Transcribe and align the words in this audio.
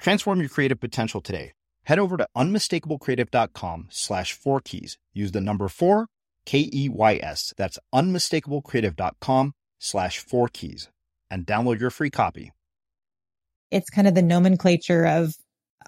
Transform 0.00 0.40
your 0.40 0.48
creative 0.48 0.80
potential 0.80 1.20
today. 1.20 1.52
Head 1.84 1.98
over 1.98 2.16
to 2.16 2.26
unmistakablecreative.com 2.36 3.88
slash 3.90 4.32
four 4.32 4.60
keys. 4.60 4.98
Use 5.12 5.32
the 5.32 5.40
number 5.40 5.68
four, 5.68 6.06
K 6.46 6.68
E 6.72 6.88
Y 6.88 7.20
S. 7.22 7.52
That's 7.56 7.78
unmistakablecreative.com 7.94 9.52
slash 9.78 10.18
four 10.18 10.48
keys 10.48 10.88
and 11.30 11.46
download 11.46 11.80
your 11.80 11.90
free 11.90 12.10
copy. 12.10 12.52
It's 13.70 13.90
kind 13.90 14.08
of 14.08 14.14
the 14.14 14.22
nomenclature 14.22 15.06
of 15.06 15.34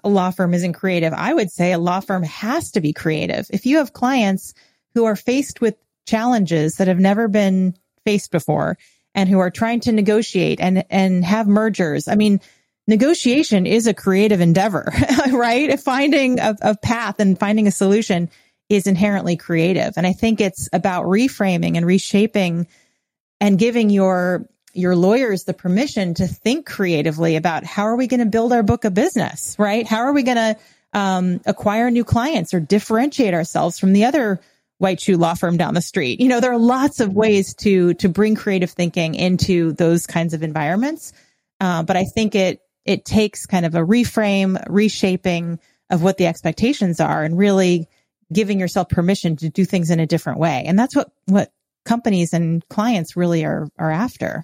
a 0.03 0.09
law 0.09 0.31
firm 0.31 0.53
isn't 0.53 0.73
creative. 0.73 1.13
I 1.13 1.33
would 1.33 1.51
say 1.51 1.71
a 1.71 1.79
law 1.79 1.99
firm 1.99 2.23
has 2.23 2.71
to 2.71 2.81
be 2.81 2.93
creative. 2.93 3.47
If 3.51 3.65
you 3.65 3.77
have 3.77 3.93
clients 3.93 4.53
who 4.93 5.05
are 5.05 5.15
faced 5.15 5.59
with 5.59 5.75
challenges 6.05 6.75
that 6.75 6.87
have 6.87 6.99
never 6.99 7.27
been 7.27 7.75
faced 8.05 8.31
before 8.31 8.77
and 9.15 9.27
who 9.27 9.39
are 9.39 9.51
trying 9.51 9.79
to 9.81 9.91
negotiate 9.91 10.59
and, 10.59 10.85
and 10.89 11.25
have 11.25 11.47
mergers, 11.47 12.07
I 12.07 12.15
mean, 12.15 12.41
negotiation 12.87 13.65
is 13.65 13.87
a 13.87 13.93
creative 13.93 14.41
endeavor, 14.41 14.91
right? 15.31 15.79
Finding 15.79 16.39
a, 16.39 16.55
a, 16.61 16.77
path 16.77 17.19
and 17.19 17.39
finding 17.39 17.67
a 17.67 17.71
solution 17.71 18.29
is 18.69 18.87
inherently 18.87 19.37
creative. 19.37 19.93
And 19.97 20.05
I 20.05 20.13
think 20.13 20.41
it's 20.41 20.69
about 20.73 21.05
reframing 21.05 21.77
and 21.77 21.85
reshaping 21.85 22.67
and 23.39 23.59
giving 23.59 23.89
your 23.89 24.47
your 24.75 24.95
lawyers 24.95 25.43
the 25.43 25.53
permission 25.53 26.15
to 26.15 26.25
think 26.25 26.65
creatively 26.65 27.35
about 27.35 27.63
how 27.63 27.83
are 27.83 27.95
we 27.95 28.07
going 28.07 28.21
to 28.21 28.25
build 28.25 28.51
our 28.51 28.63
book 28.63 28.85
of 28.85 28.93
business, 28.95 29.55
right? 29.59 29.85
How 29.85 29.99
are 29.99 30.13
we 30.13 30.23
going 30.23 30.37
to 30.37 30.57
um, 30.93 31.41
acquire 31.45 31.91
new 31.91 32.03
clients 32.03 32.55
or 32.55 32.59
differentiate 32.59 33.35
ourselves 33.35 33.77
from 33.77 33.93
the 33.93 34.05
other 34.05 34.41
white 34.79 34.99
shoe 34.99 35.15
law 35.15 35.35
firm 35.35 35.57
down 35.57 35.75
the 35.75 35.81
street? 35.81 36.19
You 36.19 36.27
know, 36.27 36.39
there 36.39 36.51
are 36.51 36.57
lots 36.57 37.01
of 37.01 37.13
ways 37.13 37.53
to 37.57 37.93
to 37.95 38.09
bring 38.09 38.35
creative 38.35 38.71
thinking 38.71 39.13
into 39.13 39.73
those 39.73 40.07
kinds 40.07 40.33
of 40.33 40.41
environments. 40.41 41.13
Uh, 41.59 41.83
but 41.83 41.95
I 41.95 42.05
think 42.05 42.33
it 42.33 42.59
it 42.85 43.05
takes 43.05 43.45
kind 43.45 43.65
of 43.65 43.75
a 43.75 43.79
reframe, 43.79 44.61
reshaping 44.69 45.59
of 45.89 46.01
what 46.01 46.17
the 46.17 46.27
expectations 46.27 46.99
are 46.99 47.23
and 47.23 47.37
really 47.37 47.87
giving 48.31 48.59
yourself 48.59 48.89
permission 48.89 49.35
to 49.37 49.49
do 49.49 49.65
things 49.65 49.89
in 49.89 49.99
a 49.99 50.07
different 50.07 50.39
way. 50.39 50.63
And 50.65 50.77
that's 50.77 50.95
what, 50.95 51.11
what 51.25 51.51
companies 51.85 52.33
and 52.33 52.67
clients 52.69 53.15
really 53.15 53.45
are, 53.45 53.67
are 53.77 53.91
after. 53.91 54.43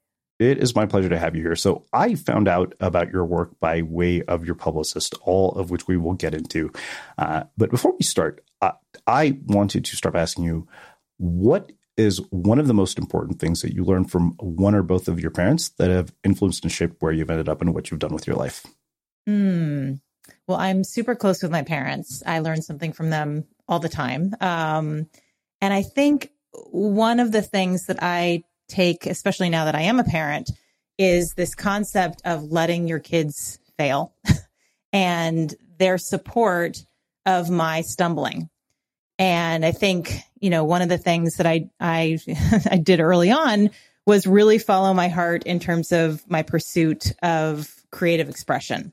It 0.41 0.57
is 0.57 0.75
my 0.75 0.87
pleasure 0.87 1.09
to 1.09 1.19
have 1.19 1.35
you 1.35 1.43
here. 1.43 1.55
So, 1.55 1.85
I 1.93 2.15
found 2.15 2.47
out 2.47 2.73
about 2.79 3.11
your 3.11 3.25
work 3.25 3.59
by 3.59 3.83
way 3.83 4.23
of 4.23 4.43
your 4.43 4.55
publicist, 4.55 5.13
all 5.21 5.51
of 5.51 5.69
which 5.69 5.87
we 5.87 5.97
will 5.97 6.15
get 6.15 6.33
into. 6.33 6.71
Uh, 7.15 7.43
but 7.57 7.69
before 7.69 7.93
we 7.95 8.03
start, 8.03 8.43
uh, 8.59 8.71
I 9.05 9.37
wanted 9.45 9.85
to 9.85 9.95
start 9.95 10.15
asking 10.15 10.45
you 10.45 10.67
what 11.17 11.71
is 11.95 12.19
one 12.31 12.57
of 12.57 12.65
the 12.65 12.73
most 12.73 12.97
important 12.97 13.39
things 13.39 13.61
that 13.61 13.75
you 13.75 13.83
learned 13.83 14.09
from 14.09 14.31
one 14.39 14.73
or 14.73 14.81
both 14.81 15.07
of 15.07 15.19
your 15.19 15.29
parents 15.29 15.69
that 15.77 15.91
have 15.91 16.11
influenced 16.23 16.63
and 16.63 16.71
shaped 16.71 16.95
where 17.01 17.11
you've 17.11 17.29
ended 17.29 17.47
up 17.47 17.61
and 17.61 17.75
what 17.75 17.91
you've 17.91 17.99
done 17.99 18.13
with 18.13 18.25
your 18.25 18.35
life? 18.35 18.65
Hmm. 19.27 19.93
Well, 20.47 20.57
I'm 20.57 20.83
super 20.83 21.13
close 21.13 21.43
with 21.43 21.51
my 21.51 21.61
parents. 21.61 22.23
I 22.25 22.39
learn 22.39 22.63
something 22.63 22.93
from 22.93 23.11
them 23.11 23.45
all 23.67 23.77
the 23.77 23.89
time. 23.89 24.33
Um, 24.41 25.07
and 25.61 25.71
I 25.71 25.83
think 25.83 26.31
one 26.71 27.19
of 27.19 27.31
the 27.31 27.43
things 27.43 27.85
that 27.85 27.99
I 28.01 28.43
take, 28.71 29.05
especially 29.05 29.49
now 29.49 29.65
that 29.65 29.75
I 29.75 29.81
am 29.81 29.99
a 29.99 30.03
parent, 30.03 30.49
is 30.97 31.33
this 31.35 31.55
concept 31.55 32.21
of 32.25 32.51
letting 32.51 32.87
your 32.87 32.99
kids 32.99 33.59
fail 33.77 34.13
and 34.93 35.53
their 35.77 35.97
support 35.97 36.77
of 37.25 37.49
my 37.49 37.81
stumbling. 37.81 38.49
And 39.19 39.65
I 39.65 39.71
think, 39.71 40.19
you 40.39 40.49
know, 40.49 40.63
one 40.63 40.81
of 40.81 40.89
the 40.89 40.97
things 40.97 41.35
that 41.37 41.45
I, 41.45 41.69
I, 41.79 42.17
I 42.71 42.77
did 42.77 42.99
early 42.99 43.31
on 43.31 43.69
was 44.05 44.25
really 44.25 44.57
follow 44.57 44.93
my 44.93 45.09
heart 45.09 45.43
in 45.43 45.59
terms 45.59 45.91
of 45.91 46.27
my 46.29 46.41
pursuit 46.41 47.13
of 47.21 47.71
creative 47.91 48.29
expression. 48.29 48.91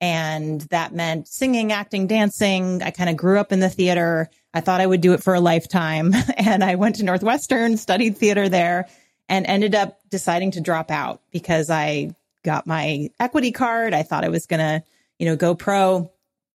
And 0.00 0.60
that 0.62 0.94
meant 0.94 1.28
singing, 1.28 1.72
acting, 1.72 2.06
dancing. 2.06 2.82
I 2.82 2.90
kind 2.90 3.08
of 3.08 3.16
grew 3.16 3.38
up 3.38 3.52
in 3.52 3.60
the 3.60 3.70
theater. 3.70 4.28
I 4.52 4.60
thought 4.60 4.80
I 4.80 4.86
would 4.86 5.00
do 5.00 5.12
it 5.12 5.22
for 5.22 5.34
a 5.34 5.40
lifetime. 5.40 6.12
And 6.36 6.62
I 6.62 6.76
went 6.76 6.96
to 6.96 7.04
Northwestern, 7.04 7.76
studied 7.76 8.18
theater 8.18 8.48
there, 8.48 8.88
and 9.28 9.46
ended 9.46 9.74
up 9.74 9.98
deciding 10.10 10.52
to 10.52 10.60
drop 10.60 10.90
out 10.90 11.20
because 11.30 11.70
I 11.70 12.14
got 12.44 12.66
my 12.66 13.10
equity 13.18 13.52
card. 13.52 13.92
I 13.92 14.02
thought 14.02 14.24
I 14.24 14.28
was 14.28 14.46
going 14.46 14.60
to, 14.60 14.82
you 15.18 15.26
know, 15.26 15.36
go 15.36 15.54
pro, 15.54 16.10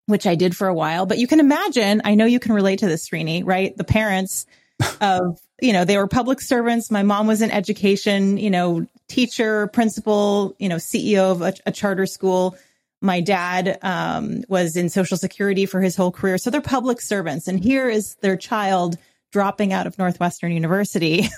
which 0.05 0.25
I 0.25 0.35
did 0.35 0.55
for 0.55 0.67
a 0.67 0.73
while. 0.73 1.05
But 1.05 1.17
you 1.17 1.27
can 1.27 1.39
imagine, 1.39 2.01
I 2.05 2.15
know 2.15 2.25
you 2.25 2.39
can 2.39 2.53
relate 2.53 2.79
to 2.79 2.87
this, 2.87 3.09
Srini, 3.09 3.43
right? 3.45 3.75
The 3.75 3.83
parents 3.83 4.45
of, 5.01 5.39
you 5.61 5.73
know, 5.73 5.85
they 5.85 5.97
were 5.97 6.07
public 6.07 6.41
servants. 6.41 6.89
My 6.89 7.03
mom 7.03 7.27
was 7.27 7.41
in 7.41 7.51
education, 7.51 8.37
you 8.37 8.49
know, 8.49 8.87
teacher, 9.07 9.67
principal, 9.67 10.55
you 10.57 10.69
know, 10.69 10.77
CEO 10.77 11.31
of 11.31 11.41
a, 11.41 11.53
a 11.65 11.71
charter 11.71 12.05
school. 12.05 12.57
My 13.01 13.19
dad 13.19 13.79
um, 13.81 14.43
was 14.47 14.75
in 14.75 14.89
Social 14.89 15.17
Security 15.17 15.65
for 15.65 15.81
his 15.81 15.95
whole 15.95 16.11
career. 16.11 16.37
So 16.37 16.49
they're 16.49 16.61
public 16.61 17.01
servants. 17.01 17.47
And 17.47 17.61
here 17.61 17.89
is 17.89 18.15
their 18.21 18.37
child 18.37 18.97
dropping 19.31 19.73
out 19.73 19.87
of 19.87 19.97
Northwestern 19.97 20.51
University. 20.51 21.27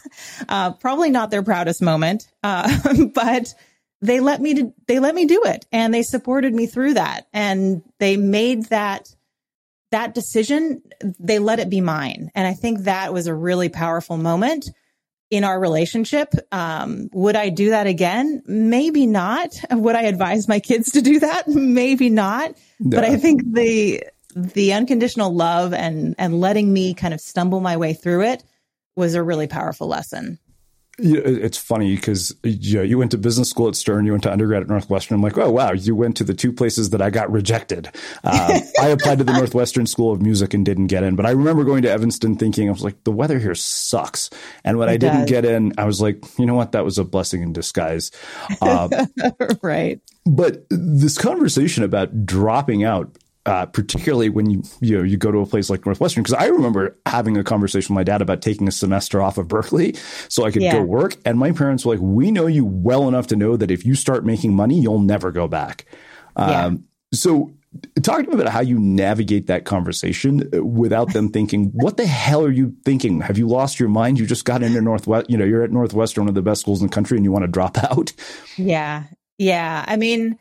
Uh, 0.50 0.74
probably 0.74 1.09
not 1.09 1.31
their 1.31 1.42
proudest 1.42 1.81
moment, 1.81 2.28
uh, 2.44 2.70
but 3.14 3.54
they 4.02 4.20
let 4.20 4.42
me 4.42 4.54
to, 4.56 4.74
they 4.88 5.00
let 5.00 5.16
me 5.16 5.26
do 5.26 5.44
it 5.46 5.66
and 5.72 5.94
they 5.94 6.04
supported 6.04 6.54
me 6.54 6.68
through 6.68 6.96
that. 6.96 7.28
And 7.34 7.81
they 8.00 8.18
made 8.18 8.66
that 8.66 9.16
that 9.92 10.14
decision 10.14 10.81
they 11.20 11.40
let 11.40 11.59
it 11.59 11.69
be 11.69 11.81
mine. 11.81 12.31
And 12.36 12.48
i 12.48 12.54
think 12.54 12.81
that 12.81 13.13
was 13.13 13.28
a 13.28 13.34
really 13.34 13.69
powerful 13.69 14.18
moment 14.18 14.69
in 15.30 15.44
our 15.44 15.60
relationship. 15.60 16.34
Um, 16.51 17.10
would 17.13 17.36
i 17.36 17.50
do 17.50 17.69
that 17.69 17.88
again? 17.88 18.44
Maybe 18.46 19.07
not. 19.07 19.50
Would 19.72 19.96
i 19.96 20.04
advise 20.04 20.48
my 20.48 20.60
kids 20.60 20.92
to 20.92 21.01
do 21.01 21.19
that? 21.22 21.48
Maybe 21.48 22.10
not. 22.10 22.56
No. 22.80 22.98
but 22.98 23.06
i 23.06 23.18
think 23.18 23.42
the 23.54 24.04
the 24.35 24.74
unconditional 24.74 25.33
love 25.33 25.74
and 25.74 26.15
and 26.18 26.39
letting 26.39 26.71
me 26.71 26.94
kind 26.94 27.13
of 27.13 27.21
stumble 27.21 27.59
my 27.59 27.77
way 27.77 27.94
through 27.94 28.24
it 28.24 28.44
was 28.95 29.15
a 29.15 29.24
really 29.24 29.47
powerful 29.47 29.88
lesson. 29.88 30.39
Yeah, 31.00 31.21
it's 31.25 31.57
funny 31.57 31.95
because 31.95 32.35
you, 32.44 32.77
know, 32.77 32.83
you 32.83 33.00
went 33.00 33.09
to 33.12 33.18
business 33.18 33.50
school 33.50 33.68
at 33.68 33.75
Stern, 33.75 34.06
you 34.06 34.12
went 34.12 34.21
to 34.24 34.31
undergrad 34.31 34.62
at 34.62 34.68
Northwestern. 34.68 35.15
I'm 35.15 35.24
like, 35.24 35.35
oh 35.39 35.50
wow, 35.50 35.71
you 35.71 35.95
went 35.95 36.18
to 36.18 36.24
the 36.24 36.35
two 36.35 36.53
places 36.53 36.91
that 36.91 37.01
I 37.01 37.09
got 37.09 37.31
rejected. 37.31 37.89
Uh, 38.24 38.59
I 38.80 38.89
applied 38.89 39.18
to 39.18 39.24
the 39.24 39.33
Northwestern 39.33 39.88
School 39.88 40.12
of 40.12 40.21
Music 40.21 40.53
and 40.53 40.63
didn't 40.63 40.88
get 40.88 41.01
in, 41.01 41.15
but 41.15 41.25
I 41.25 41.31
remember 41.31 41.63
going 41.63 41.81
to 41.81 41.89
Evanston 41.89 42.36
thinking 42.36 42.69
I 42.69 42.71
was 42.71 42.83
like, 42.83 43.03
the 43.06 43.12
weather 43.12 43.39
here 43.39 43.56
sucks. 43.56 44.29
And 44.63 44.77
when 44.77 44.88
it 44.88 44.91
I 44.91 44.97
didn't 44.97 45.21
does. 45.21 45.29
get 45.31 45.45
in, 45.45 45.74
I 45.79 45.86
was 45.86 46.00
like, 46.00 46.24
you 46.38 46.45
know 46.45 46.53
what, 46.53 46.74
that 46.74 46.86
was 46.86 47.00
a 47.00 47.03
blessing 47.03 47.41
in 47.41 47.53
disguise. 47.53 48.12
Uh, 48.62 49.07
right. 49.63 50.00
But 50.27 50.68
this 50.69 51.18
conversation 51.18 51.83
about 51.83 52.24
dropping 52.24 52.83
out 52.83 53.18
uh, 53.45 53.66
particularly 53.66 54.30
when 54.30 54.50
you 54.50 54.63
you 54.80 54.98
know 54.98 55.04
you 55.04 55.18
go 55.18 55.31
to 55.31 55.40
a 55.40 55.45
place 55.45 55.69
like 55.69 55.86
Northwestern. 55.86 56.24
Because 56.24 56.34
I 56.34 56.48
remember 56.48 56.98
having 57.06 57.38
a 57.38 57.44
conversation 57.44 57.94
with 57.94 58.00
my 58.00 58.04
dad 58.04 58.22
about 58.22 58.42
taking 58.42 58.68
a 58.68 58.72
semester 58.72 59.22
off 59.22 59.38
of 59.38 59.48
Berkeley 59.48 59.95
so 60.30 60.45
I 60.45 60.51
could 60.51 60.62
yeah. 60.62 60.74
go 60.74 60.84
work, 60.84 61.18
and 61.25 61.38
my 61.38 61.51
parents 61.51 61.86
were 61.86 61.95
like, 61.95 62.01
"We 62.01 62.31
know 62.31 62.48
you 62.48 62.66
well 62.66 63.07
enough 63.07 63.28
to 63.28 63.36
know 63.36 63.57
that 63.57 63.72
if 63.72 63.86
you 63.86 63.95
start 63.95 64.25
making 64.25 64.56
money, 64.56 64.80
you'll 64.80 65.00
never 65.00 65.31
go 65.31 65.48
back." 65.48 65.86
Yeah. 66.38 66.66
Um, 66.66 66.86
so 67.13 67.54
talk 68.01 68.24
to 68.24 68.28
me 68.28 68.40
about 68.40 68.51
how 68.51 68.62
you 68.62 68.80
navigate 68.80 69.48
that 69.48 69.66
conversation 69.66 70.50
without 70.63 71.12
them 71.12 71.30
thinking, 71.30 71.66
"What 71.74 71.98
the 71.98 72.06
hell 72.06 72.46
are 72.46 72.51
you 72.51 72.74
thinking? 72.86 73.19
Have 73.22 73.38
you 73.38 73.48
lost 73.48 73.78
your 73.80 73.89
mind? 73.89 74.19
You 74.19 74.25
just 74.25 74.46
got 74.46 74.63
into 74.63 74.81
Northwest. 74.81 75.30
You 75.30 75.38
know, 75.38 75.46
you're 75.46 75.63
at 75.63 75.72
Northwestern, 75.72 76.24
one 76.24 76.30
of 76.30 76.36
the 76.36 76.42
best 76.42 76.62
schools 76.62 76.81
in 76.81 76.88
the 76.88 76.94
country, 76.94 77.18
and 77.18 77.25
you 77.25 77.31
want 77.31 77.44
to 77.44 77.51
drop 77.51 77.78
out." 77.84 78.13
Yeah, 78.56 79.04
yeah. 79.38 79.84
I 79.86 79.98
mean, 79.98 80.38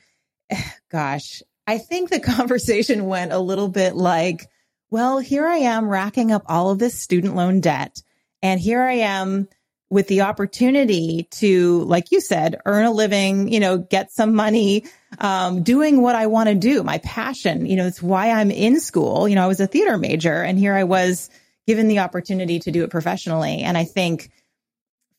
gosh, 0.90 1.42
I 1.66 1.78
think 1.78 2.10
the 2.10 2.20
conversation 2.36 3.06
went 3.06 3.32
a 3.32 3.38
little 3.38 3.68
bit 3.68 3.94
like, 3.94 4.46
"Well, 4.90 5.18
here 5.18 5.46
I 5.46 5.58
am 5.58 5.88
racking 5.88 6.32
up 6.32 6.44
all 6.46 6.70
of 6.70 6.78
this 6.78 7.00
student 7.00 7.34
loan 7.34 7.60
debt, 7.60 8.02
and 8.42 8.60
here 8.60 8.82
I 8.82 8.94
am." 8.94 9.48
With 9.90 10.08
the 10.08 10.22
opportunity 10.22 11.28
to, 11.32 11.80
like 11.82 12.12
you 12.12 12.22
said, 12.22 12.58
earn 12.64 12.86
a 12.86 12.90
living, 12.90 13.52
you 13.52 13.60
know, 13.60 13.76
get 13.76 14.10
some 14.10 14.34
money, 14.34 14.84
um, 15.18 15.62
doing 15.64 16.00
what 16.00 16.16
I 16.16 16.28
want 16.28 16.48
to 16.48 16.54
do, 16.54 16.82
my 16.82 16.96
passion. 16.96 17.66
You 17.66 17.76
know, 17.76 17.86
it's 17.86 18.00
why 18.00 18.30
I'm 18.30 18.50
in 18.50 18.80
school. 18.80 19.28
You 19.28 19.34
know, 19.34 19.44
I 19.44 19.48
was 19.48 19.60
a 19.60 19.66
theater 19.66 19.98
major 19.98 20.42
and 20.42 20.58
here 20.58 20.72
I 20.72 20.84
was 20.84 21.28
given 21.66 21.88
the 21.88 22.00
opportunity 22.00 22.58
to 22.60 22.70
do 22.70 22.84
it 22.84 22.90
professionally. 22.90 23.60
And 23.60 23.76
I 23.76 23.84
think 23.84 24.30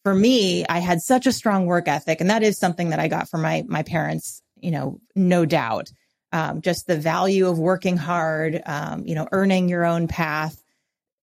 for 0.03 0.13
me, 0.13 0.65
I 0.65 0.79
had 0.79 1.01
such 1.01 1.25
a 1.25 1.31
strong 1.31 1.65
work 1.65 1.87
ethic. 1.87 2.19
And 2.19 2.29
that 2.29 2.43
is 2.43 2.57
something 2.57 2.89
that 2.89 2.99
I 2.99 3.07
got 3.07 3.29
from 3.29 3.41
my, 3.41 3.63
my 3.67 3.83
parents, 3.83 4.41
you 4.59 4.71
know, 4.71 4.99
no 5.15 5.45
doubt. 5.45 5.91
Um, 6.33 6.61
just 6.61 6.87
the 6.87 6.97
value 6.97 7.47
of 7.47 7.59
working 7.59 7.95
hard, 7.95 8.59
um, 8.65 9.05
you 9.05 9.13
know, 9.13 9.27
earning 9.31 9.69
your 9.69 9.85
own 9.85 10.07
path. 10.07 10.59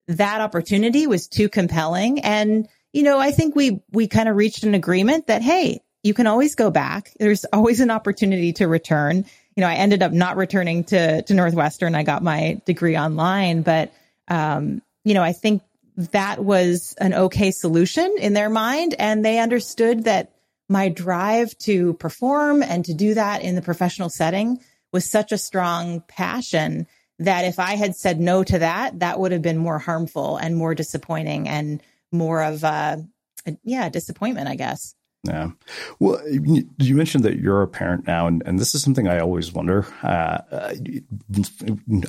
That 0.07 0.41
opportunity 0.41 1.09
was 1.09 1.27
too 1.27 1.49
compelling. 1.49 2.21
And, 2.21 2.69
you 2.93 3.03
know, 3.03 3.19
I 3.19 3.33
think 3.33 3.57
we, 3.57 3.83
we 3.91 4.07
kind 4.07 4.29
of 4.29 4.37
reached 4.37 4.63
an 4.63 4.75
agreement 4.75 5.27
that, 5.27 5.43
Hey, 5.43 5.81
you 6.05 6.15
can 6.15 6.29
always 6.29 6.55
go 6.55 6.71
back. 6.71 7.13
There's 7.19 7.45
always 7.53 7.81
an 7.81 7.91
opportunity 7.91 8.53
to 8.55 8.69
return. 8.69 9.25
You 9.57 9.61
know, 9.63 9.67
I 9.67 9.75
ended 9.75 10.03
up 10.03 10.13
not 10.13 10.37
returning 10.37 10.85
to 10.85 11.23
to 11.23 11.35
Northwestern. 11.35 11.95
I 11.95 12.05
got 12.05 12.23
my 12.23 12.61
degree 12.65 12.97
online, 12.97 13.63
but 13.63 13.93
um, 14.29 14.81
you 15.05 15.15
know, 15.15 15.23
I 15.23 15.33
think 15.33 15.63
that 15.97 16.43
was 16.43 16.95
an 16.99 17.15
okay 17.15 17.51
solution 17.51 18.17
in 18.19 18.33
their 18.33 18.49
mind, 18.49 18.95
and 18.99 19.25
they 19.25 19.39
understood 19.39 20.05
that 20.05 20.31
my 20.69 20.89
drive 20.89 21.59
to 21.59 21.95
perform 21.95 22.63
and 22.63 22.85
to 22.85 22.95
do 22.95 23.15
that 23.15 23.43
in 23.43 23.57
the 23.57 23.63
professional 23.63 24.09
setting 24.09 24.61
was 24.93 25.09
such 25.09 25.33
a 25.33 25.39
strong 25.39 26.03
passion 26.09 26.87
that 27.19 27.45
if 27.45 27.59
I 27.59 27.77
had 27.77 27.95
said 27.95 28.19
no 28.19 28.43
to 28.43 28.59
that, 28.61 29.01
that 29.01 29.21
would 29.21 29.33
have 29.33 29.43
been 29.43 29.59
more 29.59 29.79
harmful 29.79 30.37
and 30.37 30.57
more 30.57 30.75
disappointing 30.75 31.49
and 31.49 31.83
more 32.11 32.43
of 32.43 32.65
a, 32.65 33.07
a 33.47 33.57
yeah 33.63 33.89
disappointment, 33.89 34.49
I 34.49 34.57
guess. 34.57 34.95
Yeah. 35.25 35.51
Well, 35.99 36.23
you 36.27 36.95
mentioned 36.95 37.25
that 37.25 37.39
you're 37.39 37.61
a 37.61 37.69
parent 37.69 38.07
now, 38.07 38.27
and, 38.27 38.43
and 38.47 38.59
this 38.59 38.75
is 38.75 38.83
something 38.83 39.07
I 39.07 39.19
always 39.19 39.53
wonder. 39.53 39.87
Uh, 40.03 40.39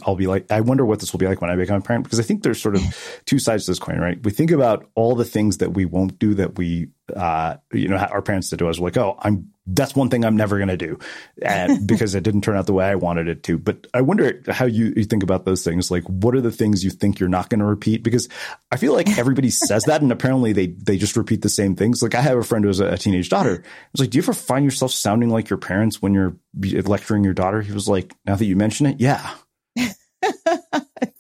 I'll 0.04 0.16
be 0.16 0.28
like, 0.28 0.50
I 0.50 0.62
wonder 0.62 0.86
what 0.86 1.02
this 1.02 1.12
will 1.12 1.18
be 1.18 1.28
like 1.28 1.42
when 1.42 1.52
I 1.52 1.58
become 1.58 1.78
a 1.78 1.82
parent, 1.82 2.06
because 2.06 2.22
I 2.22 2.24
think 2.24 2.44
there's 2.44 2.62
sort 2.62 2.76
of 2.76 3.22
two 3.26 3.38
sides 3.38 3.66
to 3.66 3.72
this 3.72 3.80
coin, 3.80 4.00
right? 4.00 4.24
We 4.24 4.32
think 4.32 4.52
about 4.52 4.90
all 4.96 5.16
the 5.16 5.26
things 5.26 5.58
that 5.58 5.74
we 5.74 5.84
won't 5.84 6.20
do 6.20 6.36
that 6.36 6.58
we, 6.58 6.88
uh, 7.16 7.58
you 7.74 7.88
know, 7.88 7.98
our 7.98 8.22
parents 8.22 8.50
did 8.50 8.60
to 8.60 8.68
us. 8.68 8.80
Like, 8.80 8.98
oh, 8.98 9.18
I'm 9.20 9.52
that's 9.68 9.96
one 9.96 10.10
thing 10.10 10.26
I'm 10.26 10.36
never 10.36 10.58
going 10.58 10.70
to 10.70 10.78
do 10.78 10.98
and 11.42 11.88
because 11.88 12.16
it 12.16 12.24
didn't 12.24 12.42
turn 12.42 12.58
out 12.58 12.66
the 12.66 12.74
way 12.74 12.86
I 12.86 12.96
wanted 12.96 13.28
it 13.28 13.44
to. 13.44 13.58
But 13.58 13.88
I 13.94 14.02
wonder 14.02 14.42
how 14.50 14.66
you, 14.66 14.94
you 14.96 15.04
think 15.04 15.24
about 15.24 15.46
those 15.46 15.64
things. 15.64 15.92
Like, 15.92 16.04
what 16.06 16.36
are 16.36 16.42
the 16.42 16.52
things 16.52 16.84
you 16.84 16.90
think 16.90 17.20
you're 17.20 17.30
not 17.30 17.50
going 17.50 17.60
to 17.60 17.66
repeat? 17.66 18.04
Because 18.04 18.28
I 18.72 18.78
feel 18.78 18.94
like 18.94 19.18
everybody 19.18 19.50
says 19.52 19.84
that, 19.84 20.02
and 20.02 20.12
apparently 20.12 20.54
they 20.54 20.68
they 20.68 20.98
just 20.98 21.16
repeat 21.16 21.42
the 21.42 21.50
same 21.50 21.76
things. 21.76 22.02
Like, 22.02 22.16
I 22.16 22.22
have 22.22 22.38
a 22.38 22.44
friend 22.44 22.66
who 22.66 22.70
has 22.70 22.80
a, 22.80 22.88
a 22.88 22.98
teenage 22.98 23.30
daughter. 23.30 23.64
I 23.64 23.88
was 23.94 24.02
like, 24.02 24.10
"Do 24.10 24.18
you 24.18 24.24
ever 24.24 24.34
find 24.34 24.66
yourself 24.66 24.92
sounding 24.92 25.30
like 25.30 25.50
your 25.50 25.58
parents 25.58 26.02
when 26.02 26.14
you're 26.14 26.36
lecturing 26.54 27.24
your 27.24 27.34
daughter?" 27.34 27.62
He 27.62 27.72
was 27.72 27.88
like, 27.88 28.14
"Now 28.26 28.36
that 28.36 28.46
you 28.46 28.56
mention 28.56 28.88
it, 28.88 29.00
yeah." 29.00 29.36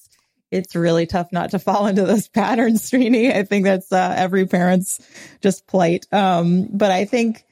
it's, 0.51 0.75
really 0.75 1.06
tough 1.06 1.31
not 1.31 1.51
to 1.51 1.59
fall 1.68 1.88
into 1.88 2.03
those 2.03 2.27
patterns, 2.27 2.89
Srini. 2.89 3.33
I 3.33 3.44
think 3.44 3.65
that's 3.65 3.92
uh, 3.92 4.13
every 4.15 4.45
parent's 4.45 5.00
just 5.42 5.65
plight. 5.68 6.06
Um, 6.12 6.68
but 6.71 6.92
I 6.92 7.06
think 7.06 7.44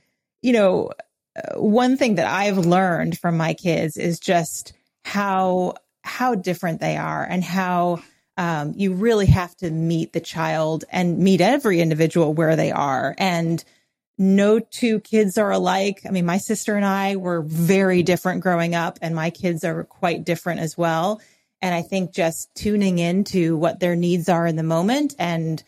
you 0.42 0.54
know, 0.54 0.92
uh, 1.36 1.60
one 1.60 1.98
thing 1.98 2.16
that 2.16 2.28
I've 2.28 2.58
learned 2.58 3.18
from 3.18 3.38
my 3.38 3.54
kids 3.54 3.98
is 3.98 4.20
just 4.20 4.74
how 5.04 5.76
how 6.04 6.36
different 6.36 6.80
they 6.80 6.98
are 6.98 7.24
and 7.24 7.44
how 7.44 8.02
um, 8.38 8.74
you 8.76 8.94
really 8.94 9.26
have 9.26 9.56
to 9.58 9.70
meet 9.70 10.14
the 10.14 10.22
child 10.22 10.86
and 10.90 11.20
meet 11.20 11.42
every 11.42 11.82
individual 11.82 12.34
where 12.34 12.56
they 12.56 12.72
are 12.72 13.14
and 13.18 13.64
no 14.18 14.60
two 14.60 15.00
kids 15.00 15.38
are 15.38 15.52
alike. 15.52 16.02
I 16.06 16.12
mean, 16.12 16.26
my 16.26 16.38
sister 16.38 16.76
and 16.76 16.86
I 16.86 17.16
were 17.16 17.42
very 17.42 18.04
different 18.04 18.42
growing 18.42 18.76
up, 18.76 19.00
and 19.02 19.16
my 19.16 19.30
kids 19.30 19.64
are 19.64 19.86
quite 19.86 20.26
different 20.26 20.60
as 20.60 20.78
well. 20.78 21.22
And 21.62 21.76
I 21.76 21.82
think 21.82 22.14
just 22.14 22.54
tuning 22.56 23.00
into 23.00 23.58
what 23.58 23.80
their 23.80 23.96
needs 23.96 24.30
are 24.30 24.48
in 24.48 24.56
the 24.56 24.64
moment 24.64 25.16
and 25.20 25.62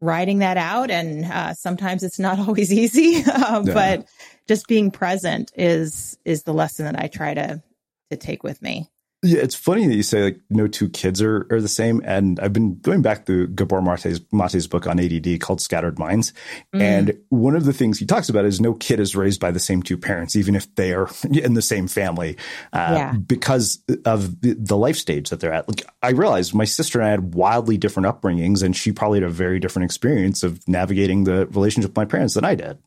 writing 0.00 0.38
that 0.38 0.56
out. 0.56 0.90
And 0.90 1.24
uh, 1.24 1.54
sometimes 1.54 2.02
it's 2.02 2.18
not 2.18 2.38
always 2.46 2.72
easy, 2.72 3.22
uh, 3.26 3.62
yeah. 3.64 3.74
but 3.74 4.06
just 4.48 4.66
being 4.66 4.90
present 4.90 5.52
is 5.54 6.18
is 6.24 6.42
the 6.42 6.54
lesson 6.54 6.84
that 6.86 6.98
I 6.98 7.06
try 7.06 7.34
to 7.34 7.62
to 8.10 8.16
take 8.16 8.42
with 8.42 8.60
me. 8.60 8.89
Yeah, 9.22 9.40
it's 9.40 9.54
funny 9.54 9.86
that 9.86 9.94
you 9.94 10.02
say 10.02 10.22
like 10.22 10.40
no 10.48 10.66
two 10.66 10.88
kids 10.88 11.20
are, 11.20 11.46
are 11.50 11.60
the 11.60 11.68
same. 11.68 12.00
And 12.06 12.40
I've 12.40 12.54
been 12.54 12.78
going 12.78 13.02
back 13.02 13.26
to 13.26 13.48
Gabor 13.48 13.82
Mate's, 13.82 14.18
Mate's 14.32 14.66
book 14.66 14.86
on 14.86 14.98
ADD 14.98 15.40
called 15.40 15.60
Scattered 15.60 15.98
Minds. 15.98 16.32
Mm. 16.74 16.80
And 16.80 17.18
one 17.28 17.54
of 17.54 17.66
the 17.66 17.74
things 17.74 17.98
he 17.98 18.06
talks 18.06 18.30
about 18.30 18.46
is 18.46 18.62
no 18.62 18.72
kid 18.72 18.98
is 18.98 19.14
raised 19.14 19.38
by 19.38 19.50
the 19.50 19.60
same 19.60 19.82
two 19.82 19.98
parents, 19.98 20.36
even 20.36 20.56
if 20.56 20.74
they 20.74 20.94
are 20.94 21.10
in 21.30 21.52
the 21.52 21.60
same 21.60 21.86
family, 21.86 22.38
uh, 22.72 22.94
yeah. 22.96 23.12
because 23.12 23.82
of 24.06 24.40
the, 24.40 24.54
the, 24.54 24.76
life 24.76 24.96
stage 24.96 25.28
that 25.28 25.40
they're 25.40 25.52
at. 25.52 25.68
Like 25.68 25.84
I 26.02 26.10
realized 26.10 26.54
my 26.54 26.64
sister 26.64 26.98
and 26.98 27.06
I 27.06 27.10
had 27.10 27.34
wildly 27.34 27.76
different 27.76 28.06
upbringings, 28.06 28.62
and 28.62 28.74
she 28.74 28.90
probably 28.90 29.20
had 29.20 29.28
a 29.28 29.32
very 29.32 29.60
different 29.60 29.84
experience 29.84 30.42
of 30.42 30.66
navigating 30.66 31.24
the 31.24 31.46
relationship 31.48 31.90
with 31.90 31.96
my 31.96 32.06
parents 32.06 32.34
than 32.34 32.46
I 32.46 32.54
did. 32.54 32.78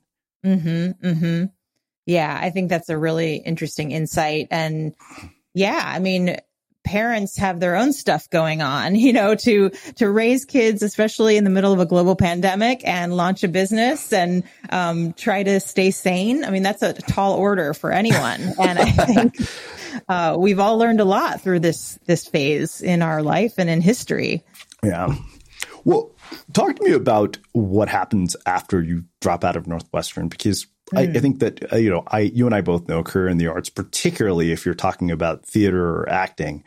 Mm-hmm. 0.44 1.08
Mm-hmm. 1.08 1.46
Yeah, 2.08 2.40
I 2.42 2.50
think 2.50 2.70
that's 2.70 2.90
a 2.90 2.98
really 2.98 3.36
interesting 3.36 3.92
insight. 3.92 4.48
And 4.50 4.96
yeah, 5.54 5.82
I 5.84 6.00
mean, 6.00 6.38
parents 6.84 7.38
have 7.38 7.60
their 7.60 7.76
own 7.76 7.94
stuff 7.94 8.30
going 8.30 8.62
on, 8.62 8.96
you 8.96 9.14
know, 9.14 9.36
to, 9.36 9.70
to 9.96 10.10
raise 10.10 10.46
kids, 10.46 10.84
especially 10.84 11.38
in 11.38 11.44
the 11.44 11.50
middle 11.50 11.74
of 11.74 11.80
a 11.80 11.86
global 11.86 12.16
pandemic 12.16 12.86
and 12.86 13.16
launch 13.16 13.44
a 13.44 13.48
business 13.48 14.12
and, 14.14 14.44
um, 14.70 15.14
try 15.14 15.44
to 15.44 15.60
stay 15.60 15.92
sane. 15.92 16.44
I 16.44 16.50
mean, 16.50 16.64
that's 16.64 16.82
a 16.82 16.94
tall 16.94 17.34
order 17.34 17.74
for 17.74 17.92
anyone. 17.92 18.54
And 18.64 18.80
I 18.80 18.92
think, 18.92 19.36
uh, 20.08 20.36
we've 20.40 20.60
all 20.60 20.78
learned 20.78 21.02
a 21.02 21.06
lot 21.06 21.42
through 21.42 21.60
this, 21.60 22.00
this 22.06 22.26
phase 22.26 22.82
in 22.82 23.02
our 23.02 23.22
life 23.22 23.56
and 23.58 23.70
in 23.70 23.82
history. 23.82 24.44
Yeah. 24.82 25.16
Well, 25.84 26.16
talk 26.54 26.78
to 26.78 26.84
me 26.84 26.94
about 26.94 27.38
what 27.52 27.90
happens 27.90 28.36
after 28.46 28.82
you 28.82 29.04
drop 29.22 29.44
out 29.44 29.58
of 29.58 29.68
Northwestern 29.68 30.30
because 30.30 30.66
I, 30.96 31.02
I, 31.02 31.06
hmm. 31.08 31.20
think 31.20 31.40
that 31.40 31.74
uh, 31.74 31.78
you 31.78 31.90
know, 31.90 32.04
I 32.08 32.20
you 32.20 32.46
and 32.46 32.56
I 32.56 32.62
both 32.62 32.88
know 32.88 33.04
career 33.04 33.28
in 33.28 33.38
the 33.38 33.48
arts, 33.48 33.70
particularly 33.70 34.52
if 34.52 34.66
you're 34.66 34.76
talking 34.76 35.12
about 35.12 35.46
theater 35.46 35.84
or 35.84 36.10
acting. 36.10 36.64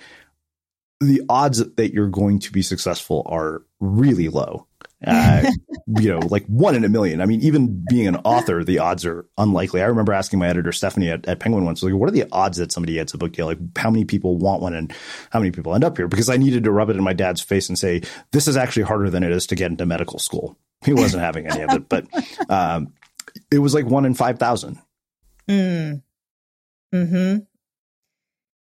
The 1.01 1.21
odds 1.29 1.59
that 1.75 1.93
you're 1.93 2.09
going 2.09 2.39
to 2.41 2.53
be 2.53 2.63
successful 2.63 3.23
are 3.27 3.63
really 3.81 4.29
low. 4.29 4.67
Uh, 5.07 5.51
you 6.01 6.09
know, 6.09 6.21
like 6.31 6.47
one 6.47 6.75
in 6.75 6.85
a 6.85 6.89
million. 6.89 7.21
I 7.21 7.27
mean, 7.27 7.43
even 7.43 7.85
being 7.89 8.07
an 8.07 8.17
author, 8.17 8.65
the 8.65 8.79
odds 8.79 9.05
are 9.05 9.27
unlikely. 9.37 9.83
I 9.83 9.87
remember 9.87 10.13
asking 10.13 10.39
my 10.39 10.49
editor 10.49 10.73
Stephanie 10.73 11.11
at, 11.11 11.27
at 11.29 11.39
Penguin 11.39 11.65
once, 11.65 11.83
like, 11.83 11.93
what 11.93 12.09
are 12.09 12.13
the 12.13 12.25
odds 12.33 12.57
that 12.59 12.73
somebody 12.73 12.95
gets 12.95 13.13
a 13.13 13.19
book 13.19 13.33
deal? 13.33 13.47
Like, 13.47 13.59
how 13.77 13.91
many 13.91 14.05
people 14.05 14.39
want 14.39 14.63
one, 14.63 14.75
and 14.75 14.93
how 15.31 15.39
many 15.39 15.51
people 15.51 15.75
end 15.75 15.85
up 15.85 15.97
here? 15.97 16.09
Because 16.09 16.31
I 16.31 16.39
needed 16.39 16.65
to 16.65 16.73
rub 16.73 16.91
it 16.91 16.97
in 16.97 17.05
my 17.05 17.13
dad's 17.13 17.43
face 17.43 17.69
and 17.69 17.79
say, 17.79 18.03
this 18.33 18.49
is 18.49 18.57
actually 18.57 18.85
harder 18.85 19.11
than 19.11 19.23
it 19.23 19.33
is 19.33 19.47
to 19.49 19.55
get 19.55 19.71
into 19.71 19.85
medical 19.85 20.19
school. 20.19 20.57
He 20.85 20.93
wasn't 20.93 21.23
having 21.23 21.47
any 21.47 21.63
of 21.63 21.73
it, 21.73 21.89
but 21.89 22.07
um, 22.51 22.93
it 23.51 23.59
was 23.59 23.75
like 23.75 23.87
one 23.87 24.05
in 24.05 24.15
5,000. 24.15 24.79
Mm. 25.49 26.03
Hmm. 26.93 27.37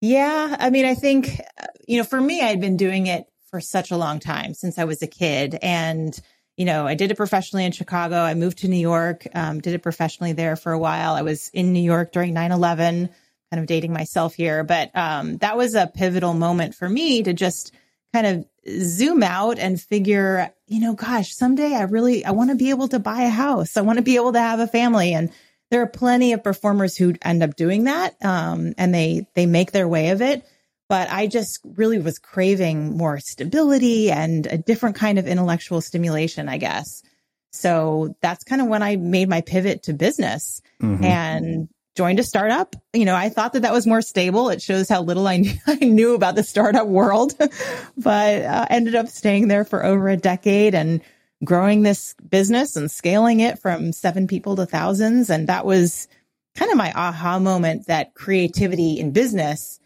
Yeah. 0.01 0.57
I 0.59 0.71
mean, 0.71 0.85
I 0.85 0.95
think, 0.95 1.41
you 1.87 1.99
know, 1.99 2.05
for 2.05 2.21
me, 2.21 2.41
I'd 2.41 2.61
been 2.61 2.77
doing 2.77 3.07
it 3.07 3.27
for 3.51 3.61
such 3.61 3.91
a 3.91 3.97
long 3.97 4.19
time 4.19 4.55
since 4.55 4.79
I 4.79 4.85
was 4.85 5.03
a 5.03 5.07
kid. 5.07 5.57
And, 5.62 6.19
you 6.57 6.65
know, 6.65 6.87
I 6.87 6.95
did 6.95 7.11
it 7.11 7.17
professionally 7.17 7.65
in 7.65 7.73
Chicago. 7.73 8.17
I 8.17 8.35
moved 8.35 8.59
to 8.59 8.69
New 8.69 8.81
York, 8.81 9.27
um, 9.35 9.61
did 9.61 9.75
it 9.75 9.83
professionally 9.83 10.33
there 10.33 10.57
for 10.57 10.73
a 10.73 10.79
while. 10.79 11.15
I 11.15 11.23
was 11.23 11.51
in 11.51 11.73
New 11.73 11.83
York 11.83 12.12
during 12.12 12.35
9 12.35 12.51
11, 12.51 13.11
kind 13.51 13.61
of 13.61 13.67
dating 13.67 13.93
myself 13.93 14.35
here. 14.35 14.65
But 14.65 14.91
um, 14.97 15.37
that 15.39 15.57
was 15.57 15.75
a 15.75 15.87
pivotal 15.87 16.35
moment 16.35 16.75
for 16.75 16.89
me 16.89 17.23
to 17.23 17.33
just 17.33 17.73
kind 18.12 18.27
of 18.27 18.47
zoom 18.69 19.23
out 19.23 19.59
and 19.59 19.81
figure, 19.81 20.52
you 20.66 20.81
know, 20.81 20.95
gosh, 20.95 21.35
someday 21.35 21.75
I 21.75 21.83
really, 21.83 22.25
I 22.25 22.31
want 22.31 22.50
to 22.50 22.57
be 22.57 22.71
able 22.71 22.88
to 22.88 22.99
buy 22.99 23.23
a 23.23 23.28
house. 23.28 23.76
I 23.76 23.81
want 23.81 23.99
to 23.99 24.04
be 24.04 24.16
able 24.16 24.33
to 24.33 24.40
have 24.40 24.61
a 24.61 24.66
family. 24.66 25.14
And 25.14 25.31
there 25.71 25.83
are 25.83 25.88
plenty 25.88 26.33
of 26.33 26.45
performers 26.45 26.97
who 26.97 27.14
end 27.23 27.42
up 27.42 27.57
doing 27.57 27.85
that. 27.85 28.14
Um, 28.25 28.75
and 28.78 28.95
they, 28.95 29.26
they 29.35 29.47
make 29.47 29.73
their 29.73 29.88
way 29.88 30.11
of 30.11 30.23
it. 30.23 30.45
but 30.92 31.11
I 31.11 31.26
just 31.26 31.61
really 31.64 31.99
was 31.99 32.19
craving 32.19 32.99
more 32.99 33.19
stability 33.19 34.11
and 34.11 34.47
a 34.47 34.59
different 34.59 34.95
kind 34.97 35.19
of 35.19 35.26
intellectual 35.26 35.81
stimulation, 35.81 36.50
I 36.50 36.59
guess. 36.59 37.02
So 37.50 38.14
that's 38.21 38.45
kind 38.45 38.61
of 38.61 38.69
when 38.69 38.83
I 38.83 38.97
made 38.97 39.26
my 39.26 39.40
pivot 39.40 39.85
to 39.85 39.95
business 39.95 40.61
mm-hmm. 40.83 41.02
and 41.02 41.69
joined 41.94 42.18
a 42.18 42.22
startup. 42.22 42.75
You 42.92 43.04
know, 43.04 43.14
I 43.14 43.28
thought 43.28 43.52
that 43.52 43.62
that 43.62 43.72
was 43.72 43.87
more 43.87 44.02
stable. 44.02 44.49
It 44.49 44.62
shows 44.62 44.88
how 44.88 45.02
little 45.02 45.26
I 45.26 45.37
knew, 45.38 45.54
I 45.66 45.75
knew 45.76 46.14
about 46.14 46.34
the 46.34 46.42
startup 46.42 46.87
world, 46.87 47.34
but 47.96 48.42
uh, 48.42 48.66
ended 48.70 48.94
up 48.94 49.08
staying 49.08 49.49
there 49.49 49.64
for 49.64 49.84
over 49.84 50.08
a 50.08 50.16
decade 50.16 50.75
and 50.75 51.00
growing 51.44 51.82
this 51.82 52.14
business 52.28 52.76
and 52.76 52.90
scaling 52.90 53.40
it 53.40 53.58
from 53.58 53.92
seven 53.92 54.26
people 54.26 54.56
to 54.56 54.66
thousands. 54.66 55.28
And 55.28 55.49
that 55.49 55.66
was 55.66 56.08
kind 56.54 56.70
of 56.70 56.76
my 56.76 56.92
aha 56.94 57.38
moment 57.38 57.87
that 57.87 58.14
creativity 58.14 58.99
in 58.99 59.12
business 59.12 59.80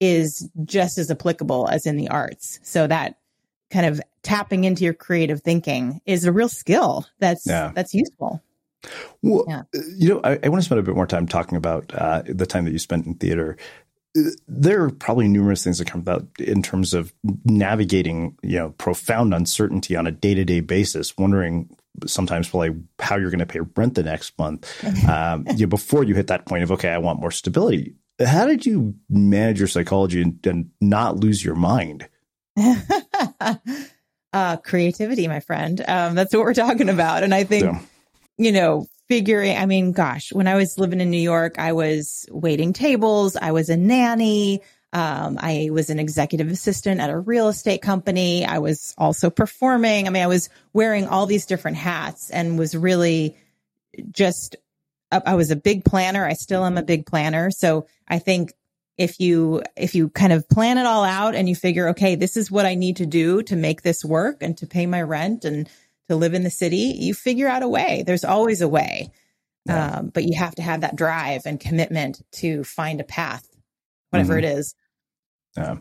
is 0.00 0.48
just 0.64 0.98
as 0.98 1.10
applicable 1.10 1.68
as 1.68 1.86
in 1.86 1.96
the 1.96 2.08
arts. 2.08 2.58
So 2.62 2.86
that 2.86 3.18
kind 3.70 3.86
of 3.86 4.00
tapping 4.22 4.64
into 4.64 4.84
your 4.84 4.94
creative 4.94 5.42
thinking 5.42 6.00
is 6.06 6.24
a 6.24 6.32
real 6.32 6.48
skill 6.48 7.06
that's 7.18 7.46
yeah. 7.46 7.72
that's 7.74 7.94
useful. 7.94 8.42
Well, 9.22 9.44
yeah. 9.48 9.62
you 9.96 10.08
know, 10.08 10.20
I, 10.24 10.38
I, 10.42 10.48
want 10.48 10.62
to 10.62 10.64
spend 10.64 10.78
a 10.78 10.82
bit 10.82 10.94
more 10.94 11.06
time 11.06 11.26
talking 11.26 11.56
about 11.56 11.92
uh, 11.94 12.22
the 12.26 12.46
time 12.46 12.64
that 12.64 12.72
you 12.72 12.78
spent 12.78 13.06
in 13.06 13.14
theater. 13.14 13.56
There 14.46 14.84
are 14.84 14.90
probably 14.90 15.26
numerous 15.26 15.64
things 15.64 15.78
that 15.78 15.88
come 15.88 16.00
about 16.00 16.26
in 16.38 16.62
terms 16.62 16.94
of 16.94 17.12
navigating, 17.44 18.36
you 18.42 18.58
know, 18.58 18.70
profound 18.70 19.34
uncertainty 19.34 19.96
on 19.96 20.06
a 20.06 20.12
day 20.12 20.34
to 20.34 20.44
day 20.44 20.60
basis, 20.60 21.16
wondering 21.18 21.68
sometimes 22.06 22.52
like 22.54 22.72
how 22.98 23.16
you're 23.16 23.30
going 23.30 23.38
to 23.38 23.46
pay 23.46 23.60
rent 23.76 23.94
the 23.94 24.02
next 24.02 24.36
month 24.38 24.68
um, 25.08 25.44
you 25.56 25.66
know, 25.66 25.70
before 25.70 26.04
you 26.04 26.14
hit 26.14 26.26
that 26.28 26.46
point 26.46 26.62
of 26.62 26.72
okay, 26.72 26.90
I 26.90 26.98
want 26.98 27.20
more 27.20 27.30
stability. 27.30 27.94
How 28.24 28.46
did 28.46 28.64
you 28.64 28.94
manage 29.08 29.58
your 29.58 29.68
psychology 29.68 30.22
and, 30.22 30.44
and 30.46 30.70
not 30.80 31.16
lose 31.16 31.44
your 31.44 31.56
mind? 31.56 32.08
uh, 34.32 34.56
creativity, 34.58 35.26
my 35.28 35.40
friend. 35.40 35.82
Um, 35.86 36.14
that's 36.14 36.32
what 36.34 36.44
we're 36.44 36.54
talking 36.54 36.88
about. 36.88 37.22
And 37.22 37.34
I 37.34 37.44
think, 37.44 37.64
yeah. 37.64 37.80
You 38.36 38.52
know, 38.52 38.86
figuring, 39.08 39.56
I 39.56 39.66
mean, 39.66 39.92
gosh, 39.92 40.32
when 40.32 40.48
I 40.48 40.56
was 40.56 40.78
living 40.78 41.00
in 41.00 41.10
New 41.10 41.18
York, 41.18 41.58
I 41.58 41.72
was 41.72 42.26
waiting 42.30 42.72
tables. 42.72 43.36
I 43.36 43.52
was 43.52 43.68
a 43.68 43.76
nanny. 43.76 44.62
Um, 44.92 45.38
I 45.40 45.70
was 45.72 45.90
an 45.90 45.98
executive 45.98 46.48
assistant 46.50 47.00
at 47.00 47.10
a 47.10 47.18
real 47.18 47.48
estate 47.48 47.82
company. 47.82 48.44
I 48.44 48.58
was 48.58 48.94
also 48.96 49.28
performing. 49.28 50.06
I 50.06 50.10
mean, 50.10 50.22
I 50.22 50.28
was 50.28 50.48
wearing 50.72 51.06
all 51.06 51.26
these 51.26 51.46
different 51.46 51.76
hats 51.76 52.30
and 52.30 52.58
was 52.58 52.76
really 52.76 53.36
just, 54.10 54.56
I 55.10 55.34
was 55.34 55.50
a 55.50 55.56
big 55.56 55.84
planner. 55.84 56.26
I 56.26 56.32
still 56.32 56.64
am 56.64 56.78
a 56.78 56.82
big 56.82 57.06
planner. 57.06 57.50
So 57.50 57.86
I 58.08 58.18
think 58.18 58.52
if 58.96 59.18
you 59.18 59.62
if 59.76 59.94
you 59.94 60.08
kind 60.08 60.32
of 60.32 60.48
plan 60.48 60.78
it 60.78 60.86
all 60.86 61.04
out 61.04 61.34
and 61.34 61.48
you 61.48 61.56
figure 61.56 61.88
okay 61.88 62.14
this 62.14 62.36
is 62.36 62.50
what 62.50 62.66
i 62.66 62.74
need 62.74 62.96
to 62.96 63.06
do 63.06 63.42
to 63.42 63.56
make 63.56 63.82
this 63.82 64.04
work 64.04 64.42
and 64.42 64.56
to 64.56 64.66
pay 64.66 64.86
my 64.86 65.02
rent 65.02 65.44
and 65.44 65.68
to 66.08 66.16
live 66.16 66.34
in 66.34 66.42
the 66.42 66.50
city 66.50 66.96
you 66.98 67.14
figure 67.14 67.48
out 67.48 67.62
a 67.62 67.68
way 67.68 68.02
there's 68.06 68.24
always 68.24 68.60
a 68.60 68.68
way 68.68 69.10
yeah. 69.66 69.98
um, 69.98 70.08
but 70.08 70.24
you 70.24 70.36
have 70.36 70.54
to 70.54 70.62
have 70.62 70.82
that 70.82 70.96
drive 70.96 71.42
and 71.46 71.60
commitment 71.60 72.22
to 72.32 72.64
find 72.64 73.00
a 73.00 73.04
path 73.04 73.48
whatever 74.10 74.34
mm-hmm. 74.34 74.44
it 74.44 74.58
is 74.58 74.74
yeah 75.56 75.76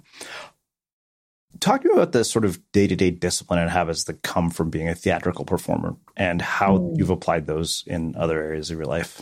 talk 1.59 1.81
to 1.81 1.87
me 1.87 1.93
about 1.93 2.11
the 2.11 2.23
sort 2.23 2.45
of 2.45 2.59
day-to-day 2.71 3.11
discipline 3.11 3.59
and 3.59 3.69
habits 3.69 4.05
that 4.05 4.21
come 4.21 4.49
from 4.49 4.69
being 4.69 4.89
a 4.89 4.95
theatrical 4.95 5.45
performer 5.45 5.95
and 6.15 6.41
how 6.41 6.77
mm. 6.77 6.97
you've 6.97 7.09
applied 7.09 7.45
those 7.47 7.83
in 7.87 8.15
other 8.15 8.41
areas 8.41 8.71
of 8.71 8.77
your 8.77 8.87
life 8.87 9.21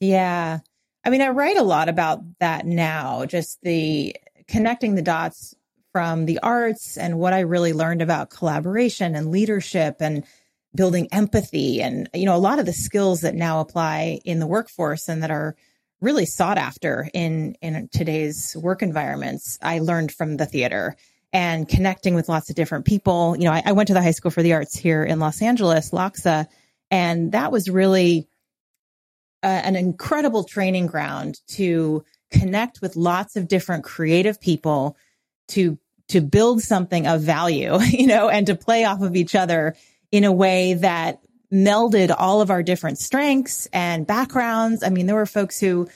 yeah 0.00 0.60
I 1.04 1.10
mean, 1.10 1.22
I 1.22 1.28
write 1.28 1.56
a 1.56 1.62
lot 1.62 1.88
about 1.88 2.20
that 2.40 2.66
now, 2.66 3.24
just 3.24 3.60
the 3.62 4.14
connecting 4.48 4.94
the 4.94 5.02
dots 5.02 5.54
from 5.92 6.26
the 6.26 6.38
arts 6.42 6.96
and 6.96 7.18
what 7.18 7.32
I 7.32 7.40
really 7.40 7.72
learned 7.72 8.02
about 8.02 8.30
collaboration 8.30 9.14
and 9.14 9.30
leadership 9.30 9.96
and 10.00 10.24
building 10.74 11.08
empathy 11.10 11.82
and 11.82 12.08
you 12.14 12.26
know 12.26 12.36
a 12.36 12.38
lot 12.38 12.60
of 12.60 12.66
the 12.66 12.72
skills 12.72 13.22
that 13.22 13.34
now 13.34 13.60
apply 13.60 14.20
in 14.24 14.38
the 14.38 14.46
workforce 14.46 15.08
and 15.08 15.22
that 15.22 15.30
are 15.30 15.56
really 16.00 16.26
sought 16.26 16.58
after 16.58 17.08
in 17.12 17.56
in 17.60 17.88
today's 17.92 18.56
work 18.56 18.82
environments 18.82 19.58
I 19.60 19.80
learned 19.80 20.12
from 20.12 20.36
the 20.36 20.46
theater 20.46 20.96
and 21.32 21.68
connecting 21.68 22.14
with 22.14 22.28
lots 22.28 22.50
of 22.50 22.56
different 22.56 22.84
people. 22.84 23.36
You 23.36 23.44
know 23.44 23.52
I, 23.52 23.62
I 23.66 23.72
went 23.72 23.88
to 23.88 23.94
the 23.94 24.02
high 24.02 24.12
school 24.12 24.30
for 24.30 24.42
the 24.42 24.52
arts 24.52 24.76
here 24.76 25.02
in 25.02 25.18
Los 25.18 25.42
Angeles 25.42 25.90
LACHSA 25.90 26.46
and 26.90 27.32
that 27.32 27.50
was 27.50 27.68
really 27.68 28.28
uh, 29.42 29.46
an 29.46 29.74
incredible 29.74 30.44
training 30.44 30.86
ground 30.86 31.40
to 31.48 32.04
connect 32.30 32.80
with 32.80 32.94
lots 32.94 33.34
of 33.34 33.48
different 33.48 33.82
creative 33.82 34.40
people 34.40 34.96
to 35.50 35.78
to 36.08 36.20
build 36.20 36.60
something 36.60 37.06
of 37.06 37.22
value, 37.22 37.80
you 37.90 38.06
know, 38.06 38.28
and 38.28 38.46
to 38.46 38.54
play 38.54 38.84
off 38.84 39.00
of 39.00 39.16
each 39.16 39.34
other 39.34 39.74
in 40.10 40.24
a 40.24 40.32
way 40.32 40.74
that 40.74 41.20
melded 41.52 42.14
all 42.16 42.40
of 42.40 42.50
our 42.50 42.62
different 42.62 42.98
strengths 42.98 43.66
and 43.72 44.06
backgrounds. 44.06 44.82
I 44.82 44.88
mean, 44.90 45.06
there 45.06 45.16
were 45.16 45.26
folks 45.26 45.58
who, 45.58 45.88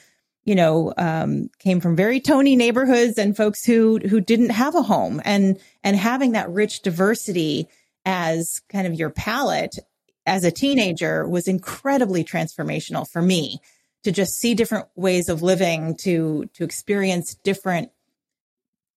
you 0.45 0.55
know, 0.55 0.93
um, 0.97 1.49
came 1.59 1.81
from 1.81 1.97
very 1.97 2.21
Tony 2.21 2.57
neighborhoods 2.57 3.19
and 3.19 3.37
folks 3.37 3.65
who 3.65 3.99
who 3.99 4.21
didn't 4.21 4.51
have 4.51 4.75
a 4.75 4.83
home, 4.83 5.21
and 5.25 5.59
and 5.83 5.97
having 5.97 6.33
that 6.33 6.51
rich 6.51 6.83
diversity 6.83 7.69
as 8.05 8.61
kind 8.69 8.87
of 8.87 8.95
your 8.95 9.11
palette 9.11 9.79
as 10.27 10.45
a 10.45 10.51
teenager 10.51 11.29
was 11.29 11.49
incredibly 11.49 12.25
transformational 12.25 13.09
for 13.09 13.23
me 13.23 13.61
to 14.05 14.13
just 14.13 14.39
see 14.39 14.55
different 14.55 14.87
ways 14.95 15.29
of 15.29 15.43
living, 15.43 15.97
to 15.97 16.49
to 16.55 16.65
experience 16.65 17.35
different 17.37 17.91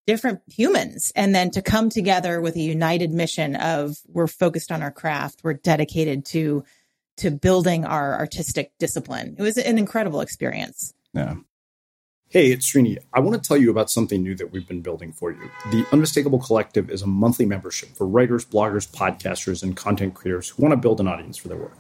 different 0.08 0.42
humans 0.48 1.12
and 1.16 1.36
then 1.36 1.52
to 1.52 1.62
come 1.62 1.90
together 1.90 2.42
with 2.42 2.56
a 2.56 2.62
united 2.62 3.12
mission 3.12 3.56
of 3.58 3.98
we're 4.08 4.26
focused 4.26 4.72
on 4.72 4.82
our 4.82 4.92
craft, 4.92 5.42
we're 5.44 5.54
dedicated 5.54 6.26
to 6.26 6.64
to 7.18 7.32
building 7.32 7.84
our 7.84 8.16
artistic 8.16 8.72
discipline. 8.80 9.36
It 9.38 9.42
was 9.42 9.58
an 9.58 9.78
incredible 9.78 10.22
experience. 10.22 10.94
Yeah. 11.14 11.36
Hey, 12.30 12.52
it's 12.52 12.72
Srini. 12.72 12.98
I 13.14 13.22
want 13.22 13.42
to 13.42 13.48
tell 13.48 13.58
you 13.58 13.72
about 13.72 13.90
something 13.90 14.22
new 14.22 14.36
that 14.36 14.52
we've 14.52 14.68
been 14.68 14.82
building 14.82 15.14
for 15.14 15.32
you. 15.32 15.50
The 15.72 15.86
Unmistakable 15.92 16.40
Collective 16.40 16.90
is 16.90 17.02
a 17.02 17.08
monthly 17.08 17.46
membership 17.46 17.96
for 17.96 18.06
writers, 18.06 18.46
bloggers, 18.46 18.88
podcasters, 18.88 19.64
and 19.64 19.76
content 19.76 20.14
creators 20.14 20.50
who 20.50 20.62
want 20.62 20.74
to 20.74 20.78
build 20.78 21.00
an 21.00 21.08
audience 21.08 21.38
for 21.38 21.48
their 21.48 21.58
work. 21.58 21.72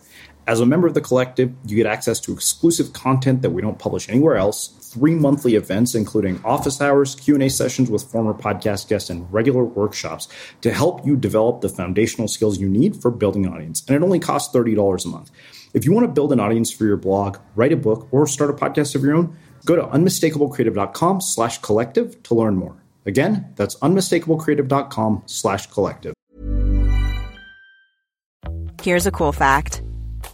As 0.47 0.61
a 0.61 0.65
member 0.65 0.87
of 0.87 0.93
the 0.93 1.01
collective, 1.01 1.53
you 1.65 1.75
get 1.75 1.85
access 1.85 2.19
to 2.21 2.31
exclusive 2.31 2.93
content 2.93 3.41
that 3.41 3.49
we 3.49 3.61
don't 3.61 3.77
publish 3.77 4.07
anywhere 4.09 4.37
else, 4.37 4.69
three 4.93 5.13
monthly 5.13 5.55
events 5.55 5.93
including 5.93 6.41
office 6.43 6.81
hours, 6.81 7.15
Q&A 7.15 7.49
sessions 7.49 7.91
with 7.91 8.03
former 8.03 8.33
podcast 8.33 8.87
guests 8.87 9.09
and 9.09 9.31
regular 9.31 9.63
workshops 9.63 10.27
to 10.61 10.71
help 10.71 11.05
you 11.05 11.15
develop 11.15 11.61
the 11.61 11.69
foundational 11.69 12.27
skills 12.27 12.59
you 12.59 12.69
need 12.69 12.95
for 13.01 13.11
building 13.11 13.45
an 13.45 13.53
audience. 13.53 13.83
And 13.87 13.95
it 13.95 14.01
only 14.01 14.19
costs 14.19 14.55
$30 14.55 15.05
a 15.05 15.09
month. 15.09 15.31
If 15.73 15.85
you 15.85 15.91
want 15.91 16.05
to 16.05 16.13
build 16.13 16.31
an 16.31 16.39
audience 16.39 16.71
for 16.71 16.85
your 16.85 16.97
blog, 16.97 17.37
write 17.55 17.73
a 17.73 17.77
book, 17.77 18.07
or 18.11 18.25
start 18.25 18.49
a 18.49 18.53
podcast 18.53 18.95
of 18.95 19.03
your 19.03 19.15
own, 19.15 19.37
Go 19.67 19.75
to 19.75 19.83
unmistakablecreative.com 19.83 21.21
slash 21.21 21.59
collective 21.59 22.23
to 22.23 22.33
learn 22.33 22.55
more. 22.55 22.77
Again, 23.05 23.53
that's 23.55 23.75
unmistakablecreative.com 23.75 25.23
slash 25.25 25.67
collective. 25.67 26.13
Here's 28.81 29.05
a 29.05 29.11
cool 29.11 29.33
fact. 29.33 29.81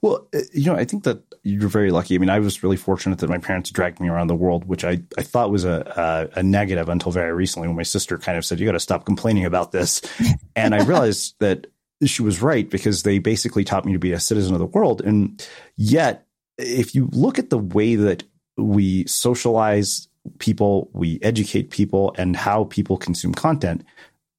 Well, 0.00 0.26
uh, 0.34 0.40
you 0.52 0.66
know, 0.66 0.76
I 0.76 0.84
think 0.84 1.04
that 1.04 1.22
you're 1.42 1.68
very 1.68 1.90
lucky. 1.90 2.14
I 2.14 2.18
mean, 2.18 2.30
I 2.30 2.38
was 2.38 2.62
really 2.62 2.76
fortunate 2.76 3.18
that 3.18 3.30
my 3.30 3.38
parents 3.38 3.70
dragged 3.70 4.00
me 4.00 4.08
around 4.08 4.28
the 4.28 4.34
world, 4.34 4.64
which 4.66 4.84
I, 4.84 5.02
I 5.18 5.22
thought 5.22 5.50
was 5.50 5.64
a, 5.64 6.30
a, 6.34 6.40
a 6.40 6.42
negative 6.42 6.88
until 6.88 7.12
very 7.12 7.32
recently 7.32 7.68
when 7.68 7.76
my 7.76 7.82
sister 7.82 8.18
kind 8.18 8.38
of 8.38 8.44
said, 8.44 8.60
you 8.60 8.66
got 8.66 8.72
to 8.72 8.80
stop 8.80 9.04
complaining 9.04 9.44
about 9.44 9.72
this. 9.72 10.00
and 10.56 10.74
I 10.74 10.82
realized 10.84 11.34
that 11.40 11.66
she 12.04 12.22
was 12.22 12.42
right 12.42 12.68
because 12.68 13.02
they 13.02 13.18
basically 13.18 13.64
taught 13.64 13.84
me 13.84 13.92
to 13.92 13.98
be 13.98 14.12
a 14.12 14.20
citizen 14.20 14.54
of 14.54 14.58
the 14.58 14.66
world. 14.66 15.00
And 15.00 15.46
yet, 15.76 16.26
if 16.58 16.94
you 16.94 17.08
look 17.12 17.38
at 17.38 17.50
the 17.50 17.58
way 17.58 17.94
that 17.96 18.22
we 18.56 19.06
socialize 19.06 20.08
people, 20.38 20.90
we 20.92 21.18
educate 21.22 21.70
people, 21.70 22.14
and 22.16 22.36
how 22.36 22.64
people 22.64 22.96
consume 22.96 23.34
content, 23.34 23.84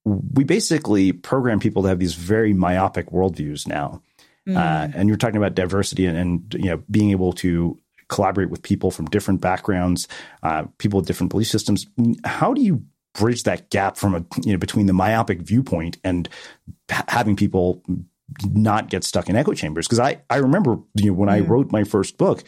we 0.05 0.43
basically 0.43 1.11
program 1.11 1.59
people 1.59 1.83
to 1.83 1.89
have 1.89 1.99
these 1.99 2.13
very 2.13 2.53
myopic 2.53 3.11
worldviews 3.11 3.67
now. 3.67 4.01
Mm. 4.47 4.57
Uh, 4.57 4.91
and 4.95 5.09
you're 5.09 5.17
talking 5.17 5.37
about 5.37 5.55
diversity 5.55 6.05
and, 6.05 6.17
and, 6.17 6.53
you 6.53 6.69
know 6.69 6.83
being 6.89 7.11
able 7.11 7.33
to 7.33 7.79
collaborate 8.07 8.49
with 8.49 8.61
people 8.61 8.91
from 8.91 9.05
different 9.07 9.41
backgrounds, 9.41 10.07
uh, 10.43 10.65
people 10.77 10.99
with 10.99 11.07
different 11.07 11.31
belief 11.31 11.47
systems. 11.47 11.87
How 12.23 12.53
do 12.53 12.61
you 12.61 12.83
bridge 13.13 13.43
that 13.43 13.69
gap 13.69 13.97
from 13.97 14.13
a 14.13 14.25
you 14.43 14.51
know 14.51 14.57
between 14.57 14.85
the 14.85 14.93
myopic 14.93 15.41
viewpoint 15.41 15.97
and 16.03 16.29
having 16.89 17.35
people 17.35 17.81
not 18.51 18.89
get 18.89 19.03
stuck 19.03 19.29
in 19.29 19.35
echo 19.35 19.53
chambers? 19.53 19.87
Because 19.87 19.99
I 19.99 20.21
I 20.29 20.37
remember 20.37 20.77
you 20.95 21.07
know 21.07 21.13
when 21.13 21.29
mm. 21.29 21.33
I 21.33 21.39
wrote 21.39 21.71
my 21.71 21.83
first 21.83 22.17
book. 22.17 22.43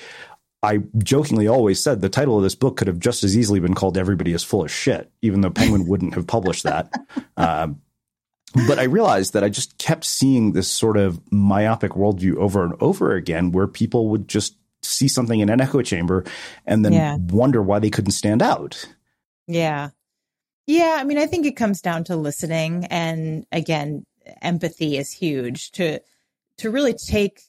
I 0.63 0.79
jokingly 0.97 1.47
always 1.47 1.81
said 1.81 2.01
the 2.01 2.09
title 2.09 2.35
of 2.35 2.41
this 2.41 2.55
book 2.55 2.77
could 2.77 2.87
have 2.87 2.97
just 2.97 3.23
as 3.23 3.37
easily 3.37 3.59
been 3.59 3.75
called 3.75 3.95
"Everybody 3.95 4.33
is 4.33 4.43
Full 4.43 4.63
of 4.63 4.71
Shit," 4.71 5.11
even 5.21 5.41
though 5.41 5.51
Penguin 5.51 5.85
wouldn't 5.87 6.15
have 6.15 6.25
published 6.25 6.63
that. 6.63 6.91
Uh, 7.37 7.69
but 8.67 8.79
I 8.79 8.83
realized 8.83 9.33
that 9.33 9.43
I 9.43 9.49
just 9.49 9.77
kept 9.77 10.05
seeing 10.05 10.53
this 10.53 10.69
sort 10.69 10.97
of 10.97 11.19
myopic 11.31 11.91
worldview 11.91 12.37
over 12.37 12.63
and 12.63 12.73
over 12.81 13.15
again, 13.15 13.51
where 13.51 13.67
people 13.67 14.09
would 14.09 14.27
just 14.27 14.55
see 14.81 15.07
something 15.07 15.39
in 15.39 15.49
an 15.49 15.61
echo 15.61 15.81
chamber 15.81 16.23
and 16.65 16.83
then 16.85 16.93
yeah. 16.93 17.17
wonder 17.17 17.61
why 17.61 17.79
they 17.79 17.89
couldn't 17.89 18.11
stand 18.11 18.41
out. 18.41 18.87
Yeah. 19.47 19.89
Yeah. 20.65 20.97
I 20.99 21.03
mean, 21.03 21.17
I 21.17 21.25
think 21.25 21.45
it 21.45 21.55
comes 21.55 21.81
down 21.81 22.05
to 22.05 22.15
listening. 22.15 22.85
And 22.85 23.45
again, 23.51 24.05
empathy 24.41 24.97
is 24.97 25.11
huge 25.11 25.71
to, 25.73 25.99
to 26.59 26.69
really 26.69 26.93
take, 26.93 27.41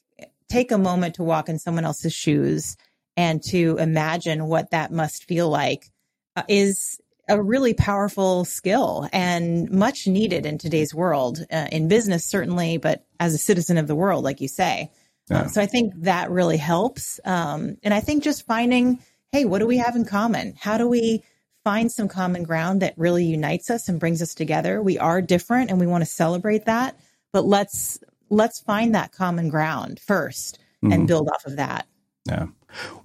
take 0.48 0.72
a 0.72 0.78
moment 0.78 1.16
to 1.16 1.22
walk 1.22 1.48
in 1.48 1.58
someone 1.58 1.84
else's 1.84 2.14
shoes 2.14 2.76
and 3.16 3.42
to 3.44 3.76
imagine 3.78 4.46
what 4.46 4.70
that 4.70 4.92
must 4.92 5.24
feel 5.24 5.48
like 5.48 5.90
uh, 6.36 6.44
is 6.48 7.00
a 7.28 7.42
really 7.42 7.74
powerful 7.74 8.44
skill 8.44 9.08
and 9.12 9.70
much 9.70 10.06
needed 10.06 10.46
in 10.46 10.58
today's 10.58 10.94
world, 10.94 11.44
uh, 11.50 11.66
in 11.70 11.88
business, 11.88 12.24
certainly, 12.24 12.78
but 12.78 13.04
as 13.20 13.34
a 13.34 13.38
citizen 13.38 13.78
of 13.78 13.86
the 13.86 13.94
world, 13.94 14.24
like 14.24 14.40
you 14.40 14.48
say. 14.48 14.90
Yeah. 15.30 15.42
Uh, 15.42 15.48
so 15.48 15.60
I 15.60 15.66
think 15.66 15.92
that 16.02 16.30
really 16.30 16.56
helps. 16.56 17.20
Um, 17.24 17.76
and 17.82 17.92
I 17.92 18.00
think 18.00 18.22
just 18.22 18.46
finding, 18.46 19.00
hey, 19.32 19.44
what 19.44 19.58
do 19.58 19.66
we 19.66 19.78
have 19.78 19.94
in 19.94 20.04
common? 20.04 20.54
How 20.58 20.78
do 20.78 20.88
we 20.88 21.22
find 21.64 21.92
some 21.92 22.08
common 22.08 22.44
ground 22.44 22.82
that 22.82 22.94
really 22.96 23.24
unites 23.24 23.70
us 23.70 23.88
and 23.88 24.00
brings 24.00 24.22
us 24.22 24.34
together? 24.34 24.82
We 24.82 24.98
are 24.98 25.20
different 25.20 25.70
and 25.70 25.78
we 25.78 25.86
want 25.86 26.02
to 26.02 26.10
celebrate 26.10 26.64
that, 26.64 26.98
but 27.32 27.44
let's 27.44 27.98
let's 28.30 28.60
find 28.60 28.94
that 28.94 29.12
common 29.12 29.48
ground 29.48 30.00
1st 30.06 30.56
mm-hmm. 30.84 30.92
and 30.92 31.08
build 31.08 31.28
off 31.28 31.46
of 31.46 31.56
that. 31.56 31.86
Yeah. 32.26 32.46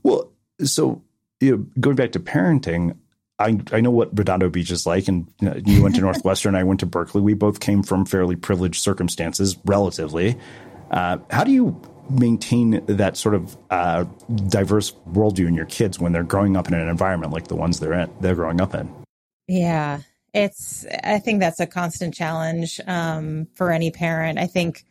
Well, 0.03 0.31
so 0.63 1.01
you 1.39 1.57
know, 1.57 1.65
going 1.79 1.95
back 1.95 2.13
to 2.13 2.19
parenting, 2.19 2.97
I, 3.43 3.59
I 3.71 3.81
know 3.81 3.91
what 3.91 4.17
Redondo 4.17 4.49
Beach 4.49 4.71
is 4.71 4.85
like, 4.85 5.07
and 5.07 5.27
you, 5.39 5.49
know, 5.49 5.55
you 5.65 5.83
went 5.83 5.95
to 5.95 6.01
Northwestern, 6.09 6.55
I 6.55 6.63
went 6.63 6.79
to 6.79 6.85
Berkeley. 6.85 7.21
We 7.21 7.33
both 7.33 7.59
came 7.59 7.83
from 7.83 8.05
fairly 8.05 8.35
privileged 8.35 8.81
circumstances, 8.81 9.57
relatively. 9.65 10.37
Uh, 10.91 11.17
how 11.29 11.43
do 11.43 11.51
you 11.51 11.79
maintain 12.09 12.85
that 12.85 13.17
sort 13.17 13.35
of 13.35 13.57
uh, 13.69 14.05
diverse 14.49 14.91
worldview 15.11 15.47
in 15.47 15.55
your 15.55 15.65
kids 15.65 15.99
when 15.99 16.11
they're 16.11 16.23
growing 16.23 16.55
up 16.55 16.67
in 16.67 16.73
an 16.73 16.87
environment 16.87 17.31
like 17.31 17.47
the 17.47 17.55
ones 17.55 17.79
they're 17.79 17.93
in, 17.93 18.11
they're 18.21 18.35
growing 18.35 18.61
up 18.61 18.73
in? 18.73 18.93
Yeah, 19.47 20.01
it's. 20.33 20.85
I 21.03 21.19
think 21.19 21.39
that's 21.39 21.59
a 21.59 21.67
constant 21.67 22.13
challenge 22.13 22.79
um, 22.87 23.47
for 23.55 23.71
any 23.71 23.91
parent. 23.91 24.39
I 24.39 24.47
think 24.47 24.83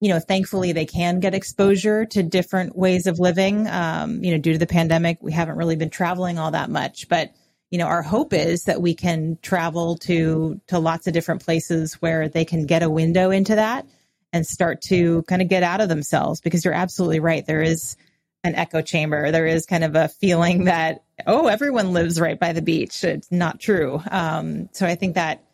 you 0.00 0.08
know, 0.10 0.20
thankfully 0.20 0.72
they 0.72 0.86
can 0.86 1.18
get 1.18 1.34
exposure 1.34 2.04
to 2.06 2.22
different 2.22 2.76
ways 2.76 3.06
of 3.06 3.18
living. 3.18 3.66
Um, 3.66 4.22
you 4.22 4.30
know, 4.30 4.38
due 4.38 4.52
to 4.52 4.58
the 4.58 4.66
pandemic, 4.66 5.18
we 5.20 5.32
haven't 5.32 5.56
really 5.56 5.74
been 5.74 5.90
traveling 5.90 6.38
all 6.38 6.52
that 6.52 6.70
much, 6.70 7.08
but 7.08 7.32
you 7.70 7.78
know, 7.78 7.86
our 7.86 8.02
hope 8.02 8.32
is 8.32 8.64
that 8.64 8.80
we 8.80 8.94
can 8.94 9.38
travel 9.42 9.96
to 9.98 10.60
to 10.68 10.78
lots 10.78 11.06
of 11.06 11.12
different 11.12 11.44
places 11.44 11.94
where 11.94 12.28
they 12.28 12.44
can 12.44 12.66
get 12.66 12.82
a 12.82 12.90
window 12.90 13.30
into 13.30 13.54
that 13.54 13.86
and 14.32 14.46
start 14.46 14.80
to 14.82 15.22
kind 15.22 15.42
of 15.42 15.48
get 15.48 15.62
out 15.62 15.80
of 15.80 15.88
themselves 15.88 16.40
because 16.40 16.64
you're 16.64 16.74
absolutely 16.74 17.20
right. 17.20 17.46
There 17.46 17.62
is 17.62 17.96
an 18.44 18.54
echo 18.54 18.80
chamber. 18.80 19.30
There 19.30 19.46
is 19.46 19.66
kind 19.66 19.84
of 19.84 19.94
a 19.96 20.08
feeling 20.08 20.64
that, 20.64 21.02
oh, 21.26 21.46
everyone 21.46 21.92
lives 21.92 22.20
right 22.20 22.38
by 22.38 22.52
the 22.52 22.62
beach. 22.62 23.04
It's 23.04 23.30
not 23.32 23.60
true. 23.60 24.00
Um, 24.10 24.68
so 24.72 24.86
I 24.86 24.94
think 24.94 25.14
that 25.16 25.44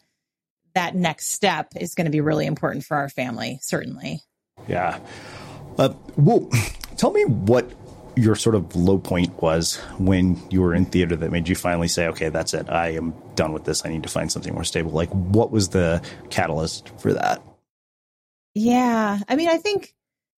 that 0.74 0.94
next 0.94 1.28
step 1.28 1.72
is 1.76 1.94
going 1.94 2.06
to 2.06 2.10
be 2.10 2.20
really 2.20 2.46
important 2.46 2.84
for 2.84 2.96
our 2.96 3.08
family, 3.08 3.58
certainly. 3.62 4.20
Yeah. 4.68 4.98
Uh, 5.78 5.94
well, 6.16 6.50
tell 6.96 7.12
me 7.12 7.24
what 7.24 7.70
your 8.16 8.34
sort 8.36 8.54
of 8.54 8.74
low 8.76 8.98
point 8.98 9.42
was 9.42 9.76
when 9.98 10.40
you 10.50 10.60
were 10.62 10.74
in 10.74 10.84
theater 10.84 11.16
that 11.16 11.32
made 11.32 11.48
you 11.48 11.54
finally 11.54 11.88
say, 11.88 12.08
okay, 12.08 12.28
that's 12.28 12.54
it. 12.54 12.68
I 12.70 12.90
am 12.90 13.14
done 13.34 13.52
with 13.52 13.64
this. 13.64 13.84
I 13.84 13.88
need 13.88 14.02
to 14.04 14.08
find 14.08 14.30
something 14.30 14.54
more 14.54 14.64
stable. 14.64 14.92
Like, 14.92 15.10
what 15.10 15.50
was 15.50 15.70
the 15.70 16.02
catalyst 16.30 16.90
for 16.98 17.12
that? 17.12 17.42
Yeah. 18.54 19.18
I 19.28 19.36
mean, 19.36 19.48
I 19.48 19.58
think 19.58 19.94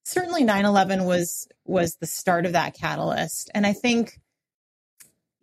certainly 0.06 0.44
9-11 0.44 1.04
was 1.04 1.48
was 1.64 1.96
the 1.96 2.06
start 2.06 2.46
of 2.46 2.52
that 2.52 2.74
catalyst 2.74 3.50
and 3.54 3.66
i 3.66 3.72
think 3.72 4.20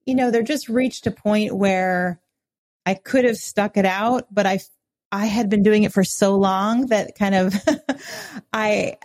you 0.05 0.15
know 0.15 0.31
there 0.31 0.41
just 0.41 0.69
reached 0.69 1.05
a 1.05 1.11
point 1.11 1.53
where 1.53 2.17
i 2.85 2.93
could 2.93 3.25
have 3.25 3.35
stuck 3.35 3.75
it 3.75 3.85
out 3.85 4.25
but 4.33 4.45
i 4.45 4.57
i 5.11 5.25
had 5.25 5.49
been 5.49 5.63
doing 5.63 5.83
it 5.83 5.91
for 5.91 6.05
so 6.05 6.35
long 6.37 6.87
that 6.87 7.13
kind 7.19 7.35
of 7.35 7.53
i 8.53 8.95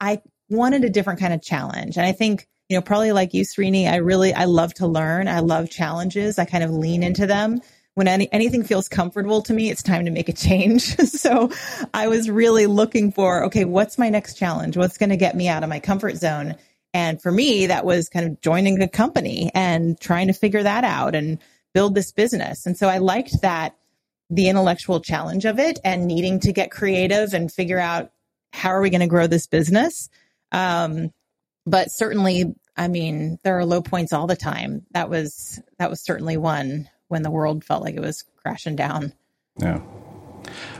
i 0.00 0.22
wanted 0.50 0.84
a 0.84 0.90
different 0.90 1.18
kind 1.18 1.34
of 1.34 1.42
challenge 1.42 1.96
and 1.96 2.06
i 2.06 2.12
think 2.12 2.46
you 2.68 2.76
know 2.76 2.82
probably 2.82 3.12
like 3.12 3.34
you 3.34 3.44
srini 3.44 3.90
i 3.90 3.96
really 3.96 4.32
i 4.34 4.44
love 4.44 4.74
to 4.74 4.86
learn 4.86 5.28
i 5.28 5.40
love 5.40 5.70
challenges 5.70 6.38
i 6.38 6.44
kind 6.44 6.64
of 6.64 6.70
lean 6.70 7.02
into 7.02 7.26
them 7.26 7.60
when 7.98 8.06
any, 8.06 8.32
anything 8.32 8.62
feels 8.62 8.88
comfortable 8.88 9.42
to 9.42 9.52
me, 9.52 9.70
it's 9.70 9.82
time 9.82 10.04
to 10.04 10.12
make 10.12 10.28
a 10.28 10.32
change. 10.32 10.82
so 11.08 11.50
I 11.92 12.06
was 12.06 12.30
really 12.30 12.66
looking 12.66 13.10
for, 13.10 13.42
okay, 13.46 13.64
what's 13.64 13.98
my 13.98 14.08
next 14.08 14.34
challenge? 14.34 14.76
What's 14.76 14.96
going 14.96 15.10
to 15.10 15.16
get 15.16 15.34
me 15.34 15.48
out 15.48 15.64
of 15.64 15.68
my 15.68 15.80
comfort 15.80 16.14
zone? 16.14 16.54
And 16.94 17.20
for 17.20 17.32
me, 17.32 17.66
that 17.66 17.84
was 17.84 18.08
kind 18.08 18.24
of 18.24 18.40
joining 18.40 18.80
a 18.80 18.86
company 18.86 19.50
and 19.52 20.00
trying 20.00 20.28
to 20.28 20.32
figure 20.32 20.62
that 20.62 20.84
out 20.84 21.16
and 21.16 21.38
build 21.74 21.96
this 21.96 22.12
business. 22.12 22.66
And 22.66 22.76
so 22.76 22.88
I 22.88 22.98
liked 22.98 23.42
that 23.42 23.74
the 24.30 24.48
intellectual 24.48 25.00
challenge 25.00 25.44
of 25.44 25.58
it 25.58 25.80
and 25.82 26.06
needing 26.06 26.38
to 26.38 26.52
get 26.52 26.70
creative 26.70 27.34
and 27.34 27.50
figure 27.50 27.80
out 27.80 28.12
how 28.52 28.68
are 28.68 28.80
we 28.80 28.90
going 28.90 29.00
to 29.00 29.08
grow 29.08 29.26
this 29.26 29.48
business. 29.48 30.08
Um, 30.52 31.12
but 31.68 31.90
certainly, 31.90 32.54
I 32.76 32.88
mean, 32.88 33.38
there 33.44 33.58
are 33.58 33.64
low 33.64 33.82
points 33.82 34.12
all 34.12 34.26
the 34.26 34.36
time. 34.36 34.86
That 34.92 35.10
was 35.10 35.60
that 35.78 35.90
was 35.90 36.00
certainly 36.00 36.36
one 36.36 36.88
when 37.08 37.22
the 37.22 37.30
world 37.30 37.64
felt 37.64 37.82
like 37.82 37.94
it 37.94 38.00
was 38.00 38.24
crashing 38.36 38.76
down. 38.76 39.12
Yeah. 39.58 39.80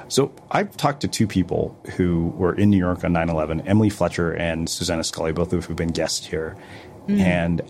So 0.09 0.33
I've 0.51 0.77
talked 0.77 1.03
to 1.03 1.09
two 1.09 1.27
people 1.27 1.79
who 1.97 2.29
were 2.37 2.55
in 2.55 2.71
New 2.71 2.79
York 2.79 3.05
on 3.05 3.13
9/11, 3.13 3.67
Emily 3.67 3.91
Fletcher 3.91 4.33
and 4.33 4.69
Susanna 4.69 5.05
Scully, 5.05 5.33
both 5.33 5.53
of 5.53 5.67
who've 5.67 5.77
been 5.77 5.89
guests 5.89 6.27
here. 6.27 6.57
Mm. 7.07 7.21
And 7.21 7.63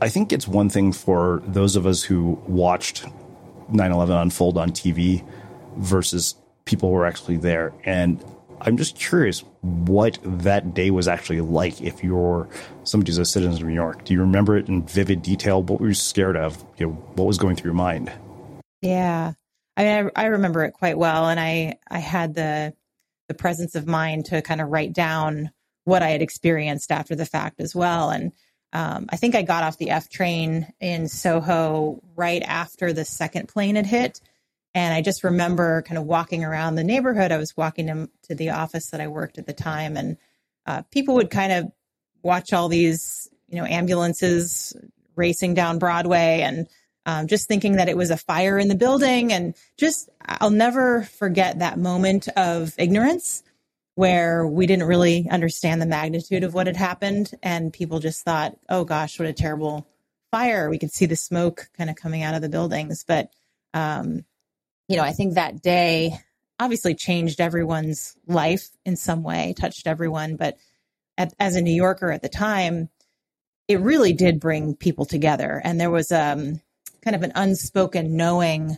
I 0.00 0.08
think 0.08 0.32
it's 0.32 0.48
one 0.48 0.68
thing 0.68 0.92
for 0.92 1.42
those 1.46 1.76
of 1.76 1.86
us 1.86 2.02
who 2.02 2.40
watched 2.46 3.04
9/11 3.70 4.22
unfold 4.22 4.56
on 4.56 4.70
TV 4.70 5.24
versus 5.76 6.34
people 6.64 6.88
who 6.88 6.94
were 6.94 7.06
actually 7.06 7.36
there. 7.36 7.72
And 7.84 8.24
I'm 8.60 8.76
just 8.76 8.96
curious 8.96 9.40
what 9.60 10.18
that 10.22 10.74
day 10.74 10.90
was 10.90 11.08
actually 11.08 11.40
like. 11.40 11.80
If 11.80 12.02
you're 12.02 12.48
somebody 12.84 13.10
who's 13.10 13.18
a 13.18 13.24
citizen 13.24 13.62
of 13.62 13.68
New 13.68 13.74
York, 13.74 14.04
do 14.04 14.14
you 14.14 14.20
remember 14.20 14.56
it 14.56 14.68
in 14.68 14.86
vivid 14.86 15.22
detail? 15.22 15.62
What 15.62 15.80
were 15.80 15.88
you 15.88 15.94
scared 15.94 16.36
of? 16.36 16.64
You 16.78 16.86
know, 16.86 16.92
what 16.92 17.26
was 17.26 17.38
going 17.38 17.56
through 17.56 17.68
your 17.68 17.74
mind? 17.74 18.12
Yeah, 18.82 19.32
I 19.76 19.84
mean, 19.84 20.10
I, 20.16 20.22
I 20.22 20.26
remember 20.26 20.64
it 20.64 20.72
quite 20.72 20.98
well, 20.98 21.28
and 21.28 21.38
I 21.38 21.78
I 21.90 21.98
had 21.98 22.34
the 22.34 22.74
the 23.28 23.34
presence 23.34 23.74
of 23.74 23.86
mind 23.86 24.26
to 24.26 24.42
kind 24.42 24.60
of 24.60 24.68
write 24.68 24.92
down 24.92 25.50
what 25.84 26.02
I 26.02 26.08
had 26.08 26.22
experienced 26.22 26.90
after 26.90 27.14
the 27.14 27.26
fact 27.26 27.60
as 27.60 27.74
well. 27.74 28.10
And 28.10 28.32
um, 28.72 29.06
I 29.08 29.16
think 29.16 29.34
I 29.34 29.42
got 29.42 29.64
off 29.64 29.78
the 29.78 29.90
F 29.90 30.08
train 30.08 30.72
in 30.80 31.08
Soho 31.08 32.02
right 32.16 32.42
after 32.42 32.92
the 32.92 33.04
second 33.04 33.48
plane 33.48 33.76
had 33.76 33.86
hit. 33.86 34.20
And 34.76 34.92
I 34.92 35.00
just 35.00 35.24
remember 35.24 35.80
kind 35.80 35.96
of 35.96 36.04
walking 36.04 36.44
around 36.44 36.74
the 36.74 36.84
neighborhood. 36.84 37.32
I 37.32 37.38
was 37.38 37.56
walking 37.56 37.86
to, 37.86 38.10
to 38.24 38.34
the 38.34 38.50
office 38.50 38.90
that 38.90 39.00
I 39.00 39.08
worked 39.08 39.38
at 39.38 39.46
the 39.46 39.54
time, 39.54 39.96
and 39.96 40.18
uh, 40.66 40.82
people 40.90 41.14
would 41.14 41.30
kind 41.30 41.50
of 41.50 41.72
watch 42.22 42.52
all 42.52 42.68
these, 42.68 43.26
you 43.48 43.58
know, 43.58 43.64
ambulances 43.64 44.76
racing 45.14 45.54
down 45.54 45.78
Broadway, 45.78 46.42
and 46.42 46.68
um, 47.06 47.26
just 47.26 47.48
thinking 47.48 47.76
that 47.76 47.88
it 47.88 47.96
was 47.96 48.10
a 48.10 48.18
fire 48.18 48.58
in 48.58 48.68
the 48.68 48.74
building. 48.74 49.32
And 49.32 49.54
just, 49.78 50.10
I'll 50.20 50.50
never 50.50 51.04
forget 51.04 51.60
that 51.60 51.78
moment 51.78 52.28
of 52.36 52.74
ignorance 52.76 53.42
where 53.94 54.46
we 54.46 54.66
didn't 54.66 54.88
really 54.88 55.26
understand 55.30 55.80
the 55.80 55.86
magnitude 55.86 56.44
of 56.44 56.52
what 56.52 56.66
had 56.66 56.76
happened, 56.76 57.30
and 57.42 57.72
people 57.72 57.98
just 57.98 58.26
thought, 58.26 58.58
"Oh 58.68 58.84
gosh, 58.84 59.18
what 59.18 59.26
a 59.26 59.32
terrible 59.32 59.88
fire!" 60.30 60.68
We 60.68 60.78
could 60.78 60.92
see 60.92 61.06
the 61.06 61.16
smoke 61.16 61.70
kind 61.78 61.88
of 61.88 61.96
coming 61.96 62.22
out 62.22 62.34
of 62.34 62.42
the 62.42 62.50
buildings, 62.50 63.04
but 63.08 63.30
um, 63.72 64.26
you 64.88 64.96
know, 64.96 65.02
I 65.02 65.12
think 65.12 65.34
that 65.34 65.62
day 65.62 66.18
obviously 66.58 66.94
changed 66.94 67.40
everyone's 67.40 68.16
life 68.26 68.68
in 68.84 68.96
some 68.96 69.22
way, 69.22 69.54
touched 69.58 69.86
everyone. 69.86 70.36
But 70.36 70.56
at, 71.18 71.34
as 71.38 71.56
a 71.56 71.62
New 71.62 71.74
Yorker 71.74 72.10
at 72.10 72.22
the 72.22 72.28
time, 72.28 72.88
it 73.68 73.80
really 73.80 74.12
did 74.12 74.40
bring 74.40 74.76
people 74.76 75.04
together. 75.04 75.60
And 75.62 75.80
there 75.80 75.90
was 75.90 76.12
um, 76.12 76.60
kind 77.02 77.16
of 77.16 77.22
an 77.22 77.32
unspoken 77.34 78.16
knowing 78.16 78.76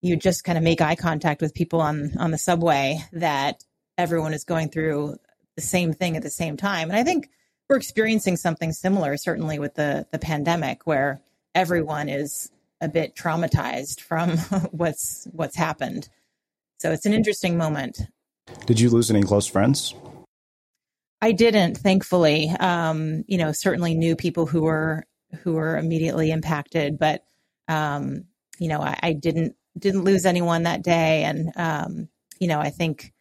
you 0.00 0.16
just 0.16 0.44
kind 0.44 0.58
of 0.58 0.64
make 0.64 0.80
eye 0.80 0.96
contact 0.96 1.40
with 1.40 1.54
people 1.54 1.80
on, 1.80 2.12
on 2.18 2.30
the 2.30 2.38
subway 2.38 2.98
that 3.12 3.64
everyone 3.96 4.34
is 4.34 4.44
going 4.44 4.68
through 4.68 5.16
the 5.56 5.62
same 5.62 5.92
thing 5.92 6.16
at 6.16 6.22
the 6.22 6.30
same 6.30 6.56
time. 6.56 6.90
And 6.90 6.98
I 6.98 7.04
think 7.04 7.28
we're 7.68 7.76
experiencing 7.76 8.36
something 8.36 8.72
similar, 8.72 9.16
certainly 9.16 9.58
with 9.58 9.74
the, 9.74 10.06
the 10.12 10.18
pandemic, 10.18 10.86
where 10.86 11.22
everyone 11.54 12.08
is 12.08 12.50
a 12.80 12.88
bit 12.88 13.14
traumatized 13.14 14.00
from 14.00 14.36
what's 14.70 15.26
what's 15.32 15.56
happened. 15.56 16.08
So 16.78 16.92
it's 16.92 17.06
an 17.06 17.14
interesting 17.14 17.56
moment. 17.56 17.98
Did 18.66 18.80
you 18.80 18.90
lose 18.90 19.10
any 19.10 19.22
close 19.22 19.46
friends? 19.46 19.94
I 21.22 21.32
didn't, 21.32 21.78
thankfully. 21.78 22.50
Um, 22.50 23.24
you 23.26 23.38
know, 23.38 23.52
certainly 23.52 23.94
knew 23.94 24.16
people 24.16 24.46
who 24.46 24.62
were 24.62 25.04
who 25.42 25.54
were 25.54 25.78
immediately 25.78 26.30
impacted, 26.30 26.98
but 26.98 27.24
um, 27.68 28.24
you 28.58 28.68
know, 28.68 28.80
I, 28.80 28.98
I, 29.02 29.12
didn't 29.14 29.56
didn't 29.78 30.04
lose 30.04 30.26
anyone 30.26 30.64
that 30.64 30.82
day, 30.82 31.24
and 31.24 31.50
um, 31.56 32.08
you 32.38 32.46
know, 32.46 32.60
I 32.60 32.70
think 32.70 33.12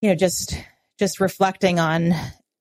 you 0.00 0.08
know 0.08 0.14
just 0.14 0.56
just 0.98 1.20
reflecting 1.20 1.80
on 1.80 2.14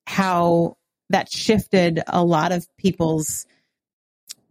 how 0.07 0.77
that 1.11 1.31
shifted 1.31 2.01
a 2.07 2.23
lot 2.23 2.51
of 2.51 2.65
people's 2.77 3.45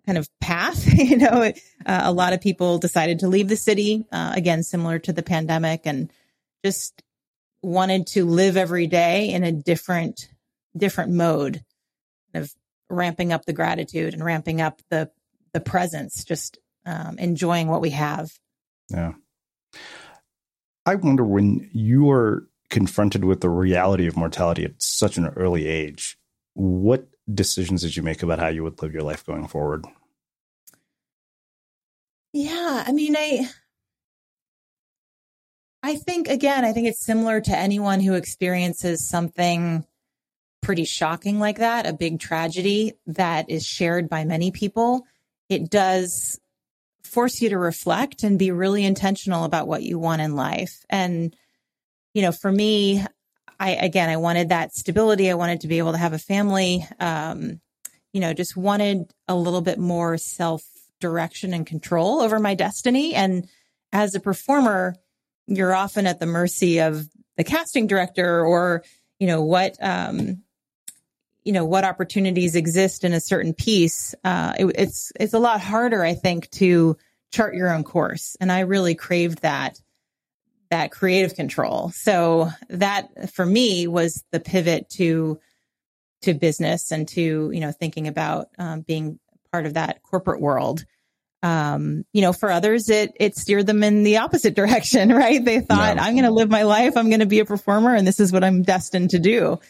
kind 0.08 0.16
of 0.16 0.28
path. 0.40 0.90
you 0.98 1.18
know, 1.18 1.52
uh, 1.84 2.00
a 2.04 2.12
lot 2.12 2.32
of 2.32 2.40
people 2.40 2.78
decided 2.78 3.18
to 3.20 3.28
leave 3.28 3.48
the 3.48 3.56
city, 3.56 4.06
uh, 4.10 4.32
again, 4.34 4.62
similar 4.62 4.98
to 4.98 5.12
the 5.12 5.22
pandemic, 5.22 5.82
and 5.84 6.10
just 6.64 7.02
wanted 7.62 8.06
to 8.06 8.24
live 8.24 8.56
every 8.56 8.86
day 8.86 9.30
in 9.30 9.44
a 9.44 9.52
different, 9.52 10.30
different 10.74 11.12
mode 11.12 11.62
of 12.32 12.50
ramping 12.88 13.34
up 13.34 13.44
the 13.44 13.52
gratitude 13.52 14.14
and 14.14 14.24
ramping 14.24 14.60
up 14.62 14.80
the 14.88 15.10
the 15.52 15.60
presence, 15.60 16.24
just 16.24 16.58
um, 16.84 17.18
enjoying 17.18 17.68
what 17.68 17.80
we 17.80 17.90
have. 17.90 18.30
Yeah. 18.90 19.12
I 20.84 20.94
wonder 20.94 21.24
when 21.24 21.68
you 21.72 22.10
are 22.10 22.46
confronted 22.70 23.24
with 23.24 23.40
the 23.40 23.48
reality 23.48 24.06
of 24.06 24.16
mortality 24.16 24.64
at 24.64 24.80
such 24.80 25.16
an 25.16 25.26
early 25.26 25.66
age, 25.66 26.18
what 26.54 27.08
decisions 27.32 27.82
did 27.82 27.96
you 27.96 28.02
make 28.02 28.22
about 28.22 28.38
how 28.38 28.48
you 28.48 28.62
would 28.62 28.80
live 28.82 28.92
your 28.92 29.02
life 29.02 29.24
going 29.24 29.48
forward? 29.48 29.86
Yeah, 32.32 32.84
I 32.86 32.92
mean, 32.92 33.16
I 33.16 33.48
I 35.82 35.96
think 35.96 36.28
again, 36.28 36.64
I 36.64 36.72
think 36.72 36.88
it's 36.88 37.04
similar 37.04 37.40
to 37.40 37.56
anyone 37.56 38.00
who 38.00 38.14
experiences 38.14 39.08
something 39.08 39.86
pretty 40.60 40.84
shocking 40.84 41.38
like 41.38 41.58
that, 41.58 41.86
a 41.86 41.92
big 41.92 42.18
tragedy 42.20 42.94
that 43.06 43.48
is 43.48 43.64
shared 43.64 44.08
by 44.08 44.24
many 44.24 44.50
people. 44.50 45.06
It 45.48 45.70
does 45.70 46.38
force 47.04 47.40
you 47.40 47.48
to 47.50 47.58
reflect 47.58 48.22
and 48.22 48.38
be 48.38 48.50
really 48.50 48.84
intentional 48.84 49.44
about 49.44 49.68
what 49.68 49.82
you 49.82 49.98
want 49.98 50.20
in 50.20 50.36
life. 50.36 50.84
And 50.90 51.34
you 52.12 52.22
know, 52.22 52.32
for 52.32 52.50
me, 52.50 53.04
I 53.60 53.70
again, 53.72 54.10
I 54.10 54.16
wanted 54.16 54.50
that 54.50 54.74
stability. 54.74 55.30
I 55.30 55.34
wanted 55.34 55.62
to 55.62 55.68
be 55.68 55.78
able 55.78 55.92
to 55.92 55.98
have 55.98 56.12
a 56.12 56.18
family. 56.18 56.86
Um, 57.00 57.60
you 58.12 58.20
know, 58.20 58.34
just 58.34 58.56
wanted 58.56 59.12
a 59.28 59.34
little 59.36 59.60
bit 59.60 59.78
more 59.78 60.18
self 60.18 60.62
direction 61.00 61.54
and 61.54 61.66
control 61.66 62.20
over 62.20 62.38
my 62.38 62.54
destiny. 62.54 63.14
And 63.14 63.48
as 63.92 64.14
a 64.14 64.20
performer, 64.20 64.96
you're 65.46 65.74
often 65.74 66.06
at 66.06 66.20
the 66.20 66.26
mercy 66.26 66.80
of 66.80 67.08
the 67.36 67.44
casting 67.44 67.86
director 67.86 68.44
or, 68.44 68.84
you 69.18 69.26
know, 69.26 69.42
what, 69.42 69.76
um, 69.80 70.42
you 71.44 71.52
know, 71.52 71.64
what 71.64 71.84
opportunities 71.84 72.54
exist 72.54 73.04
in 73.04 73.12
a 73.12 73.20
certain 73.20 73.54
piece. 73.54 74.14
Uh, 74.22 74.52
it, 74.58 74.66
it's, 74.74 75.12
it's 75.18 75.34
a 75.34 75.38
lot 75.38 75.60
harder, 75.60 76.04
I 76.04 76.14
think, 76.14 76.50
to 76.52 76.96
chart 77.30 77.54
your 77.54 77.72
own 77.72 77.84
course. 77.84 78.36
And 78.40 78.52
I 78.52 78.60
really 78.60 78.94
craved 78.94 79.42
that, 79.42 79.80
that 80.70 80.90
creative 80.90 81.34
control. 81.34 81.90
So 81.90 82.50
that 82.68 83.32
for 83.32 83.46
me 83.46 83.86
was 83.86 84.24
the 84.32 84.40
pivot 84.40 84.90
to 84.90 85.38
to 86.22 86.34
business 86.34 86.90
and 86.90 87.06
to 87.08 87.50
you 87.52 87.60
know 87.60 87.72
thinking 87.72 88.08
about 88.08 88.48
um, 88.58 88.80
being 88.80 89.18
part 89.52 89.66
of 89.66 89.74
that 89.74 90.02
corporate 90.02 90.40
world 90.40 90.84
um, 91.42 92.04
you 92.12 92.22
know, 92.22 92.32
for 92.32 92.50
others, 92.50 92.88
it, 92.88 93.12
it 93.18 93.36
steered 93.36 93.66
them 93.66 93.82
in 93.82 94.02
the 94.02 94.18
opposite 94.18 94.54
direction, 94.56 95.10
right? 95.10 95.44
They 95.44 95.60
thought, 95.60 95.96
yeah. 95.96 96.02
I'm 96.02 96.14
going 96.14 96.24
to 96.24 96.30
live 96.30 96.50
my 96.50 96.62
life. 96.62 96.96
I'm 96.96 97.08
going 97.08 97.20
to 97.20 97.26
be 97.26 97.40
a 97.40 97.44
performer 97.44 97.94
and 97.94 98.06
this 98.06 98.20
is 98.20 98.32
what 98.32 98.44
I'm 98.44 98.62
destined 98.62 99.10
to 99.10 99.18
do. 99.18 99.60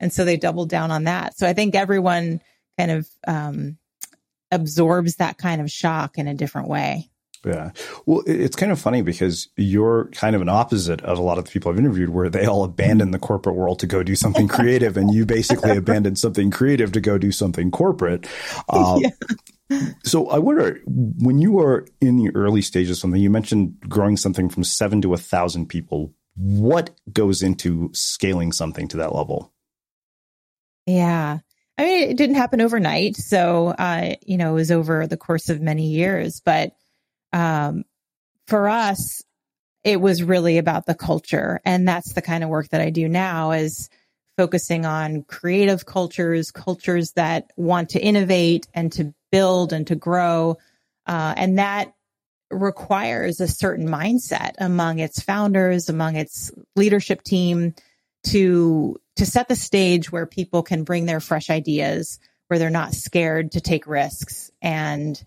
And 0.00 0.12
so 0.12 0.24
they 0.24 0.36
doubled 0.36 0.68
down 0.68 0.90
on 0.90 1.04
that. 1.04 1.36
So 1.36 1.46
I 1.46 1.52
think 1.52 1.74
everyone 1.74 2.40
kind 2.78 2.90
of, 2.90 3.08
um, 3.26 3.78
absorbs 4.50 5.16
that 5.16 5.36
kind 5.36 5.60
of 5.60 5.70
shock 5.70 6.16
in 6.16 6.28
a 6.28 6.34
different 6.34 6.68
way. 6.68 7.10
Yeah. 7.44 7.70
Well, 8.04 8.22
it's 8.26 8.56
kind 8.56 8.72
of 8.72 8.80
funny 8.80 9.02
because 9.02 9.48
you're 9.56 10.06
kind 10.12 10.34
of 10.34 10.42
an 10.42 10.48
opposite 10.48 11.00
of 11.02 11.18
a 11.18 11.22
lot 11.22 11.38
of 11.38 11.44
the 11.44 11.50
people 11.50 11.70
I've 11.70 11.78
interviewed 11.78 12.10
where 12.10 12.28
they 12.28 12.46
all 12.46 12.64
abandon 12.64 13.12
the 13.12 13.18
corporate 13.18 13.56
world 13.56 13.78
to 13.80 13.86
go 13.86 14.02
do 14.02 14.16
something 14.16 14.48
creative 14.48 14.96
and 14.96 15.12
you 15.12 15.24
basically 15.24 15.76
abandoned 15.76 16.18
something 16.18 16.50
creative 16.50 16.92
to 16.92 17.00
go 17.00 17.16
do 17.16 17.30
something 17.30 17.70
corporate. 17.70 18.26
Uh, 18.68 19.00
yeah. 19.00 19.10
So 20.02 20.28
I 20.28 20.38
wonder 20.38 20.80
when 20.86 21.38
you 21.38 21.52
were 21.52 21.86
in 22.00 22.16
the 22.16 22.34
early 22.34 22.62
stages 22.62 22.90
of 22.92 22.96
something, 22.98 23.20
you 23.20 23.30
mentioned 23.30 23.76
growing 23.80 24.16
something 24.16 24.48
from 24.48 24.64
seven 24.64 25.00
to 25.02 25.12
a 25.12 25.18
thousand 25.18 25.68
people. 25.68 26.14
What 26.34 26.90
goes 27.12 27.42
into 27.42 27.90
scaling 27.92 28.52
something 28.52 28.88
to 28.88 28.96
that 28.98 29.14
level? 29.14 29.52
Yeah. 30.86 31.38
I 31.76 31.84
mean, 31.84 32.10
it 32.10 32.16
didn't 32.16 32.36
happen 32.36 32.60
overnight. 32.60 33.16
So, 33.16 33.68
uh, 33.68 34.14
you 34.26 34.38
know, 34.38 34.50
it 34.50 34.54
was 34.54 34.70
over 34.70 35.06
the 35.06 35.16
course 35.16 35.48
of 35.48 35.60
many 35.60 35.88
years. 35.88 36.40
But 36.44 36.72
um, 37.32 37.84
for 38.46 38.68
us, 38.68 39.22
it 39.84 40.00
was 40.00 40.22
really 40.22 40.58
about 40.58 40.86
the 40.86 40.94
culture. 40.94 41.60
And 41.64 41.86
that's 41.86 42.12
the 42.12 42.22
kind 42.22 42.42
of 42.42 42.50
work 42.50 42.68
that 42.70 42.80
I 42.80 42.90
do 42.90 43.08
now 43.08 43.52
is 43.52 43.88
focusing 44.36 44.86
on 44.86 45.22
creative 45.22 45.84
cultures, 45.84 46.50
cultures 46.50 47.12
that 47.12 47.50
want 47.56 47.90
to 47.90 48.00
innovate 48.00 48.66
and 48.74 48.92
to 48.92 49.14
build 49.32 49.72
and 49.72 49.86
to 49.88 49.96
grow. 49.96 50.56
Uh, 51.06 51.34
and 51.36 51.58
that 51.58 51.92
requires 52.50 53.40
a 53.40 53.48
certain 53.48 53.88
mindset 53.88 54.52
among 54.58 54.98
its 55.00 55.20
founders, 55.20 55.88
among 55.88 56.16
its 56.16 56.50
leadership 56.76 57.22
team 57.22 57.74
to, 58.24 58.96
to 59.16 59.26
set 59.26 59.48
the 59.48 59.56
stage 59.56 60.10
where 60.10 60.26
people 60.26 60.62
can 60.62 60.84
bring 60.84 61.06
their 61.06 61.20
fresh 61.20 61.50
ideas, 61.50 62.18
where 62.46 62.58
they're 62.58 62.70
not 62.70 62.94
scared 62.94 63.52
to 63.52 63.60
take 63.60 63.86
risks 63.86 64.50
and, 64.62 65.22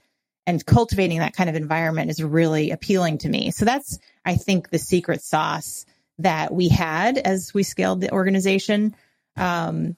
and 0.52 0.66
cultivating 0.66 1.20
that 1.20 1.34
kind 1.34 1.50
of 1.50 1.56
environment 1.56 2.12
is 2.12 2.22
really 2.22 2.72
appealing 2.72 3.20
to 3.20 3.30
me. 3.30 3.52
So 3.52 3.64
that's, 3.64 3.98
I 4.26 4.36
think, 4.36 4.70
the 4.70 4.80
secret 4.80 5.22
sauce 5.22 5.86
that 6.20 6.54
we 6.54 6.68
had 6.68 7.18
as 7.18 7.54
we 7.54 7.64
scaled 7.64 8.02
the 8.02 8.12
organization. 8.12 8.94
Um, 9.38 9.96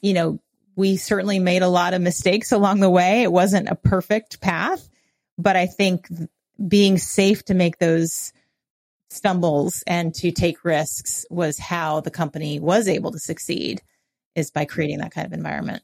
you 0.00 0.14
know, 0.14 0.40
we 0.74 0.96
certainly 0.96 1.38
made 1.38 1.60
a 1.60 1.68
lot 1.68 1.92
of 1.92 2.00
mistakes 2.00 2.50
along 2.50 2.80
the 2.80 2.88
way. 2.88 3.22
It 3.22 3.30
wasn't 3.30 3.68
a 3.68 3.74
perfect 3.74 4.40
path, 4.40 4.88
but 5.36 5.54
I 5.54 5.66
think 5.66 6.08
being 6.66 6.96
safe 6.96 7.44
to 7.44 7.54
make 7.54 7.76
those 7.76 8.32
stumbles 9.10 9.84
and 9.86 10.14
to 10.14 10.30
take 10.30 10.64
risks 10.64 11.26
was 11.28 11.58
how 11.58 12.00
the 12.00 12.10
company 12.10 12.58
was 12.58 12.88
able 12.88 13.12
to 13.12 13.18
succeed 13.18 13.82
is 14.34 14.50
by 14.50 14.64
creating 14.64 15.00
that 15.00 15.12
kind 15.12 15.26
of 15.26 15.34
environment. 15.34 15.82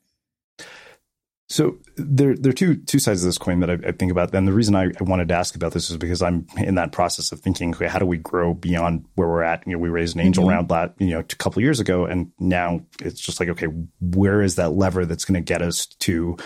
So 1.48 1.78
there, 1.96 2.34
there 2.34 2.50
are 2.50 2.54
two 2.54 2.74
two 2.74 2.98
sides 2.98 3.22
of 3.22 3.28
this 3.28 3.38
coin 3.38 3.60
that 3.60 3.70
I, 3.70 3.74
I 3.88 3.92
think 3.92 4.10
about. 4.10 4.34
And 4.34 4.48
the 4.48 4.52
reason 4.52 4.74
I, 4.74 4.86
I, 4.86 5.04
wanted 5.04 5.28
to 5.28 5.34
ask 5.34 5.54
about 5.54 5.72
this 5.72 5.90
is 5.90 5.96
because 5.96 6.20
I'm 6.20 6.46
in 6.56 6.74
that 6.74 6.90
process 6.90 7.30
of 7.30 7.38
thinking, 7.38 7.72
okay, 7.74 7.86
how 7.86 8.00
do 8.00 8.06
we 8.06 8.16
grow 8.16 8.52
beyond 8.52 9.04
where 9.14 9.28
we're 9.28 9.42
at? 9.42 9.64
You 9.64 9.74
know, 9.74 9.78
we 9.78 9.88
raised 9.88 10.16
an 10.16 10.22
angel 10.22 10.44
mm-hmm. 10.44 10.54
round 10.54 10.68
that 10.70 10.94
you 10.98 11.10
know 11.10 11.20
a 11.20 11.24
couple 11.24 11.62
years 11.62 11.78
ago, 11.78 12.04
and 12.04 12.32
now 12.40 12.80
it's 13.00 13.20
just 13.20 13.38
like, 13.38 13.48
okay, 13.50 13.68
where 14.00 14.42
is 14.42 14.56
that 14.56 14.70
lever 14.70 15.06
that's 15.06 15.24
going 15.24 15.34
to 15.34 15.40
get 15.40 15.62
us 15.62 15.86
to, 15.86 16.36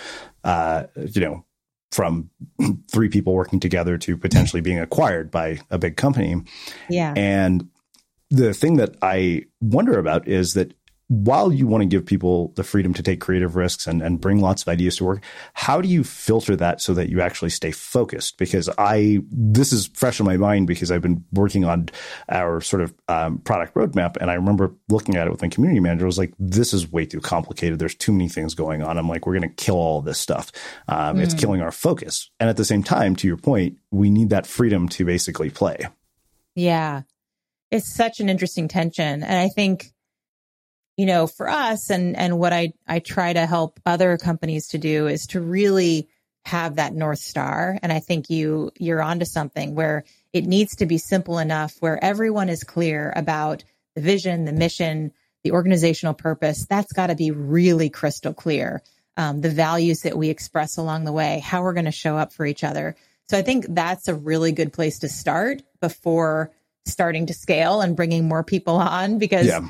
uh, 0.44 0.84
you 0.96 1.22
know, 1.22 1.46
from 1.92 2.28
three 2.92 3.08
people 3.08 3.32
working 3.32 3.58
together 3.58 3.96
to 3.96 4.18
potentially 4.18 4.60
being 4.60 4.78
acquired 4.78 5.30
by 5.30 5.60
a 5.70 5.78
big 5.78 5.96
company? 5.96 6.42
Yeah, 6.90 7.14
and 7.16 7.70
the 8.30 8.52
thing 8.52 8.76
that 8.76 8.96
I 9.00 9.46
wonder 9.62 9.98
about 9.98 10.28
is 10.28 10.54
that 10.54 10.74
while 11.10 11.52
you 11.52 11.66
want 11.66 11.82
to 11.82 11.86
give 11.86 12.06
people 12.06 12.52
the 12.54 12.62
freedom 12.62 12.94
to 12.94 13.02
take 13.02 13.20
creative 13.20 13.56
risks 13.56 13.88
and, 13.88 14.00
and 14.00 14.20
bring 14.20 14.40
lots 14.40 14.62
of 14.62 14.68
ideas 14.68 14.96
to 14.96 15.04
work, 15.04 15.24
how 15.54 15.80
do 15.80 15.88
you 15.88 16.04
filter 16.04 16.54
that 16.54 16.80
so 16.80 16.94
that 16.94 17.08
you 17.08 17.20
actually 17.20 17.50
stay 17.50 17.72
focused? 17.72 18.38
Because 18.38 18.70
I, 18.78 19.18
this 19.28 19.72
is 19.72 19.88
fresh 19.88 20.20
in 20.20 20.26
my 20.26 20.36
mind 20.36 20.68
because 20.68 20.92
I've 20.92 21.02
been 21.02 21.24
working 21.32 21.64
on 21.64 21.88
our 22.28 22.60
sort 22.60 22.80
of 22.80 22.94
um, 23.08 23.38
product 23.38 23.74
roadmap. 23.74 24.18
And 24.18 24.30
I 24.30 24.34
remember 24.34 24.72
looking 24.88 25.16
at 25.16 25.26
it 25.26 25.30
with 25.32 25.42
my 25.42 25.48
community 25.48 25.80
manager. 25.80 26.04
I 26.04 26.06
was 26.06 26.16
like, 26.16 26.32
this 26.38 26.72
is 26.72 26.92
way 26.92 27.06
too 27.06 27.20
complicated. 27.20 27.80
There's 27.80 27.96
too 27.96 28.12
many 28.12 28.28
things 28.28 28.54
going 28.54 28.80
on. 28.80 28.96
I'm 28.96 29.08
like, 29.08 29.26
we're 29.26 29.36
going 29.36 29.50
to 29.50 29.64
kill 29.64 29.78
all 29.78 30.02
this 30.02 30.20
stuff. 30.20 30.52
Um, 30.86 31.16
mm. 31.16 31.22
It's 31.24 31.34
killing 31.34 31.60
our 31.60 31.72
focus. 31.72 32.30
And 32.38 32.48
at 32.48 32.56
the 32.56 32.64
same 32.64 32.84
time, 32.84 33.16
to 33.16 33.26
your 33.26 33.36
point, 33.36 33.78
we 33.90 34.10
need 34.10 34.30
that 34.30 34.46
freedom 34.46 34.88
to 34.90 35.04
basically 35.04 35.50
play. 35.50 35.88
Yeah. 36.54 37.02
It's 37.72 37.92
such 37.92 38.20
an 38.20 38.28
interesting 38.28 38.68
tension. 38.68 39.24
And 39.24 39.38
I 39.38 39.48
think, 39.48 39.90
you 40.96 41.06
know, 41.06 41.26
for 41.26 41.48
us 41.48 41.90
and, 41.90 42.16
and 42.16 42.38
what 42.38 42.52
I, 42.52 42.72
I 42.86 42.98
try 42.98 43.32
to 43.32 43.46
help 43.46 43.80
other 43.86 44.18
companies 44.18 44.68
to 44.68 44.78
do 44.78 45.06
is 45.06 45.26
to 45.28 45.40
really 45.40 46.08
have 46.44 46.76
that 46.76 46.94
North 46.94 47.20
Star. 47.20 47.78
And 47.82 47.92
I 47.92 48.00
think 48.00 48.30
you, 48.30 48.70
you're 48.78 49.02
onto 49.02 49.24
something 49.24 49.74
where 49.74 50.04
it 50.32 50.46
needs 50.46 50.76
to 50.76 50.86
be 50.86 50.98
simple 50.98 51.38
enough 51.38 51.76
where 51.80 52.02
everyone 52.02 52.48
is 52.48 52.64
clear 52.64 53.12
about 53.14 53.64
the 53.94 54.00
vision, 54.00 54.44
the 54.44 54.52
mission, 54.52 55.12
the 55.42 55.52
organizational 55.52 56.14
purpose. 56.14 56.66
That's 56.66 56.92
got 56.92 57.08
to 57.08 57.14
be 57.14 57.30
really 57.30 57.90
crystal 57.90 58.34
clear. 58.34 58.82
Um, 59.16 59.40
the 59.40 59.50
values 59.50 60.02
that 60.02 60.16
we 60.16 60.28
express 60.28 60.76
along 60.76 61.04
the 61.04 61.12
way, 61.12 61.40
how 61.40 61.62
we're 61.62 61.74
going 61.74 61.84
to 61.86 61.92
show 61.92 62.16
up 62.16 62.32
for 62.32 62.46
each 62.46 62.64
other. 62.64 62.96
So 63.28 63.38
I 63.38 63.42
think 63.42 63.66
that's 63.68 64.08
a 64.08 64.14
really 64.14 64.52
good 64.52 64.72
place 64.72 65.00
to 65.00 65.08
start 65.08 65.62
before 65.80 66.52
starting 66.86 67.26
to 67.26 67.34
scale 67.34 67.80
and 67.80 67.96
bringing 67.96 68.26
more 68.26 68.42
people 68.42 68.76
on 68.76 69.18
because 69.18 69.46
yeah 69.46 69.60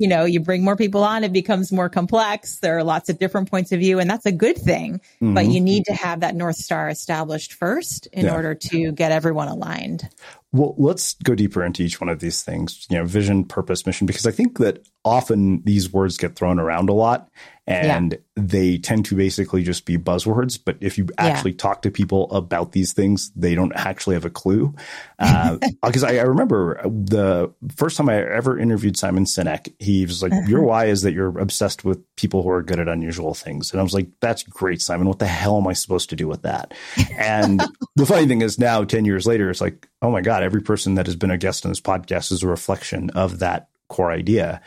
you 0.00 0.08
know, 0.08 0.24
you 0.24 0.40
bring 0.40 0.64
more 0.64 0.76
people 0.76 1.04
on, 1.04 1.24
it 1.24 1.32
becomes 1.32 1.70
more 1.70 1.90
complex. 1.90 2.56
There 2.60 2.78
are 2.78 2.82
lots 2.82 3.10
of 3.10 3.18
different 3.18 3.50
points 3.50 3.70
of 3.70 3.80
view, 3.80 3.98
and 3.98 4.08
that's 4.08 4.24
a 4.24 4.32
good 4.32 4.56
thing. 4.56 4.94
Mm-hmm. 5.16 5.34
But 5.34 5.46
you 5.48 5.60
need 5.60 5.84
to 5.84 5.92
have 5.92 6.20
that 6.20 6.34
North 6.34 6.56
Star 6.56 6.88
established 6.88 7.52
first 7.52 8.06
in 8.06 8.24
yeah. 8.24 8.34
order 8.34 8.54
to 8.54 8.92
get 8.92 9.12
everyone 9.12 9.48
aligned. 9.48 10.08
Well, 10.52 10.74
let's 10.78 11.14
go 11.14 11.36
deeper 11.36 11.62
into 11.62 11.82
each 11.82 12.00
one 12.00 12.08
of 12.08 12.18
these 12.18 12.42
things, 12.42 12.86
you 12.90 12.98
know, 12.98 13.04
vision, 13.04 13.44
purpose, 13.44 13.86
mission, 13.86 14.06
because 14.06 14.26
I 14.26 14.32
think 14.32 14.58
that 14.58 14.84
often 15.04 15.62
these 15.62 15.92
words 15.92 16.16
get 16.16 16.34
thrown 16.34 16.58
around 16.58 16.88
a 16.88 16.92
lot 16.92 17.28
and 17.66 18.12
yeah. 18.12 18.18
they 18.34 18.78
tend 18.78 19.04
to 19.04 19.14
basically 19.14 19.62
just 19.62 19.84
be 19.84 19.96
buzzwords. 19.96 20.58
But 20.62 20.78
if 20.80 20.98
you 20.98 21.06
actually 21.18 21.52
yeah. 21.52 21.58
talk 21.58 21.82
to 21.82 21.90
people 21.90 22.30
about 22.32 22.72
these 22.72 22.92
things, 22.92 23.30
they 23.36 23.54
don't 23.54 23.72
actually 23.76 24.14
have 24.14 24.24
a 24.24 24.30
clue. 24.30 24.74
Because 25.18 26.02
uh, 26.02 26.06
I, 26.08 26.18
I, 26.18 26.22
remember 26.22 26.80
the 26.82 27.54
first 27.76 27.96
time 27.96 28.08
I 28.08 28.16
ever 28.16 28.58
interviewed 28.58 28.96
Simon 28.96 29.24
Sinek, 29.24 29.72
he 29.78 30.04
was 30.04 30.20
like, 30.20 30.32
Your 30.48 30.62
why 30.62 30.86
is 30.86 31.02
that 31.02 31.12
you're 31.12 31.38
obsessed 31.38 31.84
with 31.84 32.02
people 32.16 32.42
who 32.42 32.50
are 32.50 32.62
good 32.62 32.80
at 32.80 32.88
unusual 32.88 33.34
things. 33.34 33.70
And 33.70 33.78
I 33.78 33.84
was 33.84 33.94
like, 33.94 34.08
That's 34.20 34.42
great, 34.42 34.82
Simon. 34.82 35.06
What 35.06 35.20
the 35.20 35.26
hell 35.26 35.56
am 35.58 35.68
I 35.68 35.74
supposed 35.74 36.10
to 36.10 36.16
do 36.16 36.26
with 36.26 36.42
that? 36.42 36.74
And 37.16 37.62
the 37.94 38.06
funny 38.06 38.26
thing 38.26 38.42
is 38.42 38.58
now, 38.58 38.82
10 38.82 39.04
years 39.04 39.26
later, 39.26 39.48
it's 39.48 39.60
like, 39.60 39.86
Oh 40.02 40.10
my 40.10 40.20
God, 40.20 40.42
every 40.42 40.62
person 40.62 40.94
that 40.94 41.06
has 41.06 41.16
been 41.16 41.30
a 41.30 41.38
guest 41.38 41.64
on 41.64 41.70
this 41.70 41.80
podcast 41.80 42.32
is 42.32 42.42
a 42.42 42.48
reflection 42.48 43.10
of 43.10 43.40
that 43.40 43.68
core 43.88 44.10
idea. 44.10 44.60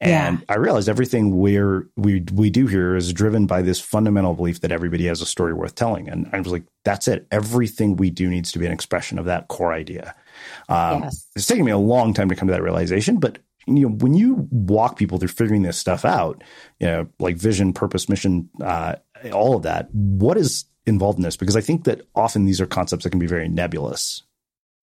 And 0.00 0.38
yeah. 0.38 0.44
I 0.48 0.56
realized 0.58 0.88
everything 0.88 1.38
we're, 1.38 1.88
we 1.96 2.24
we 2.32 2.50
do 2.50 2.68
here 2.68 2.94
is 2.94 3.12
driven 3.12 3.46
by 3.46 3.62
this 3.62 3.80
fundamental 3.80 4.32
belief 4.32 4.60
that 4.60 4.70
everybody 4.70 5.06
has 5.06 5.20
a 5.20 5.26
story 5.26 5.52
worth 5.52 5.74
telling. 5.74 6.08
And 6.08 6.30
I 6.32 6.38
was 6.38 6.52
like, 6.52 6.62
that's 6.84 7.08
it. 7.08 7.26
Everything 7.32 7.96
we 7.96 8.10
do 8.10 8.30
needs 8.30 8.52
to 8.52 8.60
be 8.60 8.66
an 8.66 8.72
expression 8.72 9.18
of 9.18 9.24
that 9.24 9.48
core 9.48 9.72
idea. 9.72 10.14
Um, 10.68 11.02
yes. 11.02 11.26
It's 11.34 11.46
taken 11.46 11.64
me 11.64 11.72
a 11.72 11.78
long 11.78 12.14
time 12.14 12.28
to 12.28 12.36
come 12.36 12.46
to 12.46 12.52
that 12.52 12.62
realization, 12.62 13.18
but 13.18 13.38
you 13.66 13.88
know, 13.88 13.88
when 13.88 14.14
you 14.14 14.48
walk 14.50 14.96
people 14.96 15.18
through 15.18 15.28
figuring 15.28 15.62
this 15.62 15.76
stuff 15.76 16.04
out, 16.04 16.42
you 16.80 16.86
know, 16.86 17.08
like 17.18 17.36
vision, 17.36 17.72
purpose, 17.72 18.08
mission, 18.08 18.48
uh, 18.62 18.94
all 19.32 19.56
of 19.56 19.64
that, 19.64 19.88
what 19.92 20.38
is 20.38 20.64
involved 20.86 21.18
in 21.18 21.22
this? 21.22 21.36
Because 21.36 21.56
I 21.56 21.60
think 21.60 21.84
that 21.84 22.02
often 22.14 22.44
these 22.44 22.60
are 22.60 22.66
concepts 22.66 23.04
that 23.04 23.10
can 23.10 23.18
be 23.18 23.26
very 23.26 23.48
nebulous. 23.48 24.22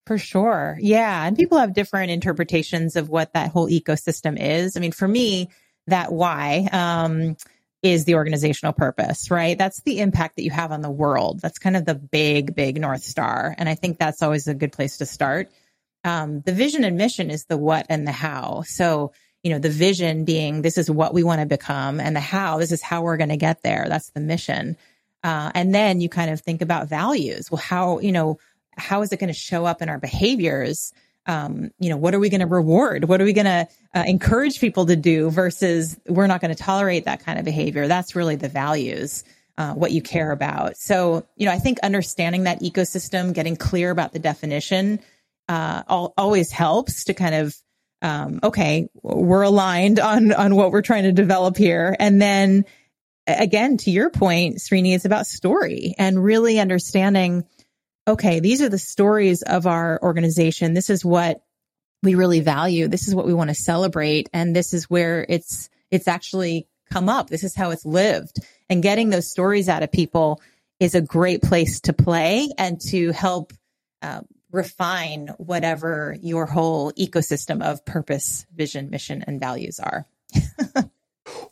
For 0.06 0.18
sure. 0.18 0.78
Yeah. 0.80 1.26
And 1.26 1.36
people 1.36 1.58
have 1.58 1.74
different 1.74 2.12
interpretations 2.12 2.94
of 2.96 3.08
what 3.08 3.32
that 3.32 3.50
whole 3.50 3.68
ecosystem 3.68 4.40
is. 4.40 4.76
I 4.76 4.80
mean, 4.80 4.92
for 4.92 5.08
me, 5.08 5.48
that 5.88 6.12
why, 6.12 6.68
um, 6.72 7.36
is 7.82 8.04
the 8.04 8.14
organizational 8.14 8.72
purpose, 8.72 9.30
right? 9.30 9.58
That's 9.58 9.82
the 9.82 10.00
impact 10.00 10.36
that 10.36 10.42
you 10.42 10.50
have 10.50 10.72
on 10.72 10.80
the 10.80 10.90
world. 10.90 11.40
That's 11.40 11.58
kind 11.58 11.76
of 11.76 11.84
the 11.84 11.94
big, 11.94 12.54
big 12.54 12.80
North 12.80 13.02
Star. 13.02 13.54
And 13.58 13.68
I 13.68 13.74
think 13.74 13.98
that's 13.98 14.22
always 14.22 14.48
a 14.48 14.54
good 14.54 14.72
place 14.72 14.98
to 14.98 15.06
start. 15.06 15.50
Um, 16.02 16.40
the 16.40 16.52
vision 16.52 16.84
and 16.84 16.96
mission 16.96 17.30
is 17.30 17.44
the 17.44 17.56
what 17.56 17.86
and 17.88 18.06
the 18.06 18.12
how. 18.12 18.62
So, 18.66 19.12
you 19.42 19.52
know, 19.52 19.58
the 19.58 19.70
vision 19.70 20.24
being 20.24 20.62
this 20.62 20.78
is 20.78 20.90
what 20.90 21.14
we 21.14 21.22
want 21.22 21.40
to 21.40 21.46
become 21.46 22.00
and 22.00 22.16
the 22.16 22.20
how, 22.20 22.58
this 22.58 22.72
is 22.72 22.82
how 22.82 23.02
we're 23.02 23.16
going 23.16 23.30
to 23.30 23.36
get 23.36 23.62
there. 23.62 23.86
That's 23.88 24.10
the 24.10 24.20
mission. 24.20 24.76
Uh, 25.22 25.50
and 25.54 25.74
then 25.74 26.00
you 26.00 26.08
kind 26.08 26.30
of 26.30 26.40
think 26.40 26.62
about 26.62 26.88
values. 26.88 27.50
Well, 27.50 27.60
how, 27.60 27.98
you 27.98 28.12
know, 28.12 28.38
how 28.76 29.02
is 29.02 29.12
it 29.12 29.18
going 29.18 29.28
to 29.28 29.38
show 29.38 29.64
up 29.64 29.82
in 29.82 29.88
our 29.88 29.98
behaviors 29.98 30.92
um, 31.26 31.72
you 31.78 31.90
know, 31.90 31.96
what 31.96 32.14
are 32.14 32.20
we 32.20 32.28
going 32.28 32.40
to 32.40 32.46
reward? 32.46 33.04
What 33.04 33.20
are 33.20 33.24
we 33.24 33.32
going 33.32 33.46
to 33.46 33.68
uh, 33.94 34.04
encourage 34.06 34.60
people 34.60 34.86
to 34.86 34.96
do 34.96 35.30
versus 35.30 35.98
we're 36.08 36.28
not 36.28 36.40
going 36.40 36.54
to 36.54 36.62
tolerate 36.62 37.06
that 37.06 37.24
kind 37.24 37.38
of 37.38 37.44
behavior? 37.44 37.88
That's 37.88 38.14
really 38.14 38.36
the 38.36 38.48
values, 38.48 39.24
uh, 39.58 39.74
what 39.74 39.90
you 39.90 40.02
care 40.02 40.30
about. 40.30 40.76
So, 40.76 41.26
you 41.36 41.46
know, 41.46 41.52
I 41.52 41.58
think 41.58 41.80
understanding 41.80 42.44
that 42.44 42.60
ecosystem, 42.60 43.34
getting 43.34 43.56
clear 43.56 43.90
about 43.90 44.12
the 44.12 44.18
definition, 44.20 45.00
uh, 45.48 45.82
all, 45.88 46.14
always 46.16 46.52
helps 46.52 47.04
to 47.04 47.14
kind 47.14 47.34
of, 47.34 47.56
um, 48.02 48.40
okay, 48.42 48.88
we're 49.02 49.42
aligned 49.42 49.98
on, 49.98 50.32
on 50.32 50.54
what 50.54 50.70
we're 50.70 50.82
trying 50.82 51.04
to 51.04 51.12
develop 51.12 51.56
here. 51.56 51.96
And 51.98 52.22
then 52.22 52.66
again, 53.26 53.78
to 53.78 53.90
your 53.90 54.10
point, 54.10 54.58
Srini, 54.58 54.94
it's 54.94 55.04
about 55.04 55.26
story 55.26 55.94
and 55.98 56.22
really 56.22 56.60
understanding 56.60 57.44
okay, 58.06 58.40
these 58.40 58.62
are 58.62 58.68
the 58.68 58.78
stories 58.78 59.42
of 59.42 59.66
our 59.66 60.00
organization. 60.02 60.74
This 60.74 60.90
is 60.90 61.04
what 61.04 61.42
we 62.02 62.14
really 62.14 62.40
value. 62.40 62.88
This 62.88 63.08
is 63.08 63.14
what 63.14 63.26
we 63.26 63.34
want 63.34 63.50
to 63.50 63.54
celebrate. 63.54 64.28
And 64.32 64.54
this 64.54 64.74
is 64.74 64.88
where 64.88 65.26
it's, 65.28 65.68
it's 65.90 66.08
actually 66.08 66.68
come 66.90 67.08
up. 67.08 67.28
This 67.28 67.42
is 67.42 67.54
how 67.54 67.70
it's 67.70 67.84
lived 67.84 68.38
and 68.68 68.82
getting 68.82 69.10
those 69.10 69.30
stories 69.30 69.68
out 69.68 69.82
of 69.82 69.92
people 69.92 70.40
is 70.80 70.94
a 70.94 71.00
great 71.00 71.42
place 71.42 71.80
to 71.80 71.92
play 71.92 72.50
and 72.58 72.80
to 72.80 73.12
help 73.12 73.52
uh, 74.02 74.20
refine 74.52 75.28
whatever 75.38 76.16
your 76.20 76.46
whole 76.46 76.92
ecosystem 76.92 77.62
of 77.62 77.84
purpose, 77.84 78.46
vision, 78.54 78.90
mission, 78.90 79.24
and 79.26 79.40
values 79.40 79.80
are. 79.80 80.06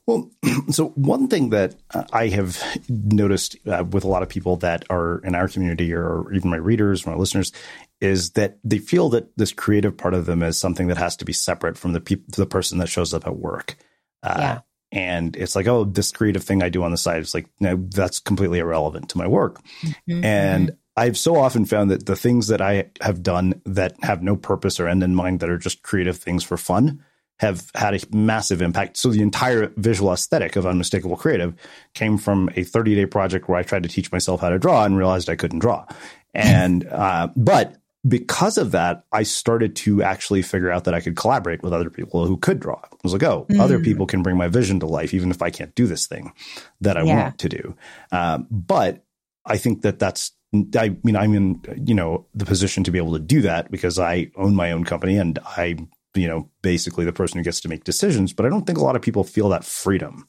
Well, 0.07 0.31
so 0.71 0.89
one 0.91 1.29
thing 1.29 1.51
that 1.51 1.75
uh, 1.93 2.05
I 2.13 2.29
have 2.29 2.63
noticed 2.89 3.57
uh, 3.67 3.85
with 3.91 4.05
a 4.05 4.09
lot 4.09 4.23
of 4.23 4.29
people 4.29 4.57
that 4.59 4.85
are 4.91 5.19
in 5.19 5.35
our 5.35 5.49
community 5.49 5.93
or 5.93 6.33
even 6.33 6.51
my 6.51 6.57
readers, 6.57 7.07
my 7.07 7.15
listeners, 7.15 7.53
is 8.01 8.31
that 8.33 8.59
they 8.65 8.79
feel 8.79 9.09
that 9.11 9.37
this 9.37 9.53
creative 9.53 9.97
part 9.97 10.15
of 10.15 10.27
them 10.27 10.43
is 10.43 10.59
something 10.59 10.89
that 10.89 10.99
has 10.99 11.17
to 11.17 11.25
be 11.25 11.33
separate 11.33 11.79
from 11.79 11.93
the 11.93 12.01
people, 12.01 12.27
the 12.37 12.47
person 12.47 12.79
that 12.79 12.89
shows 12.89 13.15
up 13.15 13.27
at 13.27 13.37
work. 13.37 13.77
Uh, 14.23 14.37
yeah. 14.39 14.61
And 14.93 15.35
it's 15.35 15.57
like, 15.57 15.67
oh, 15.67 15.85
this 15.85 16.13
creative 16.13 16.45
thing 16.45 16.63
I 16.63 16.69
do 16.69 16.85
on 16.85 16.93
the 16.93 16.97
side, 16.97 17.21
is 17.21 17.35
like, 17.35 17.49
no, 17.59 17.77
that's 17.77 18.21
completely 18.21 18.61
irrelevant 18.61 19.09
to 19.11 19.19
my 19.19 19.27
work. 19.27 19.61
Mm-hmm. 19.83 20.25
And 20.25 20.69
mm-hmm. 20.69 20.77
I've 20.97 21.19
so 21.19 21.37
often 21.37 21.65
found 21.65 21.91
that 21.91 22.07
the 22.07 22.15
things 22.15 22.47
that 22.49 22.61
I 22.61 22.91
have 23.01 23.23
done 23.23 23.61
that 23.65 23.97
have 24.05 24.23
no 24.23 24.37
purpose 24.37 24.79
or 24.79 24.87
end 24.87 25.03
in 25.03 25.15
mind 25.15 25.41
that 25.41 25.51
are 25.51 25.59
just 25.59 25.83
creative 25.83 26.19
things 26.19 26.45
for 26.45 26.57
fun 26.57 27.03
have 27.41 27.71
had 27.75 27.95
a 27.95 28.17
massive 28.17 28.63
impact. 28.63 28.97
So 28.97 29.11
the 29.11 29.23
entire 29.23 29.73
visual 29.77 30.13
aesthetic 30.13 30.57
of 30.57 30.67
Unmistakable 30.67 31.17
Creative 31.17 31.55
came 31.95 32.17
from 32.17 32.49
a 32.57 32.63
30 32.63 32.95
day 32.95 33.07
project 33.07 33.49
where 33.49 33.59
I 33.59 33.63
tried 33.63 33.83
to 33.83 33.89
teach 33.89 34.13
myself 34.13 34.41
how 34.41 34.51
to 34.51 34.59
draw 34.59 34.85
and 34.85 34.97
realized 34.97 35.29
I 35.29 35.37
couldn't 35.37 35.59
draw. 35.59 35.87
And, 36.33 36.87
uh, 36.91 37.29
but 37.37 37.77
because 38.07 38.59
of 38.59 38.73
that, 38.73 39.05
I 39.13 39.23
started 39.23 39.77
to 39.77 40.03
actually 40.03 40.43
figure 40.43 40.71
out 40.71 40.85
that 40.85 40.95
I 40.95 41.01
could 41.01 41.17
collaborate 41.17 41.63
with 41.63 41.73
other 41.73 41.91
people 41.91 42.27
who 42.27 42.37
could 42.37 42.61
draw. 42.61 42.79
I 42.83 42.97
was 43.03 43.15
like, 43.15 43.23
oh, 43.23 43.47
mm. 43.49 43.59
other 43.59 43.81
people 43.81 44.07
can 44.07 44.23
bring 44.23 44.37
my 44.37 44.49
vision 44.49 44.79
to 44.81 44.87
life, 44.87 45.15
even 45.15 45.31
if 45.31 45.41
I 45.41 45.51
can't 45.51 45.75
do 45.75 45.87
this 45.87 46.07
thing 46.07 46.33
that 46.83 46.99
I 46.99 47.03
yeah. 47.03 47.23
want 47.23 47.39
to 47.39 47.49
do. 47.49 47.77
Um, 48.13 48.47
but 48.51 49.05
I 49.47 49.57
think 49.57 49.83
that 49.83 49.99
that's 49.99 50.33
I 50.77 50.97
mean, 51.03 51.17
I'm 51.17 51.35
in, 51.35 51.61
you 51.85 51.95
know, 51.95 52.27
the 52.33 52.45
position 52.45 52.85
to 52.85 52.93
be 52.93 52.99
able 52.99 53.15
to 53.15 53.19
do 53.19 53.43
that 53.43 53.73
because 53.73 53.99
I 53.99 54.31
own 54.37 54.55
my 54.55 54.71
own 54.71 54.85
company 54.85 55.17
and 55.17 55.37
I 55.45 55.77
you 56.15 56.29
know, 56.29 56.49
basically 56.63 57.05
the 57.05 57.13
person 57.13 57.39
who 57.39 57.45
gets 57.45 57.61
to 57.61 57.69
make 57.69 57.85
decisions. 57.85 58.33
But 58.33 58.47
I 58.47 58.49
don't 58.49 58.67
think 58.67 58.79
a 58.79 58.85
lot 58.85 58.97
of 58.97 59.03
people 59.03 59.25
feel 59.25 59.49
that 59.51 59.65
freedom. 59.65 60.29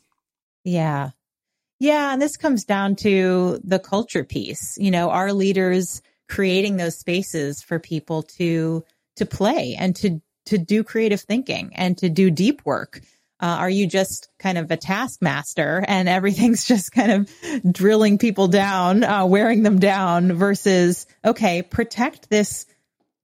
Yeah. 0.63 1.11
Yeah. 1.79 2.13
And 2.13 2.21
this 2.21 2.37
comes 2.37 2.65
down 2.65 2.95
to 2.97 3.59
the 3.63 3.79
culture 3.79 4.23
piece. 4.23 4.77
You 4.77 4.91
know, 4.91 5.09
our 5.09 5.33
leaders 5.33 6.01
creating 6.27 6.77
those 6.77 6.97
spaces 6.97 7.61
for 7.61 7.79
people 7.79 8.23
to, 8.23 8.83
to 9.17 9.25
play 9.25 9.75
and 9.77 9.95
to, 9.97 10.21
to 10.47 10.57
do 10.57 10.83
creative 10.83 11.21
thinking 11.21 11.71
and 11.75 11.97
to 11.99 12.09
do 12.09 12.31
deep 12.31 12.61
work. 12.65 13.01
Uh, 13.39 13.57
are 13.59 13.69
you 13.69 13.85
just 13.85 14.29
kind 14.39 14.57
of 14.57 14.71
a 14.71 14.77
taskmaster 14.77 15.83
and 15.87 16.07
everything's 16.07 16.65
just 16.67 16.91
kind 16.91 17.11
of 17.11 17.71
drilling 17.71 18.17
people 18.17 18.47
down, 18.47 19.03
uh, 19.03 19.25
wearing 19.25 19.61
them 19.61 19.77
down 19.77 20.33
versus, 20.33 21.05
okay, 21.23 21.61
protect 21.61 22.29
this, 22.29 22.65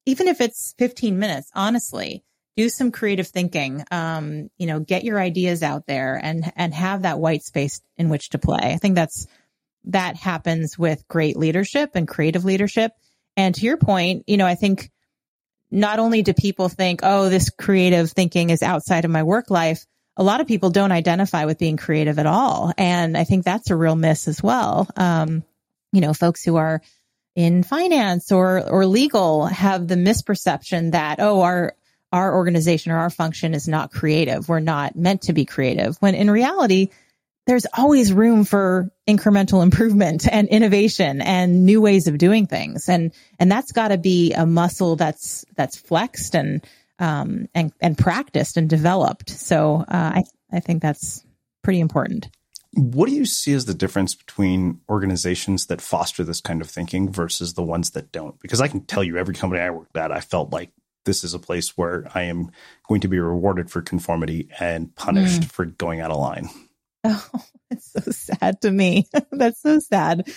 even 0.06 0.28
if 0.28 0.42
it's 0.42 0.76
15 0.78 1.18
minutes, 1.18 1.50
honestly, 1.56 2.24
do 2.58 2.70
some 2.70 2.92
creative 2.92 3.28
thinking. 3.28 3.84
Um, 3.92 4.50
you 4.58 4.68
know, 4.68 4.80
get 4.80 5.04
your 5.04 5.20
ideas 5.20 5.64
out 5.64 5.86
there 5.88 6.20
and 6.22 6.52
and 6.56 6.74
have 6.74 7.04
that 7.04 7.20
white 7.20 7.44
space 7.44 7.82
in 7.98 8.10
which 8.10 8.30
to 8.30 8.40
play. 8.40 8.60
I 8.62 8.78
think 8.78 8.96
that's 8.96 9.28
that 9.86 10.16
happens 10.16 10.78
with 10.78 11.08
great 11.08 11.38
leadership 11.38 11.92
and 11.96 12.08
creative 12.08 12.46
leadership. 12.46 12.92
And 13.38 13.56
to 13.56 13.66
your 13.66 13.78
point, 13.78 14.26
you 14.28 14.38
know, 14.38 14.46
I 14.46 14.56
think 14.56 14.92
not 15.72 16.00
only 16.00 16.22
do 16.22 16.34
people 16.34 16.70
think, 16.70 17.00
oh, 17.04 17.30
this 17.30 17.50
creative 17.50 18.12
thinking 18.12 18.50
is 18.50 18.62
outside 18.62 19.06
of 19.06 19.12
my 19.12 19.24
work 19.24 19.50
life, 19.50 19.86
a 20.18 20.24
lot 20.24 20.42
of 20.42 20.48
people 20.48 20.70
don't 20.70 20.92
identify 20.92 21.46
with 21.46 21.58
being 21.58 21.78
creative 21.78 22.20
at 22.20 22.26
all. 22.26 22.74
And 22.78 23.18
I 23.18 23.24
think 23.24 23.46
that's 23.46 23.72
a 23.72 23.76
real 23.76 23.96
miss 23.96 24.28
as 24.28 24.44
well. 24.44 24.90
Um, 24.98 25.44
you 25.94 26.02
know, 26.02 26.14
folks 26.14 26.44
who 26.44 26.58
are 26.58 26.82
in 27.34 27.64
finance 27.64 28.32
or 28.32 28.70
or 28.70 28.86
legal 28.86 29.46
have 29.46 29.88
the 29.88 29.96
misperception 29.96 30.92
that 30.92 31.20
oh 31.20 31.42
our 31.42 31.76
our 32.12 32.36
organization 32.36 32.92
or 32.92 32.98
our 32.98 33.10
function 33.10 33.54
is 33.54 33.68
not 33.68 33.92
creative. 33.92 34.50
We're 34.50 34.60
not 34.60 34.96
meant 34.96 35.24
to 35.24 35.34
be 35.34 35.46
creative. 35.46 35.98
When 35.98 36.16
in 36.16 36.30
reality, 36.30 36.90
there's 37.48 37.66
always 37.74 38.14
room 38.14 38.44
for 38.44 38.92
incremental 39.08 39.64
improvement 39.64 40.28
and 40.32 40.48
innovation 40.48 41.22
and 41.22 41.66
new 41.66 41.82
ways 41.82 42.08
of 42.08 42.18
doing 42.18 42.48
things. 42.48 42.90
And, 42.90 43.14
and 43.40 43.52
that's 43.52 43.72
got 43.72 43.90
to 43.90 43.98
be 43.98 44.34
a 44.34 44.46
muscle 44.46 44.96
that's, 44.96 45.46
that's 45.56 45.78
flexed 45.78 46.36
and, 46.36 46.66
um, 47.00 47.48
and, 47.56 47.74
and 47.82 47.98
practiced 47.98 48.58
and 48.58 48.70
developed. 48.70 49.30
So, 49.30 49.78
uh, 49.88 50.12
I, 50.16 50.24
I 50.52 50.60
think 50.60 50.82
that's 50.82 51.26
pretty 51.64 51.80
important. 51.80 52.30
What 52.74 53.10
do 53.10 53.16
you 53.16 53.26
see 53.26 53.54
as 53.54 53.66
the 53.66 53.74
difference 53.74 54.16
between 54.16 54.80
organizations 54.90 55.66
that 55.66 55.82
foster 55.82 56.24
this 56.24 56.40
kind 56.40 56.62
of 56.62 56.70
thinking 56.70 57.12
versus 57.12 57.54
the 57.54 57.64
ones 57.64 57.92
that 57.92 58.14
don't? 58.14 58.40
Because 58.40 58.62
I 58.62 58.70
can 58.70 58.86
tell 58.86 59.04
you, 59.04 59.18
every 59.18 59.36
company 59.36 59.62
I 59.62 59.72
worked 59.72 59.98
at, 59.98 60.12
I 60.12 60.22
felt 60.22 60.52
like 60.52 60.72
this 61.06 61.24
is 61.24 61.34
a 61.34 61.40
place 61.40 61.78
where 61.78 62.08
I 62.14 62.24
am 62.24 62.52
going 62.88 63.02
to 63.02 63.08
be 63.08 63.20
rewarded 63.20 63.70
for 63.72 63.82
conformity 63.82 64.50
and 64.60 64.96
punished 64.96 65.42
mm. 65.42 65.52
for 65.52 65.66
going 65.66 66.02
out 66.02 66.12
of 66.12 66.18
line. 66.18 66.50
Oh, 67.04 67.28
it's 67.72 67.94
so 67.94 68.12
sad 68.12 68.62
to 68.62 68.70
me. 68.70 69.08
That's 69.32 69.60
so 69.60 69.80
sad. 69.80 70.30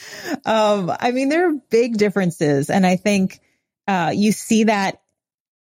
Um, 0.46 0.90
I 0.98 1.10
mean, 1.10 1.28
there 1.28 1.50
are 1.50 1.60
big 1.68 1.98
differences. 1.98 2.70
And 2.70 2.86
I 2.86 2.96
think 2.96 3.38
uh, 3.86 4.12
you 4.14 4.32
see 4.32 4.64
that 4.64 5.02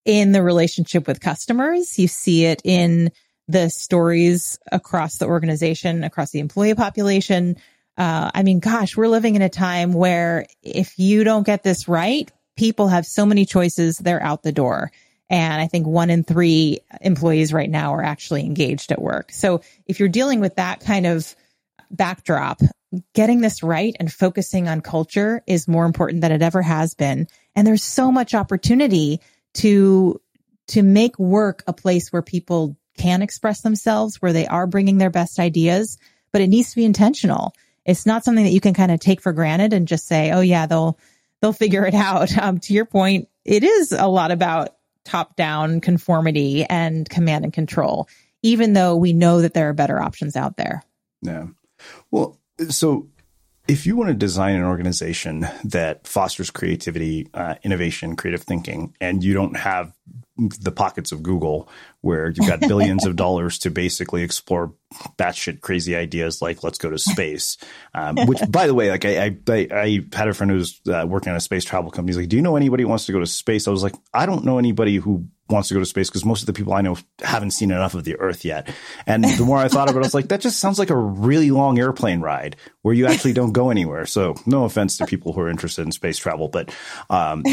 in 0.05 0.31
the 0.31 0.41
relationship 0.41 1.09
with 1.09 1.21
customers. 1.21 1.99
You 1.99 2.07
see 2.07 2.45
it 2.45 2.63
in 2.65 3.11
the 3.49 3.71
stories 3.71 4.59
across 4.71 5.19
the 5.19 5.27
organization, 5.27 6.05
across 6.05 6.31
the 6.31 6.41
employee 6.41 6.75
population. 6.75 7.57
Uh, 7.97 8.31
I 8.35 8.43
mean, 8.43 8.61
gosh, 8.61 8.97
we're 8.97 9.09
living 9.09 9.35
in 9.35 9.43
a 9.43 9.49
time 9.49 9.93
where 9.93 10.47
if 10.63 10.99
you 10.99 11.25
don't 11.25 11.47
get 11.47 11.63
this 11.63 11.89
right, 11.89 12.31
people 12.57 12.89
have 12.89 13.07
so 13.07 13.27
many 13.27 13.45
choices, 13.45 13.99
they're 13.99 14.23
out 14.23 14.43
the 14.43 14.53
door. 14.53 14.91
And 15.31 15.61
I 15.61 15.67
think 15.67 15.87
one 15.87 16.11
in 16.11 16.23
three 16.23 16.81
employees 17.01 17.53
right 17.53 17.71
now 17.71 17.95
are 17.95 18.03
actually 18.03 18.45
engaged 18.45 18.93
at 18.93 19.01
work. 19.01 19.33
So 19.33 19.63
if 19.87 19.99
you're 19.99 20.09
dealing 20.09 20.41
with 20.41 20.57
that 20.57 20.81
kind 20.81 21.07
of 21.07 21.35
backdrop, 21.91 22.61
getting 23.15 23.41
this 23.41 23.63
right 23.63 23.97
and 23.99 24.13
focusing 24.13 24.69
on 24.69 24.81
culture 24.81 25.43
is 25.47 25.67
more 25.67 25.87
important 25.87 26.21
than 26.21 26.31
it 26.31 26.43
ever 26.43 26.63
has 26.63 26.95
been. 26.95 27.27
And 27.57 27.67
there's 27.67 27.83
so 27.83 28.13
much 28.13 28.35
opportunity 28.35 29.21
to, 29.55 30.21
to 30.69 30.83
make 30.83 31.19
work 31.19 31.65
a 31.67 31.73
place 31.73 32.13
where 32.13 32.23
people 32.23 32.77
can 32.97 33.23
express 33.23 33.63
themselves, 33.63 34.23
where 34.23 34.33
they 34.33 34.47
are 34.47 34.67
bringing 34.67 34.99
their 34.99 35.11
best 35.11 35.39
ideas, 35.39 35.99
but 36.33 36.43
it 36.43 36.49
needs 36.49 36.71
to 36.71 36.77
be 36.77 36.85
intentional. 36.85 37.53
It's 37.85 38.07
not 38.07 38.25
something 38.25 38.45
that 38.45 38.53
you 38.53 38.61
can 38.61 38.75
kind 38.75 38.93
of 38.93 39.01
take 39.01 39.21
for 39.21 39.33
granted 39.33 39.73
and 39.73 39.89
just 39.89 40.07
say, 40.07 40.31
oh 40.31 40.41
yeah, 40.41 40.67
they'll, 40.67 40.99
they'll 41.45 41.53
figure 41.53 41.85
it 41.85 41.95
out. 41.95 42.33
Um, 42.45 42.59
to 42.61 42.73
your 42.75 42.85
point, 42.85 43.29
it 43.45 43.65
is 43.65 43.93
a 43.93 44.07
lot 44.07 44.31
about 44.31 44.77
top 45.05 45.37
down 45.37 45.81
conformity 45.81 46.65
and 46.65 47.09
command 47.09 47.45
and 47.45 47.53
control, 47.53 48.09
even 48.43 48.73
though 48.73 48.97
we 48.97 49.13
know 49.13 49.41
that 49.43 49.55
there 49.55 49.69
are 49.69 49.73
better 49.73 50.01
options 50.01 50.37
out 50.37 50.57
there. 50.57 50.83
Yeah. 51.23 51.47
Well, 52.11 52.39
so 52.69 53.09
if 53.69 53.87
you 53.87 53.97
want 53.97 54.09
to 54.09 54.15
design 54.15 54.57
an 54.57 54.65
organization 54.65 55.47
that 55.65 56.07
fosters 56.07 56.51
creativity, 56.51 57.29
uh, 57.33 57.55
innovation, 57.63 58.17
creative 58.17 58.43
thinking, 58.43 58.95
and 59.01 59.23
you 59.23 59.33
don't 59.33 59.57
have 59.57 59.95
the 60.37 60.73
pockets 60.73 61.13
of 61.13 61.23
Google 61.23 61.69
where 62.01 62.29
you've 62.29 62.49
got 62.49 62.61
billions 62.61 63.07
of 63.07 63.15
dollars 63.25 63.59
to 63.61 63.71
basically 63.71 64.23
explore 64.23 64.75
batshit 65.17 65.61
crazy 65.61 65.95
ideas 65.97 66.43
like 66.43 66.63
let's 66.63 66.79
go 66.79 66.91
to 66.91 66.99
space. 66.99 67.57
Um, 67.95 68.17
which, 68.27 68.41
by 68.49 68.67
the 68.67 68.75
way, 68.75 68.91
like 68.91 69.05
I, 69.05 69.37
I, 69.49 69.69
I 69.71 70.01
had 70.13 70.29
a 70.29 70.35
friend 70.35 70.51
who 70.51 70.57
was 70.57 70.81
uh, 70.89 71.07
working 71.09 71.31
on 71.31 71.37
a 71.37 71.41
space 71.41 71.65
travel 71.65 71.91
company. 71.91 72.11
He's 72.11 72.19
like, 72.19 72.29
"Do 72.29 72.37
you 72.37 72.43
know 72.43 72.57
anybody 72.57 72.83
who 72.83 72.89
wants 72.89 73.07
to 73.07 73.13
go 73.13 73.21
to 73.21 73.27
space?" 73.27 73.69
I 73.69 73.71
was 73.71 73.83
like, 73.83 73.95
"I 74.13 74.27
don't 74.27 74.45
know 74.45 74.59
anybody 74.59 74.97
who 74.97 75.29
wants 75.49 75.69
to 75.69 75.75
go 75.75 75.81
to 75.81 75.87
space 75.87 76.09
because 76.09 76.25
most 76.25 76.41
of 76.41 76.47
the 76.47 76.53
people 76.53 76.73
I 76.73 76.81
know 76.81 76.97
haven't 77.21 77.51
seen 77.53 77.71
enough 77.71 77.95
of 77.95 78.05
the 78.05 78.19
Earth 78.19 78.45
yet." 78.45 78.75
And 79.07 79.25
the 79.25 79.45
more 79.45 79.59
I 79.59 79.69
thought 79.69 79.89
about 79.89 80.01
it, 80.01 80.05
I 80.05 80.09
was 80.09 80.15
like, 80.15 80.29
"That 80.29 80.41
just 80.41 80.59
sounds 80.59 80.79
like 80.79 80.91
a 80.91 80.97
really 80.97 81.53
long 81.53 81.79
airplane 81.79 82.21
ride 82.21 82.57
where 82.83 82.95
you 82.95 83.07
actually 83.07 83.35
don't 83.35 83.53
go 83.53 83.71
anywhere." 83.71 84.05
So, 84.07 84.35
no 84.47 84.65
offense 84.65 84.97
to 84.99 85.07
people 85.07 85.33
who 85.33 85.41
are 85.43 85.49
interested 85.49 85.83
in 85.83 85.93
space 85.93 86.19
travel, 86.19 86.49
but 86.49 86.75
um, 87.09 87.45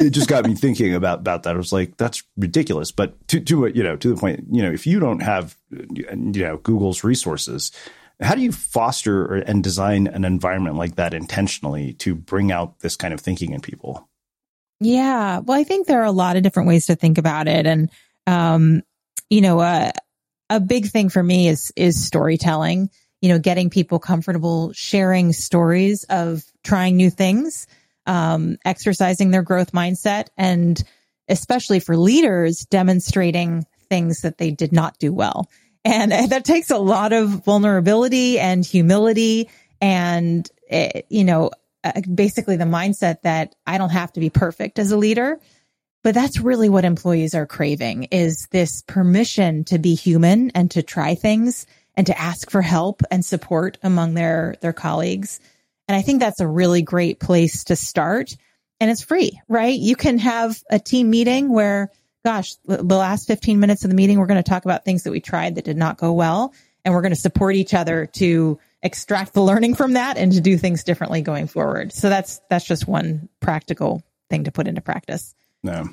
it 0.00 0.10
just 0.10 0.28
got 0.28 0.46
me 0.46 0.54
thinking 0.54 0.94
about 0.94 1.20
about 1.20 1.42
that. 1.42 1.54
I 1.54 1.58
was 1.58 1.72
like, 1.72 1.96
that's 1.96 2.22
ridiculous. 2.36 2.90
But 2.90 3.28
to 3.28 3.40
to 3.40 3.66
you 3.66 3.82
know 3.82 3.96
to 3.96 4.08
the 4.08 4.20
point, 4.20 4.46
you 4.50 4.62
know, 4.62 4.72
if 4.72 4.86
you 4.86 4.98
don't 4.98 5.20
have 5.20 5.56
you 5.70 6.06
know 6.10 6.56
Google's 6.56 7.04
resources, 7.04 7.70
how 8.20 8.34
do 8.34 8.40
you 8.40 8.50
foster 8.50 9.34
and 9.36 9.62
design 9.62 10.06
an 10.06 10.24
environment 10.24 10.76
like 10.76 10.96
that 10.96 11.12
intentionally 11.12 11.92
to 11.94 12.14
bring 12.14 12.50
out 12.50 12.80
this 12.80 12.96
kind 12.96 13.12
of 13.12 13.20
thinking 13.20 13.52
in 13.52 13.60
people? 13.60 14.08
Yeah, 14.80 15.40
well, 15.40 15.58
I 15.58 15.64
think 15.64 15.86
there 15.86 16.00
are 16.00 16.06
a 16.06 16.12
lot 16.12 16.36
of 16.36 16.42
different 16.42 16.68
ways 16.68 16.86
to 16.86 16.96
think 16.96 17.18
about 17.18 17.46
it, 17.46 17.66
and 17.66 17.90
um, 18.26 18.82
you 19.28 19.42
know, 19.42 19.60
uh, 19.60 19.92
a 20.48 20.60
big 20.60 20.86
thing 20.86 21.10
for 21.10 21.22
me 21.22 21.48
is 21.48 21.72
is 21.76 22.02
storytelling. 22.02 22.88
You 23.20 23.28
know, 23.28 23.38
getting 23.38 23.68
people 23.68 23.98
comfortable 23.98 24.72
sharing 24.72 25.34
stories 25.34 26.04
of 26.04 26.42
trying 26.64 26.96
new 26.96 27.10
things 27.10 27.66
um, 28.06 28.56
exercising 28.64 29.30
their 29.30 29.42
growth 29.42 29.72
mindset 29.72 30.28
and 30.36 30.82
especially 31.28 31.80
for 31.80 31.96
leaders 31.96 32.66
demonstrating 32.70 33.64
things 33.88 34.22
that 34.22 34.38
they 34.38 34.50
did 34.50 34.72
not 34.72 34.98
do 34.98 35.12
well. 35.12 35.48
And 35.84 36.12
that 36.30 36.44
takes 36.44 36.70
a 36.70 36.78
lot 36.78 37.12
of 37.12 37.44
vulnerability 37.44 38.38
and 38.38 38.64
humility 38.64 39.48
and, 39.80 40.48
eh, 40.68 41.02
you 41.08 41.24
know, 41.24 41.50
uh, 41.82 42.00
basically 42.12 42.56
the 42.56 42.64
mindset 42.64 43.22
that 43.22 43.54
I 43.66 43.78
don't 43.78 43.90
have 43.90 44.12
to 44.12 44.20
be 44.20 44.30
perfect 44.30 44.78
as 44.78 44.90
a 44.90 44.98
leader. 44.98 45.40
But 46.02 46.14
that's 46.14 46.40
really 46.40 46.70
what 46.70 46.86
employees 46.86 47.34
are 47.34 47.46
craving 47.46 48.04
is 48.04 48.48
this 48.50 48.82
permission 48.82 49.64
to 49.64 49.78
be 49.78 49.94
human 49.94 50.50
and 50.50 50.70
to 50.70 50.82
try 50.82 51.14
things 51.14 51.66
and 51.94 52.06
to 52.06 52.18
ask 52.18 52.50
for 52.50 52.62
help 52.62 53.02
and 53.10 53.22
support 53.24 53.76
among 53.82 54.14
their, 54.14 54.54
their 54.62 54.72
colleagues. 54.72 55.40
And 55.90 55.96
I 55.96 56.02
think 56.02 56.20
that's 56.20 56.38
a 56.38 56.46
really 56.46 56.82
great 56.82 57.18
place 57.18 57.64
to 57.64 57.74
start. 57.74 58.36
And 58.78 58.92
it's 58.92 59.02
free, 59.02 59.40
right? 59.48 59.76
You 59.76 59.96
can 59.96 60.18
have 60.18 60.62
a 60.70 60.78
team 60.78 61.10
meeting 61.10 61.52
where, 61.52 61.90
gosh, 62.24 62.54
the 62.64 62.96
last 62.96 63.26
15 63.26 63.58
minutes 63.58 63.82
of 63.82 63.90
the 63.90 63.96
meeting, 63.96 64.16
we're 64.16 64.26
going 64.26 64.40
to 64.40 64.48
talk 64.48 64.64
about 64.64 64.84
things 64.84 65.02
that 65.02 65.10
we 65.10 65.18
tried 65.18 65.56
that 65.56 65.64
did 65.64 65.76
not 65.76 65.98
go 65.98 66.12
well. 66.12 66.54
And 66.84 66.94
we're 66.94 67.00
going 67.00 67.10
to 67.10 67.20
support 67.20 67.56
each 67.56 67.74
other 67.74 68.06
to 68.06 68.60
extract 68.84 69.34
the 69.34 69.42
learning 69.42 69.74
from 69.74 69.94
that 69.94 70.16
and 70.16 70.30
to 70.30 70.40
do 70.40 70.56
things 70.56 70.84
differently 70.84 71.22
going 71.22 71.48
forward. 71.48 71.92
So 71.92 72.08
that's, 72.08 72.40
that's 72.48 72.66
just 72.66 72.86
one 72.86 73.28
practical 73.40 74.04
thing 74.28 74.44
to 74.44 74.52
put 74.52 74.68
into 74.68 74.82
practice. 74.82 75.34
No. 75.64 75.88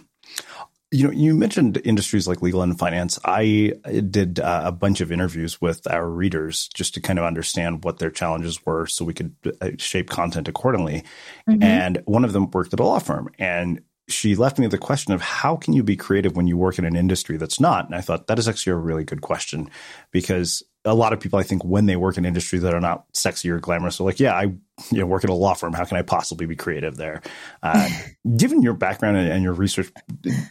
You 0.91 1.07
know, 1.07 1.11
you 1.11 1.35
mentioned 1.35 1.81
industries 1.83 2.27
like 2.27 2.41
legal 2.41 2.61
and 2.61 2.79
finance. 2.79 3.19
I 3.25 3.73
did 4.09 4.39
uh, 4.39 4.61
a 4.65 4.71
bunch 4.71 5.01
of 5.01 5.11
interviews 5.11 5.59
with 5.59 5.85
our 5.91 6.09
readers 6.09 6.69
just 6.73 6.93
to 6.93 7.01
kind 7.01 7.19
of 7.19 7.25
understand 7.25 7.83
what 7.83 7.99
their 7.99 8.09
challenges 8.09 8.65
were 8.65 8.87
so 8.87 9.03
we 9.03 9.13
could 9.13 9.35
uh, 9.59 9.71
shape 9.77 10.09
content 10.09 10.47
accordingly. 10.47 11.03
Mm-hmm. 11.49 11.61
And 11.61 12.01
one 12.05 12.23
of 12.23 12.31
them 12.31 12.49
worked 12.51 12.73
at 12.73 12.79
a 12.79 12.83
law 12.83 12.99
firm. 12.99 13.29
And 13.37 13.81
she 14.07 14.35
left 14.35 14.57
me 14.57 14.67
the 14.67 14.77
question 14.77 15.13
of 15.13 15.21
how 15.21 15.57
can 15.57 15.73
you 15.73 15.83
be 15.83 15.97
creative 15.97 16.35
when 16.35 16.47
you 16.47 16.55
work 16.57 16.79
in 16.79 16.85
an 16.85 16.95
industry 16.95 17.35
that's 17.35 17.59
not? 17.59 17.85
And 17.85 17.95
I 17.95 18.01
thought 18.01 18.27
that 18.27 18.39
is 18.39 18.47
actually 18.47 18.71
a 18.71 18.77
really 18.77 19.03
good 19.03 19.21
question 19.21 19.69
because 20.11 20.63
a 20.87 20.95
lot 20.95 21.13
of 21.13 21.19
people, 21.19 21.37
I 21.37 21.43
think, 21.43 21.63
when 21.63 21.85
they 21.85 21.95
work 21.95 22.17
in 22.17 22.25
industries 22.25 22.61
that 22.61 22.73
are 22.73 22.81
not 22.81 23.05
sexy 23.13 23.49
or 23.49 23.59
glamorous, 23.59 23.99
are 23.99 24.03
like, 24.03 24.19
yeah, 24.19 24.33
I 24.33 24.43
you 24.43 24.99
know 24.99 25.05
work 25.05 25.23
at 25.23 25.29
a 25.29 25.33
law 25.33 25.53
firm. 25.53 25.73
How 25.73 25.83
can 25.83 25.97
I 25.97 26.01
possibly 26.01 26.45
be 26.45 26.55
creative 26.55 26.97
there? 26.97 27.21
Uh, 27.61 27.89
given 28.37 28.61
your 28.61 28.73
background 28.73 29.17
and, 29.17 29.29
and, 29.29 29.43
your 29.43 29.53
research, 29.53 29.91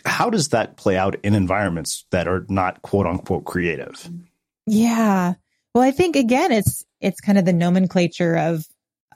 how 0.04 0.30
does 0.30 0.50
that 0.50 0.76
play 0.76 0.96
out 0.96 1.16
in 1.22 1.34
environments 1.34 2.04
that 2.10 2.28
are 2.28 2.44
not 2.48 2.82
quote 2.82 3.06
unquote 3.06 3.44
creative? 3.44 4.08
Yeah. 4.66 5.34
Well, 5.74 5.84
I 5.84 5.90
think 5.90 6.16
again, 6.16 6.52
it's 6.52 6.84
it's 7.00 7.20
kind 7.20 7.38
of 7.38 7.44
the 7.44 7.52
nomenclature 7.52 8.36
of 8.36 8.66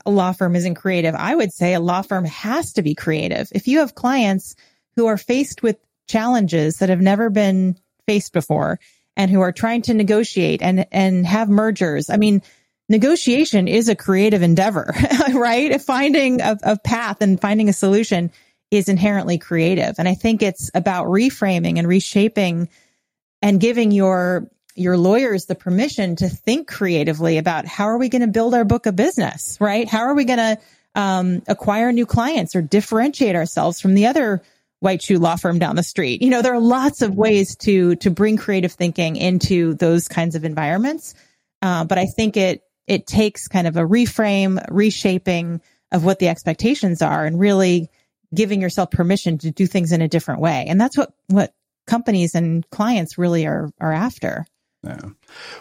a 0.07 0.11
law 0.11 0.33
firm 0.33 0.57
isn't 0.57 0.77
creative. 0.77 1.15
I 1.15 1.35
would 1.35 1.53
say 1.53 1.75
a 1.75 1.81
law 1.81 2.03
firm 2.03 2.25
has 2.25 2.73
to 2.75 2.83
be 2.83 2.95
creative. 2.95 3.49
If 3.53 3.69
you 3.69 3.81
have 3.81 3.95
clients 3.95 4.57
who 4.97 5.07
are 5.07 5.19
faced 5.19 5.63
with 5.63 5.77
challenges 6.09 6.79
that 6.79 6.89
have 6.89 7.01
never 7.01 7.31
been 7.31 7.79
faced 8.07 8.33
before 8.33 8.81
and 9.17 9.31
who 9.31 9.41
are 9.41 9.53
trying 9.53 9.83
to 9.83 9.95
negotiate 9.95 10.63
and, 10.63 10.87
and 10.93 11.27
have 11.27 11.49
mergers. 11.49 12.11
I 12.11 12.17
mean, 12.17 12.43
negotiation 12.89 13.69
is 13.69 13.89
a 13.89 13.97
creative 13.97 14.43
endeavor, 14.43 14.95
right? 15.35 15.81
Finding 15.81 16.41
a, 16.41 16.59
a 16.63 16.79
path 16.79 17.21
and 17.21 17.41
finding 17.41 17.69
a 17.69 17.73
solution 17.73 18.31
is 18.71 18.89
inherently 18.89 19.39
creative. 19.39 19.97
And 19.99 20.09
I 20.09 20.15
think 20.15 20.43
it's 20.43 20.71
about 20.75 21.07
reframing 21.07 21.79
and 21.79 21.89
reshaping 21.89 22.69
and 23.43 23.61
giving 23.61 23.91
your 23.91 24.51
your 24.77 24.97
lawyers 24.97 25.47
the 25.47 25.55
permission 25.55 26.17
to 26.17 26.29
think 26.29 26.69
creatively 26.69 27.39
about 27.39 27.67
how 27.67 27.85
are 27.87 27.99
we 27.99 28.09
going 28.09 28.23
to 28.23 28.29
build 28.29 28.55
our 28.55 28.65
book 28.65 28.87
of 28.87 28.97
business, 28.97 29.59
right? 29.61 29.89
How 29.89 30.01
are 30.03 30.15
we 30.15 30.25
going 30.25 30.39
to 30.39 30.59
um, 30.95 31.43
acquire 31.49 31.93
new 31.93 32.07
clients 32.07 32.55
or 32.55 32.63
differentiate 32.63 33.37
ourselves 33.37 33.81
from 33.81 33.95
the 33.95 34.07
other 34.07 34.43
white 34.81 35.03
shoe 35.03 35.19
law 35.19 35.37
firm 35.37 35.59
down 35.59 35.77
the 35.77 35.83
street. 35.83 36.23
You 36.23 36.31
know, 36.31 36.43
there 36.43 36.55
are 36.55 36.61
lots 36.61 37.03
of 37.03 37.15
ways 37.15 37.57
to 37.57 37.97
to 37.97 38.11
bring 38.11 38.37
creative 38.37 38.73
thinking 38.73 39.17
into 39.17 39.75
those 39.75 40.09
kinds 40.09 40.35
of 40.35 40.45
environments. 40.45 41.15
Uh, 41.63 41.85
but 41.85 41.99
I 41.99 42.07
think 42.07 42.37
it 42.37 42.63
it 42.87 43.07
takes 43.07 43.47
kind 43.47 43.67
of 43.67 43.77
a 43.77 43.83
reframe, 43.83 44.65
reshaping 44.71 45.61
of 45.93 46.05
what 46.05 46.19
the 46.19 46.29
expectations 46.29 47.03
are, 47.03 47.25
and 47.25 47.39
really 47.39 47.91
giving 48.35 48.61
yourself 48.61 48.91
permission 48.91 49.39
to 49.39 49.51
do 49.51 49.67
things 49.67 49.93
in 49.93 50.03
a 50.03 50.09
different 50.09 50.41
way. 50.41 50.67
And 50.69 50.81
that's 50.81 50.97
what 50.97 51.13
what 51.29 51.55
companies 51.87 52.35
and 52.35 52.69
clients 52.71 53.19
really 53.19 53.47
are 53.47 53.71
are 53.81 53.93
after. 53.93 54.47
Yeah. 54.83 55.11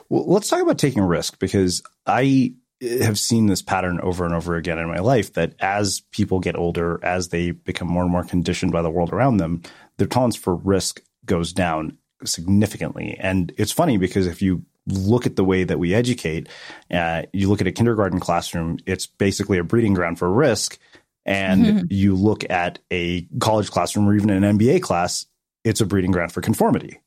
Well, 0.08 0.26
let's 0.28 0.48
talk 0.48 0.62
about 0.62 0.78
taking 0.78 1.04
a 1.04 1.08
risk 1.08 1.40
because 1.40 1.84
I 2.06 2.54
have 2.82 3.20
seen 3.20 3.48
this 3.48 3.62
pattern 3.62 4.00
over 4.02 4.26
and 4.26 4.34
over 4.34 4.56
again 4.56 4.80
in 4.80 4.88
my 4.88 5.00
life 5.00 5.34
that 5.34 5.54
as 5.60 6.02
people 6.12 6.40
get 6.40 6.56
older, 6.56 7.00
as 7.04 7.30
they 7.30 7.52
become 7.52 7.88
more 7.88 8.04
and 8.04 8.12
more 8.12 8.24
conditioned 8.24 8.72
by 8.72 8.82
the 8.82 8.90
world 8.90 9.12
around 9.12 9.38
them, 9.38 9.62
their 9.98 10.08
tolerance 10.08 10.36
for 10.36 10.56
risk 10.56 11.02
goes 11.26 11.52
down 11.52 11.98
significantly. 12.26 13.18
And 13.20 13.52
it's 13.58 13.72
funny 13.72 13.98
because 13.98 14.28
if 14.28 14.42
you 14.42 14.64
look 14.88 15.26
at 15.26 15.36
the 15.36 15.44
way 15.44 15.64
that 15.64 15.78
we 15.78 15.94
educate, 15.94 16.48
uh, 16.92 17.24
you 17.34 17.50
look 17.50 17.62
at 17.62 17.68
a 17.68 17.72
kindergarten 17.72 18.20
classroom, 18.20 18.78
it's 18.86 19.06
basically 19.06 19.58
a 19.58 19.64
breeding 19.64 19.94
ground 19.94 20.18
for 20.18 20.32
risk. 20.32 20.78
And 21.26 21.66
mm-hmm. 21.66 21.86
you 21.90 22.16
look 22.16 22.50
at 22.50 22.80
a 22.92 23.28
college 23.40 23.70
classroom 23.70 24.08
or 24.08 24.16
even 24.16 24.30
an 24.30 24.58
MBA 24.58 24.82
class, 24.82 25.26
it's 25.64 25.82
a 25.82 25.86
breeding 25.86 26.12
ground 26.12 26.32
for 26.32 26.42
conformity. 26.42 27.00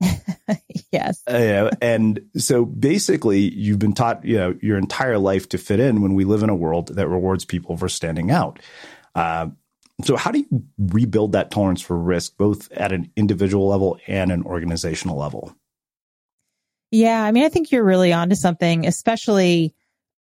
yes. 0.92 1.26
Uh, 1.26 1.70
and 1.80 2.20
so 2.36 2.64
basically, 2.64 3.40
you've 3.40 3.78
been 3.78 3.94
taught, 3.94 4.24
you 4.24 4.36
know, 4.36 4.58
your 4.60 4.78
entire 4.78 5.18
life 5.18 5.48
to 5.50 5.58
fit 5.58 5.80
in 5.80 6.02
when 6.02 6.14
we 6.14 6.24
live 6.24 6.42
in 6.42 6.50
a 6.50 6.54
world 6.54 6.94
that 6.94 7.08
rewards 7.08 7.44
people 7.44 7.76
for 7.76 7.88
standing 7.88 8.30
out. 8.30 8.60
Uh, 9.14 9.48
so, 10.04 10.16
how 10.16 10.30
do 10.30 10.38
you 10.38 10.64
rebuild 10.78 11.32
that 11.32 11.50
tolerance 11.50 11.80
for 11.80 11.98
risk, 11.98 12.36
both 12.36 12.70
at 12.72 12.92
an 12.92 13.10
individual 13.16 13.66
level 13.66 13.98
and 14.06 14.30
an 14.30 14.44
organizational 14.44 15.16
level? 15.16 15.54
Yeah, 16.90 17.22
I 17.22 17.32
mean, 17.32 17.44
I 17.44 17.48
think 17.48 17.70
you're 17.70 17.84
really 17.84 18.12
onto 18.12 18.36
something, 18.36 18.86
especially 18.86 19.74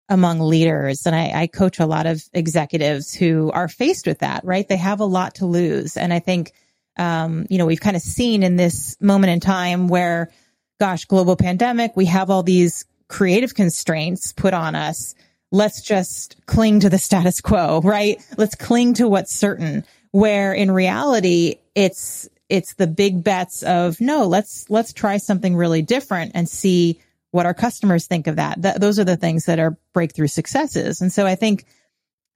among 0.10 0.40
leaders. 0.40 1.06
And 1.06 1.16
I, 1.16 1.42
I 1.42 1.48
coach 1.48 1.80
a 1.80 1.86
lot 1.86 2.06
of 2.06 2.24
executives 2.34 3.14
who 3.14 3.52
are 3.52 3.68
faced 3.68 4.08
with 4.08 4.20
that, 4.20 4.44
right? 4.46 4.68
They 4.68 4.78
have 4.78 5.00
a 5.00 5.06
lot 5.06 5.36
to 5.36 5.46
lose. 5.46 5.98
And 5.98 6.14
I 6.14 6.20
think 6.20 6.54
um, 6.98 7.46
you 7.50 7.58
know, 7.58 7.66
we've 7.66 7.80
kind 7.80 7.96
of 7.96 8.02
seen 8.02 8.44
in 8.44 8.56
this 8.56 8.98
moment 9.00 9.32
in 9.32 9.40
time 9.40 9.88
where, 9.88 10.32
gosh, 10.80 11.06
global 11.06 11.36
pandemic, 11.36 11.96
we 11.96 12.06
have 12.06 12.30
all 12.30 12.44
these 12.44 12.86
creative 13.08 13.54
constraints 13.54 14.34
put 14.34 14.54
on 14.54 14.76
us. 14.76 15.16
Let's 15.52 15.82
just 15.82 16.46
cling 16.46 16.82
to 16.82 16.90
the 16.90 16.98
status 16.98 17.42
quo, 17.42 17.82
right? 17.82 18.22
Let's 18.38 18.56
cling 18.56 18.96
to 18.96 19.08
what's 19.08 19.34
certain. 19.34 19.86
Where 20.12 20.54
in 20.54 20.72
reality, 20.72 21.56
it's, 21.76 22.28
it's 22.50 22.74
the 22.76 22.88
big 22.88 23.24
bets 23.24 23.64
of 23.64 24.02
no, 24.02 24.28
let's, 24.28 24.70
let's 24.70 24.94
try 24.94 25.18
something 25.18 25.56
really 25.56 25.82
different 25.82 26.32
and 26.34 26.50
see 26.50 27.00
what 27.32 27.46
our 27.46 27.54
customers 27.54 28.08
think 28.08 28.28
of 28.28 28.38
that. 28.38 28.62
Th- 28.62 28.76
those 28.76 29.00
are 29.00 29.04
the 29.04 29.18
things 29.18 29.46
that 29.46 29.60
are 29.60 29.78
breakthrough 29.94 30.28
successes. 30.28 31.02
And 31.02 31.12
so 31.12 31.26
I 31.26 31.36
think 31.36 31.66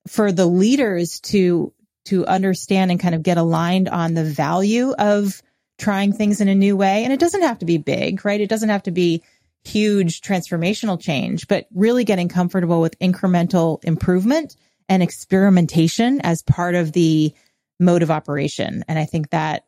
for 0.07 0.31
the 0.31 0.45
leaders 0.45 1.19
to 1.21 1.73
to 2.05 2.25
understand 2.25 2.91
and 2.91 2.99
kind 2.99 3.15
of 3.15 3.23
get 3.23 3.37
aligned 3.37 3.89
on 3.89 4.13
the 4.13 4.23
value 4.23 4.93
of 4.93 5.41
trying 5.77 6.13
things 6.13 6.41
in 6.41 6.47
a 6.47 6.55
new 6.55 6.77
way. 6.77 7.03
And 7.03 7.13
it 7.13 7.19
doesn't 7.19 7.41
have 7.41 7.59
to 7.59 7.65
be 7.65 7.77
big, 7.77 8.23
right? 8.23 8.41
It 8.41 8.49
doesn't 8.49 8.69
have 8.69 8.83
to 8.83 8.91
be 8.91 9.23
huge 9.63 10.21
transformational 10.21 10.99
change, 10.99 11.47
but 11.47 11.67
really 11.73 12.03
getting 12.03 12.29
comfortable 12.29 12.81
with 12.81 12.97
incremental 12.99 13.83
improvement 13.83 14.55
and 14.89 15.03
experimentation 15.03 16.21
as 16.21 16.41
part 16.41 16.75
of 16.75 16.91
the 16.91 17.33
mode 17.79 18.03
of 18.03 18.11
operation. 18.11 18.83
And 18.87 18.97
I 18.97 19.05
think 19.05 19.29
that 19.29 19.65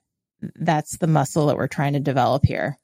that's 0.55 0.97
the 0.97 1.07
muscle 1.07 1.47
that 1.47 1.57
we're 1.57 1.67
trying 1.67 1.93
to 1.93 1.99
develop 1.99 2.45
here. 2.45 2.77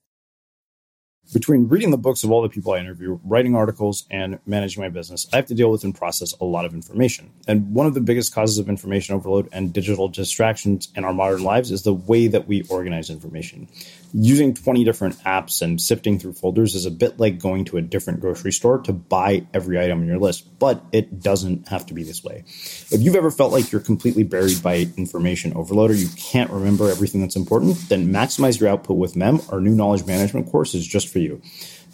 Between 1.31 1.67
reading 1.67 1.91
the 1.91 1.97
books 1.97 2.23
of 2.23 2.31
all 2.31 2.41
the 2.41 2.49
people 2.49 2.73
I 2.73 2.79
interview, 2.79 3.19
writing 3.23 3.55
articles, 3.55 4.05
and 4.09 4.39
managing 4.47 4.81
my 4.81 4.89
business, 4.89 5.27
I 5.31 5.35
have 5.35 5.45
to 5.47 5.53
deal 5.53 5.69
with 5.69 5.83
and 5.83 5.93
process 5.93 6.33
a 6.41 6.43
lot 6.43 6.65
of 6.65 6.73
information. 6.73 7.29
And 7.47 7.71
one 7.71 7.85
of 7.85 7.93
the 7.93 8.01
biggest 8.01 8.33
causes 8.33 8.57
of 8.57 8.67
information 8.67 9.13
overload 9.13 9.47
and 9.51 9.71
digital 9.71 10.07
distractions 10.07 10.87
in 10.95 11.03
our 11.03 11.13
modern 11.13 11.43
lives 11.43 11.69
is 11.69 11.83
the 11.83 11.93
way 11.93 12.25
that 12.27 12.47
we 12.47 12.63
organize 12.63 13.11
information. 13.11 13.67
Using 14.11 14.55
20 14.55 14.83
different 14.83 15.19
apps 15.19 15.61
and 15.61 15.79
sifting 15.79 16.17
through 16.17 16.33
folders 16.33 16.73
is 16.73 16.87
a 16.87 16.91
bit 16.91 17.19
like 17.19 17.37
going 17.37 17.65
to 17.65 17.77
a 17.77 17.81
different 17.83 18.21
grocery 18.21 18.51
store 18.51 18.79
to 18.79 18.91
buy 18.91 19.45
every 19.53 19.79
item 19.79 20.01
on 20.01 20.07
your 20.07 20.17
list, 20.17 20.57
but 20.57 20.83
it 20.91 21.21
doesn't 21.21 21.67
have 21.67 21.85
to 21.85 21.93
be 21.93 22.01
this 22.01 22.23
way. 22.23 22.43
If 22.89 23.01
you've 23.01 23.15
ever 23.15 23.29
felt 23.29 23.51
like 23.51 23.71
you're 23.71 23.81
completely 23.81 24.23
buried 24.23 24.63
by 24.63 24.87
information 24.97 25.53
overload 25.53 25.91
or 25.91 25.93
you 25.93 26.09
can't 26.17 26.49
remember 26.49 26.89
everything 26.89 27.21
that's 27.21 27.35
important, 27.35 27.77
then 27.87 28.11
maximize 28.11 28.59
your 28.59 28.69
output 28.69 28.97
with 28.97 29.15
MEM, 29.15 29.41
our 29.51 29.61
new 29.61 29.75
knowledge 29.75 30.07
management 30.07 30.49
course, 30.49 30.73
is 30.73 30.87
just 30.87 31.07
for 31.07 31.18
you. 31.21 31.41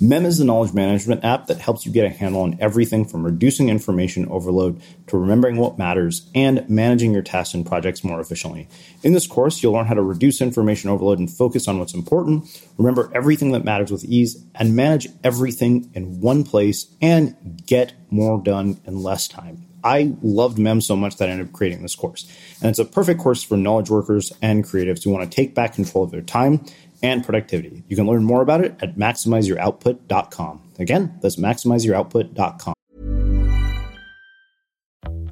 MEM 0.01 0.25
is 0.25 0.39
the 0.39 0.43
knowledge 0.43 0.73
management 0.73 1.23
app 1.23 1.47
that 1.47 1.59
helps 1.59 1.85
you 1.85 1.91
get 1.91 2.05
a 2.05 2.09
handle 2.09 2.41
on 2.41 2.57
everything 2.59 3.05
from 3.05 3.23
reducing 3.25 3.69
information 3.69 4.27
overload 4.27 4.81
to 5.07 5.17
remembering 5.17 5.55
what 5.55 5.77
matters 5.77 6.29
and 6.35 6.69
managing 6.69 7.13
your 7.13 7.21
tasks 7.21 7.53
and 7.53 7.65
projects 7.65 8.03
more 8.03 8.19
efficiently. 8.19 8.67
In 9.03 9.13
this 9.13 9.25
course, 9.25 9.63
you'll 9.63 9.71
learn 9.71 9.85
how 9.85 9.93
to 9.93 10.01
reduce 10.01 10.41
information 10.41 10.89
overload 10.89 11.19
and 11.19 11.31
focus 11.31 11.69
on 11.69 11.79
what's 11.79 11.93
important, 11.93 12.43
remember 12.77 13.09
everything 13.15 13.51
that 13.53 13.63
matters 13.63 13.89
with 13.89 14.03
ease, 14.03 14.43
and 14.53 14.75
manage 14.75 15.07
everything 15.23 15.89
in 15.93 16.19
one 16.19 16.43
place 16.43 16.93
and 17.01 17.63
get 17.65 17.93
more 18.09 18.43
done 18.43 18.81
in 18.85 19.01
less 19.01 19.29
time. 19.29 19.65
I 19.85 20.15
loved 20.23 20.57
MEM 20.57 20.81
so 20.81 20.95
much 20.95 21.17
that 21.17 21.29
I 21.29 21.31
ended 21.31 21.47
up 21.47 21.53
creating 21.53 21.83
this 21.83 21.95
course. 21.95 22.27
And 22.59 22.71
it's 22.71 22.79
a 22.79 22.85
perfect 22.85 23.21
course 23.21 23.43
for 23.43 23.55
knowledge 23.55 23.91
workers 23.91 24.33
and 24.41 24.65
creatives 24.65 25.03
who 25.03 25.11
want 25.11 25.29
to 25.29 25.33
take 25.33 25.53
back 25.53 25.75
control 25.75 26.03
of 26.03 26.09
their 26.09 26.21
time 26.21 26.65
and 27.01 27.23
productivity. 27.23 27.83
You 27.87 27.95
can 27.95 28.07
learn 28.07 28.23
more 28.23 28.41
about 28.41 28.61
it 28.63 28.75
at 28.81 28.97
maximizeyouroutput.com. 28.97 30.71
Again, 30.79 31.17
that's 31.21 31.35
maximizeyouroutput.com. 31.37 32.73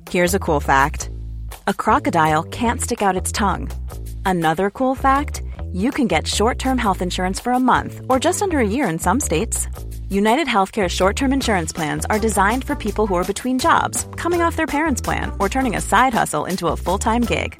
Here's 0.09 0.35
a 0.35 0.39
cool 0.39 0.59
fact 0.59 1.09
a 1.65 1.73
crocodile 1.73 2.43
can't 2.43 2.81
stick 2.81 3.01
out 3.01 3.17
its 3.17 3.31
tongue. 3.31 3.69
Another 4.25 4.69
cool 4.69 4.95
fact 4.95 5.41
you 5.71 5.89
can 5.91 6.07
get 6.07 6.27
short 6.27 6.59
term 6.59 6.77
health 6.77 7.01
insurance 7.01 7.39
for 7.39 7.51
a 7.51 7.59
month 7.59 8.01
or 8.09 8.19
just 8.19 8.41
under 8.41 8.59
a 8.59 8.67
year 8.67 8.87
in 8.87 8.99
some 8.99 9.19
states. 9.19 9.67
United 10.09 10.47
Healthcare 10.47 10.87
short 10.87 11.15
term 11.15 11.33
insurance 11.33 11.73
plans 11.73 12.05
are 12.05 12.19
designed 12.19 12.63
for 12.63 12.75
people 12.75 13.07
who 13.07 13.15
are 13.15 13.23
between 13.23 13.57
jobs, 13.57 14.07
coming 14.15 14.41
off 14.41 14.55
their 14.55 14.67
parents' 14.67 15.01
plan, 15.01 15.31
or 15.39 15.49
turning 15.49 15.75
a 15.75 15.81
side 15.81 16.13
hustle 16.13 16.45
into 16.45 16.67
a 16.67 16.77
full 16.77 16.99
time 16.99 17.21
gig. 17.21 17.59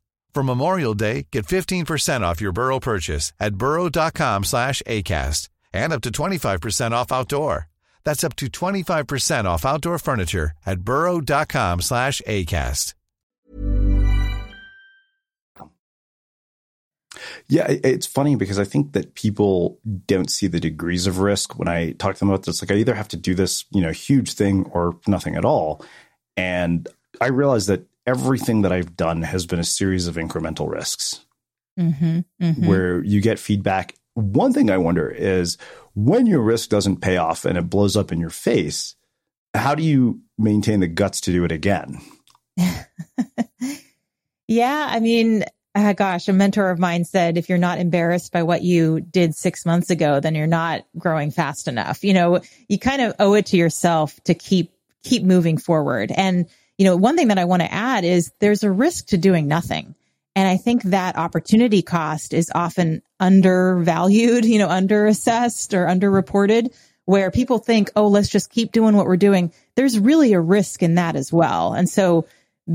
For 0.33 0.43
Memorial 0.43 0.93
Day, 0.93 1.27
get 1.31 1.45
15% 1.45 2.21
off 2.21 2.41
your 2.41 2.53
Burrow 2.53 2.79
purchase 2.79 3.33
at 3.39 3.55
burrow.com 3.55 4.43
slash 4.45 4.81
ACAST 4.87 5.49
and 5.73 5.93
up 5.93 6.01
to 6.01 6.11
25% 6.11 6.91
off 6.91 7.11
outdoor. 7.11 7.67
That's 8.03 8.23
up 8.23 8.35
to 8.37 8.47
25% 8.47 9.45
off 9.45 9.65
outdoor 9.65 9.99
furniture 9.99 10.51
at 10.65 10.81
burrow.com 10.81 11.81
slash 11.81 12.21
ACAST. 12.25 12.93
Yeah, 17.47 17.67
it's 17.69 18.07
funny 18.07 18.37
because 18.37 18.57
I 18.57 18.63
think 18.63 18.93
that 18.93 19.15
people 19.15 19.79
don't 20.07 20.31
see 20.31 20.47
the 20.47 20.61
degrees 20.61 21.07
of 21.07 21.19
risk 21.19 21.59
when 21.59 21.67
I 21.67 21.91
talk 21.91 22.15
to 22.15 22.19
them 22.19 22.29
about 22.29 22.45
this. 22.45 22.61
Like 22.61 22.71
I 22.71 22.75
either 22.75 22.95
have 22.95 23.09
to 23.09 23.17
do 23.17 23.35
this, 23.35 23.65
you 23.71 23.81
know, 23.81 23.91
huge 23.91 24.33
thing 24.33 24.65
or 24.71 24.97
nothing 25.07 25.35
at 25.35 25.43
all. 25.43 25.83
And 26.37 26.87
I 27.19 27.27
realize 27.27 27.67
that 27.67 27.85
everything 28.11 28.63
that 28.63 28.73
I've 28.73 28.97
done 28.97 29.21
has 29.21 29.45
been 29.45 29.59
a 29.59 29.63
series 29.63 30.07
of 30.07 30.15
incremental 30.15 30.69
risks 30.69 31.25
mm-hmm, 31.79 32.19
mm-hmm. 32.41 32.67
where 32.67 33.01
you 33.03 33.21
get 33.21 33.39
feedback. 33.39 33.95
One 34.15 34.51
thing 34.51 34.69
I 34.69 34.77
wonder 34.77 35.09
is 35.09 35.57
when 35.95 36.25
your 36.25 36.41
risk 36.41 36.69
doesn't 36.69 36.99
pay 36.99 37.15
off 37.15 37.45
and 37.45 37.57
it 37.57 37.69
blows 37.69 37.95
up 37.95 38.11
in 38.11 38.19
your 38.19 38.29
face, 38.29 38.95
how 39.53 39.75
do 39.75 39.83
you 39.83 40.19
maintain 40.37 40.81
the 40.81 40.89
guts 40.89 41.21
to 41.21 41.31
do 41.31 41.45
it 41.45 41.53
again? 41.53 42.01
yeah, 44.49 44.87
I 44.91 44.99
mean, 44.99 45.45
uh, 45.73 45.93
gosh, 45.93 46.27
a 46.27 46.33
mentor 46.33 46.69
of 46.69 46.79
mine 46.79 47.05
said, 47.05 47.37
if 47.37 47.47
you're 47.47 47.57
not 47.57 47.79
embarrassed 47.79 48.33
by 48.33 48.43
what 48.43 48.61
you 48.61 48.99
did 48.99 49.35
six 49.35 49.65
months 49.65 49.89
ago, 49.89 50.19
then 50.19 50.35
you're 50.35 50.47
not 50.47 50.85
growing 50.97 51.31
fast 51.31 51.69
enough. 51.69 52.03
You 52.03 52.13
know, 52.13 52.41
you 52.67 52.77
kind 52.77 53.01
of 53.01 53.15
owe 53.19 53.35
it 53.35 53.45
to 53.47 53.57
yourself 53.57 54.21
to 54.25 54.33
keep, 54.33 54.73
keep 55.01 55.23
moving 55.23 55.57
forward. 55.57 56.11
And, 56.11 56.49
you 56.81 56.85
know, 56.85 56.95
one 56.95 57.15
thing 57.15 57.27
that 57.27 57.37
I 57.37 57.45
want 57.45 57.61
to 57.61 57.71
add 57.71 58.05
is 58.05 58.31
there's 58.39 58.63
a 58.63 58.71
risk 58.71 59.09
to 59.09 59.17
doing 59.19 59.47
nothing. 59.47 59.93
And 60.35 60.47
I 60.47 60.57
think 60.57 60.81
that 60.81 61.15
opportunity 61.15 61.83
cost 61.83 62.33
is 62.33 62.51
often 62.55 63.03
undervalued, 63.19 64.45
you 64.45 64.57
know, 64.57 64.67
underassessed 64.67 65.77
or 65.77 65.85
underreported 65.85 66.73
where 67.05 67.29
people 67.29 67.59
think, 67.59 67.91
oh, 67.95 68.07
let's 68.07 68.29
just 68.29 68.49
keep 68.49 68.71
doing 68.71 68.97
what 68.97 69.05
we're 69.05 69.15
doing. 69.15 69.53
There's 69.75 69.99
really 69.99 70.33
a 70.33 70.41
risk 70.41 70.81
in 70.81 70.95
that 70.95 71.15
as 71.15 71.31
well. 71.31 71.73
And 71.73 71.87
so 71.87 72.25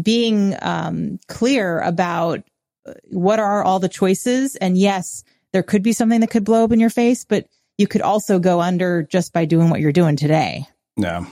being 0.01 0.55
um, 0.63 1.19
clear 1.27 1.81
about 1.81 2.45
uh, 2.87 2.93
what 3.11 3.41
are 3.41 3.65
all 3.65 3.81
the 3.81 3.89
choices. 3.89 4.55
And 4.55 4.79
yes, 4.79 5.25
there 5.53 5.65
could 5.65 5.83
be 5.83 5.93
something 5.93 6.21
that 6.21 6.31
could 6.31 6.45
blow 6.45 6.63
up 6.63 6.71
in 6.71 6.79
your 6.79 6.91
face, 6.91 7.25
but 7.25 7.49
you 7.77 7.89
could 7.89 8.03
also 8.03 8.39
go 8.39 8.61
under 8.61 9.03
just 9.03 9.33
by 9.33 9.47
doing 9.47 9.69
what 9.69 9.81
you're 9.81 9.91
doing 9.91 10.15
today. 10.15 10.69
Yeah. 10.97 11.27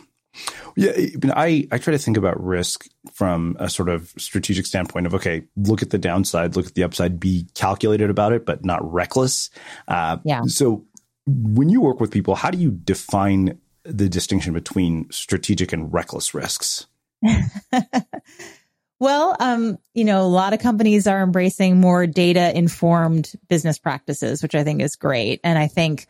Yeah, 0.77 0.93
I, 1.35 1.67
I 1.71 1.79
try 1.79 1.93
to 1.93 1.99
think 1.99 2.17
about 2.17 2.43
risk 2.43 2.87
from 3.13 3.57
a 3.59 3.71
sort 3.71 3.89
of 3.89 4.13
strategic 4.19 4.67
standpoint 4.67 5.07
of 5.07 5.15
okay, 5.15 5.45
look 5.57 5.83
at 5.83 5.91
the 5.91 5.99
downside, 5.99 6.57
look 6.57 6.67
at 6.67 6.75
the 6.75 6.83
upside, 6.83 7.21
be 7.21 7.47
calculated 7.55 8.11
about 8.11 8.33
it, 8.33 8.45
but 8.45 8.65
not 8.65 8.81
reckless. 8.93 9.51
Uh, 9.89 10.19
yeah. 10.25 10.43
So 10.47 10.85
when 11.27 11.69
you 11.69 11.81
work 11.81 12.01
with 12.01 12.11
people, 12.11 12.35
how 12.35 12.51
do 12.51 12.59
you 12.59 12.71
define 12.71 13.59
the 13.85 14.09
distinction 14.09 14.53
between 14.53 15.11
strategic 15.11 15.73
and 15.73 15.93
reckless 15.93 16.35
risks? 16.35 16.87
well, 18.99 19.37
um, 19.41 19.79
you 19.95 20.05
know, 20.05 20.23
a 20.23 20.29
lot 20.29 20.53
of 20.53 20.61
companies 20.61 21.07
are 21.07 21.23
embracing 21.23 21.81
more 21.81 22.07
data 22.07 22.57
informed 22.57 23.33
business 23.49 23.79
practices, 23.79 24.43
which 24.43 24.55
I 24.55 24.65
think 24.65 24.83
is 24.83 24.97
great. 24.97 25.41
And 25.45 25.59
I 25.59 25.67
think 25.67 26.07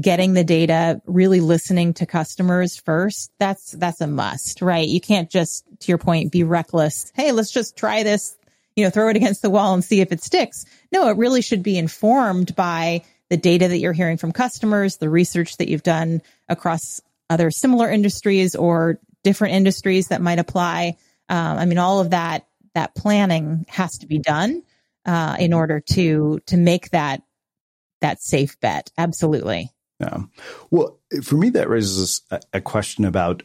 getting 0.00 0.32
the 0.32 0.44
data, 0.44 1.02
really 1.06 1.40
listening 1.40 1.94
to 1.94 2.06
customers 2.06 2.76
first, 2.76 3.32
that's, 3.38 3.72
that's 3.72 4.00
a 4.00 4.06
must, 4.06 4.62
right? 4.62 4.86
You 4.86 5.00
can't 5.00 5.28
just, 5.28 5.64
to 5.80 5.90
your 5.90 5.98
point, 5.98 6.30
be 6.30 6.44
reckless. 6.44 7.10
Hey, 7.14 7.32
let's 7.32 7.50
just 7.50 7.76
try 7.76 8.04
this, 8.04 8.36
you 8.76 8.84
know, 8.84 8.90
throw 8.90 9.08
it 9.08 9.16
against 9.16 9.42
the 9.42 9.50
wall 9.50 9.74
and 9.74 9.82
see 9.82 10.00
if 10.00 10.12
it 10.12 10.22
sticks. 10.22 10.64
No, 10.92 11.08
it 11.08 11.16
really 11.16 11.42
should 11.42 11.64
be 11.64 11.76
informed 11.76 12.54
by 12.54 13.02
the 13.28 13.36
data 13.36 13.66
that 13.66 13.78
you're 13.78 13.92
hearing 13.92 14.18
from 14.18 14.32
customers, 14.32 14.98
the 14.98 15.10
research 15.10 15.56
that 15.56 15.68
you've 15.68 15.82
done 15.82 16.22
across 16.48 17.00
other 17.28 17.50
similar 17.50 17.90
industries 17.90 18.54
or 18.54 19.00
different 19.24 19.54
industries 19.54 20.08
that 20.08 20.22
might 20.22 20.38
apply. 20.38 20.96
Um, 21.28 21.58
I 21.58 21.64
mean, 21.64 21.78
all 21.78 22.00
of 22.00 22.10
that, 22.10 22.46
that 22.74 22.94
planning 22.94 23.66
has 23.68 23.98
to 23.98 24.06
be 24.06 24.18
done, 24.18 24.62
uh, 25.04 25.36
in 25.40 25.52
order 25.52 25.80
to, 25.94 26.40
to 26.46 26.56
make 26.56 26.90
that, 26.90 27.22
that 28.00 28.22
safe 28.22 28.60
bet. 28.60 28.92
Absolutely. 28.96 29.72
Yeah. 30.00 30.22
Well, 30.70 31.00
for 31.22 31.36
me, 31.36 31.50
that 31.50 31.68
raises 31.68 32.22
a, 32.30 32.40
a 32.54 32.60
question 32.60 33.04
about 33.04 33.42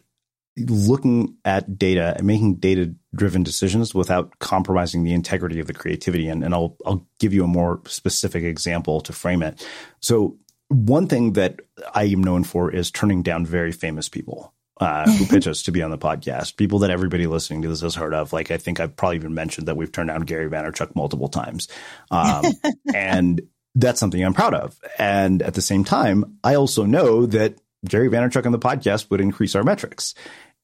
looking 0.57 1.35
at 1.45 1.79
data 1.79 2.13
and 2.15 2.27
making 2.27 2.55
data 2.55 2.93
driven 3.15 3.41
decisions 3.43 3.95
without 3.95 4.37
compromising 4.39 5.03
the 5.03 5.13
integrity 5.13 5.59
of 5.59 5.67
the 5.67 5.73
creativity. 5.73 6.27
And, 6.27 6.43
and 6.43 6.53
I'll, 6.53 6.77
I'll 6.85 7.07
give 7.19 7.33
you 7.33 7.43
a 7.43 7.47
more 7.47 7.81
specific 7.87 8.43
example 8.43 9.01
to 9.01 9.13
frame 9.13 9.41
it. 9.41 9.65
So 9.99 10.37
one 10.67 11.07
thing 11.07 11.33
that 11.33 11.59
I 11.93 12.05
am 12.05 12.23
known 12.23 12.43
for 12.43 12.71
is 12.71 12.91
turning 12.91 13.23
down 13.23 13.45
very 13.45 13.71
famous 13.71 14.09
people. 14.09 14.53
Uh, 14.79 15.09
who 15.09 15.25
pitch 15.29 15.47
us 15.47 15.61
to 15.63 15.71
be 15.71 15.83
on 15.83 15.91
the 15.91 15.97
podcast? 15.99 16.57
People 16.57 16.79
that 16.79 16.89
everybody 16.89 17.27
listening 17.27 17.61
to 17.61 17.67
this 17.67 17.81
has 17.81 17.93
heard 17.93 18.13
of. 18.13 18.33
Like 18.33 18.49
I 18.49 18.57
think 18.57 18.79
I've 18.79 18.95
probably 18.95 19.17
even 19.17 19.33
mentioned 19.33 19.67
that 19.67 19.77
we've 19.77 19.91
turned 19.91 20.09
down 20.09 20.21
Gary 20.21 20.49
Vaynerchuk 20.49 20.95
multiple 20.95 21.27
times, 21.27 21.67
um, 22.09 22.43
and 22.93 23.39
that's 23.75 23.99
something 23.99 24.23
I'm 24.23 24.33
proud 24.33 24.53
of. 24.53 24.79
And 24.97 25.41
at 25.41 25.53
the 25.53 25.61
same 25.61 25.83
time, 25.83 26.37
I 26.43 26.55
also 26.55 26.85
know 26.85 27.25
that 27.27 27.55
Gary 27.85 28.09
Vaynerchuk 28.09 28.45
on 28.45 28.51
the 28.51 28.59
podcast 28.59 29.09
would 29.09 29.21
increase 29.21 29.55
our 29.55 29.63
metrics. 29.63 30.13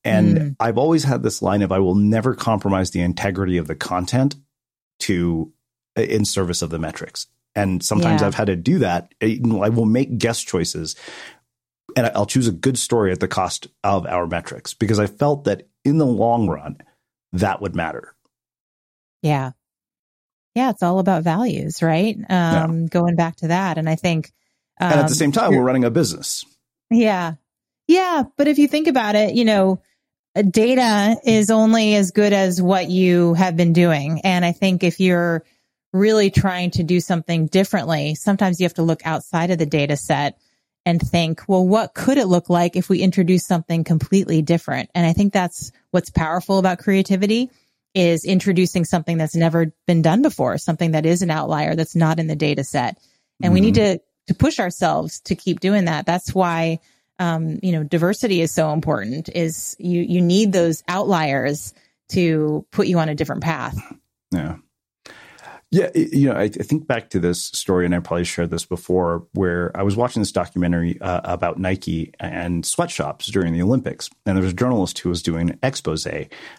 And 0.04 0.38
mm. 0.38 0.56
I've 0.60 0.78
always 0.78 1.04
had 1.04 1.24
this 1.24 1.42
line 1.42 1.62
of 1.62 1.72
I 1.72 1.80
will 1.80 1.96
never 1.96 2.36
compromise 2.36 2.92
the 2.92 3.02
integrity 3.02 3.58
of 3.58 3.68
the 3.68 3.76
content 3.76 4.36
to 5.02 5.52
in 5.96 6.24
service 6.24 6.62
of 6.62 6.70
the 6.70 6.80
metrics. 6.80 7.28
And 7.56 7.84
sometimes 7.84 8.22
yeah. 8.22 8.28
I've 8.28 8.36
had 8.36 8.48
to 8.48 8.56
do 8.56 8.80
that. 8.80 9.14
I 9.22 9.40
will 9.44 9.86
make 9.86 10.18
guest 10.18 10.48
choices 10.48 10.96
and 11.96 12.08
I'll 12.16 12.26
choose 12.26 12.48
a 12.48 12.54
good 12.54 12.78
story 12.78 13.12
at 13.12 13.20
the 13.20 13.28
cost 13.28 13.68
of 13.84 14.06
our 14.06 14.28
metrics 14.28 14.74
because 14.74 15.00
I 15.00 15.08
felt 15.08 15.46
that 15.46 15.68
in 15.84 15.98
the 15.98 16.06
long 16.06 16.48
run, 16.48 16.78
that 17.34 17.62
would 17.62 17.76
matter. 17.76 18.16
Yeah. 19.22 19.52
Yeah. 20.56 20.72
It's 20.72 20.84
all 20.84 21.00
about 21.00 21.24
values, 21.24 21.82
right? 21.82 22.16
Um, 22.18 22.82
yeah. 22.82 22.88
Going 22.90 23.16
back 23.16 23.38
to 23.38 23.48
that. 23.50 23.78
And 23.78 23.90
I 23.90 23.96
think. 23.96 24.32
Um, 24.80 24.92
and 24.92 25.00
at 25.00 25.08
the 25.08 25.12
um, 25.12 25.16
same 25.16 25.32
time, 25.32 25.56
we're 25.56 25.64
running 25.64 25.84
a 25.84 25.92
business. 25.92 26.46
Yeah. 26.90 27.34
Yeah. 27.88 28.24
But 28.38 28.48
if 28.48 28.60
you 28.60 28.68
think 28.68 28.88
about 28.88 29.16
it, 29.16 29.34
you 29.36 29.46
know, 29.46 29.82
data 30.50 31.18
is 31.24 31.50
only 31.50 31.96
as 31.96 32.12
good 32.12 32.34
as 32.34 32.62
what 32.62 32.90
you 32.90 33.34
have 33.34 33.58
been 33.58 33.74
doing. 33.74 34.22
And 34.24 34.46
I 34.46 34.52
think 34.52 34.84
if 34.84 35.00
you're 35.00 35.44
really 35.92 36.30
trying 36.30 36.72
to 36.72 36.84
do 36.84 37.00
something 37.00 37.48
differently, 37.48 38.16
sometimes 38.16 38.60
you 38.60 38.66
have 38.66 38.76
to 38.76 38.84
look 38.84 39.02
outside 39.06 39.50
of 39.50 39.58
the 39.58 39.66
data 39.66 39.98
set 39.98 40.38
and 40.86 41.02
think, 41.02 41.44
well, 41.48 41.68
what 41.68 41.94
could 41.94 42.18
it 42.18 42.28
look 42.28 42.50
like 42.50 42.76
if 42.76 42.90
we 42.90 43.00
introduce 43.00 43.46
something 43.46 43.84
completely 43.84 44.42
different? 44.42 44.90
And 44.96 45.06
I 45.06 45.14
think 45.14 45.34
that's 45.34 45.72
what's 45.92 46.10
powerful 46.10 46.58
about 46.58 46.80
creativity 46.80 47.50
is 47.94 48.26
introducing 48.26 48.86
something 48.86 49.18
that's 49.18 49.36
never 49.36 49.74
been 49.88 50.02
done 50.02 50.22
before, 50.22 50.58
something 50.58 50.92
that 50.92 51.06
is 51.06 51.22
an 51.22 51.32
outlier 51.32 51.76
that's 51.76 51.96
not 51.96 52.20
in 52.20 52.28
the 52.28 52.36
data 52.36 52.64
set. 52.64 52.98
And 53.42 53.48
mm-hmm. 53.48 53.54
we 53.54 53.62
need 53.62 53.76
mm-hmm. 53.76 53.98
to, 53.98 54.02
to 54.28 54.34
push 54.36 54.60
ourselves 54.60 55.22
to 55.22 55.36
keep 55.36 55.60
doing 55.60 55.86
that. 55.86 56.06
That's 56.06 56.34
why 56.34 56.80
um, 57.20 57.60
you 57.62 57.74
know, 57.74 57.84
diversity 57.84 58.42
is 58.42 58.52
so 58.52 58.72
important 58.72 59.30
is 59.30 59.76
you, 59.78 60.02
you 60.02 60.22
need 60.22 60.54
those 60.54 60.84
outliers 60.88 61.74
to 62.10 62.66
put 62.72 62.88
you 62.88 62.98
on 62.98 63.10
a 63.10 63.16
different 63.16 63.44
path. 63.44 63.78
Yeah. 64.32 64.56
Yeah, 65.72 65.92
you 65.94 66.28
know, 66.28 66.34
I, 66.34 66.46
I, 66.46 66.50
think 66.50 66.88
back 66.88 67.12
to 67.12 67.20
this 67.20 67.44
story, 67.44 67.86
and 67.86 67.94
I 67.94 68.00
probably 68.00 68.24
shared 68.24 68.50
this 68.50 68.66
before, 68.66 69.28
where 69.34 69.72
I 69.76 69.84
was 69.84 69.96
watching 69.96 70.20
this 70.20 70.32
documentary 70.32 71.00
uh, 71.00 71.22
about 71.24 71.60
Nike 71.60 72.12
and 72.20 72.66
sweatshops 72.66 73.28
during 73.28 73.54
the 73.54 73.62
Olympics, 73.62 74.10
and 74.26 74.36
there 74.36 74.44
was 74.44 74.54
a 74.54 74.56
journalist 74.56 74.98
who 74.98 75.10
was 75.10 75.22
doing 75.22 75.52
an 75.52 75.60
expose 75.62 76.06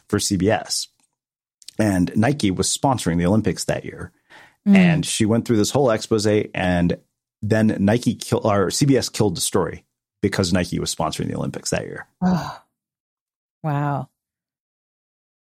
for 0.09 0.19
CBS, 0.19 0.87
and 1.81 2.15
Nike 2.17 2.51
was 2.51 2.75
sponsoring 2.75 3.19
the 3.19 3.27
Olympics 3.27 3.65
that 3.65 3.85
year, 3.85 4.13
mm. 4.67 4.77
and 4.77 5.05
she 5.05 5.25
went 5.25 5.47
through 5.47 5.57
this 5.57 5.71
whole 5.71 5.91
expose, 5.91 6.27
and 6.27 6.99
then 7.43 7.77
Nike 7.81 8.19
or 8.33 8.69
CBS 8.69 9.13
killed 9.13 9.37
the 9.37 9.41
story 9.41 9.85
because 10.23 10.53
Nike 10.53 10.79
was 10.79 10.95
sponsoring 10.95 11.29
the 11.29 11.37
Olympics 11.37 11.71
that 11.71 11.85
year. 11.85 12.07
Oh, 12.23 12.61
wow. 13.63 14.09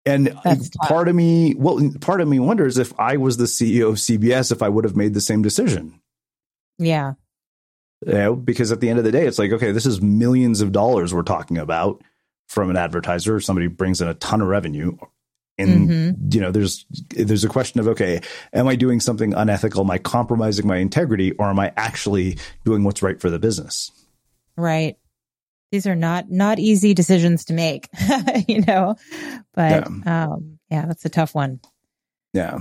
And 0.05 0.27
That's 0.43 0.69
part 0.69 0.89
tough. 0.89 1.07
of 1.07 1.15
me, 1.15 1.55
well, 1.55 1.91
part 1.99 2.21
of 2.21 2.27
me 2.27 2.39
wonders 2.39 2.77
if 2.77 2.93
I 2.99 3.17
was 3.17 3.37
the 3.37 3.45
CEO 3.45 3.89
of 3.89 3.95
CBS, 3.95 4.51
if 4.51 4.61
I 4.61 4.69
would 4.69 4.83
have 4.83 4.95
made 4.95 5.15
the 5.15 5.21
same 5.21 5.41
decision. 5.41 5.99
Yeah. 6.77 7.13
You 8.05 8.13
know, 8.13 8.35
because 8.35 8.71
at 8.71 8.81
the 8.81 8.89
end 8.89 8.99
of 8.99 9.05
the 9.05 9.11
day, 9.11 9.25
it's 9.25 9.39
like, 9.39 9.51
okay, 9.51 9.71
this 9.71 9.87
is 9.87 10.01
millions 10.01 10.61
of 10.61 10.71
dollars 10.71 11.11
we're 11.11 11.23
talking 11.23 11.57
about 11.57 12.03
from 12.47 12.69
an 12.69 12.77
advertiser. 12.77 13.39
Somebody 13.39 13.65
brings 13.65 13.99
in 13.99 14.07
a 14.07 14.13
ton 14.13 14.41
of 14.41 14.47
revenue. 14.47 14.95
And 15.57 15.89
mm-hmm. 15.89 16.27
you 16.31 16.41
know, 16.41 16.51
there's 16.51 16.85
there's 17.09 17.43
a 17.43 17.49
question 17.49 17.79
of 17.79 17.87
okay, 17.87 18.21
am 18.53 18.67
I 18.67 18.75
doing 18.75 18.99
something 18.99 19.33
unethical? 19.33 19.81
Am 19.81 19.91
I 19.91 19.97
compromising 19.97 20.67
my 20.67 20.77
integrity, 20.77 21.31
or 21.33 21.49
am 21.49 21.59
I 21.59 21.71
actually 21.77 22.37
doing 22.65 22.83
what's 22.83 23.01
right 23.01 23.19
for 23.19 23.29
the 23.29 23.39
business? 23.39 23.91
Right. 24.57 24.97
These 25.71 25.87
are 25.87 25.95
not 25.95 26.29
not 26.29 26.59
easy 26.59 26.93
decisions 26.93 27.45
to 27.45 27.53
make, 27.53 27.87
you 28.47 28.61
know. 28.61 28.95
But 29.53 29.89
yeah. 29.89 30.33
um 30.33 30.59
yeah, 30.69 30.85
that's 30.85 31.05
a 31.05 31.09
tough 31.09 31.33
one. 31.33 31.61
Yeah. 32.33 32.59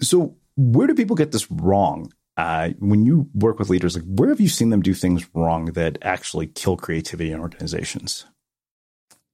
So 0.00 0.36
where 0.56 0.86
do 0.86 0.94
people 0.94 1.16
get 1.16 1.32
this 1.32 1.50
wrong? 1.50 2.12
Uh, 2.36 2.70
when 2.78 3.04
you 3.04 3.28
work 3.34 3.58
with 3.58 3.68
leaders, 3.68 3.96
like 3.96 4.04
where 4.06 4.28
have 4.28 4.40
you 4.40 4.48
seen 4.48 4.70
them 4.70 4.80
do 4.80 4.94
things 4.94 5.28
wrong 5.34 5.66
that 5.72 5.98
actually 6.02 6.46
kill 6.46 6.76
creativity 6.76 7.32
in 7.32 7.40
organizations? 7.40 8.26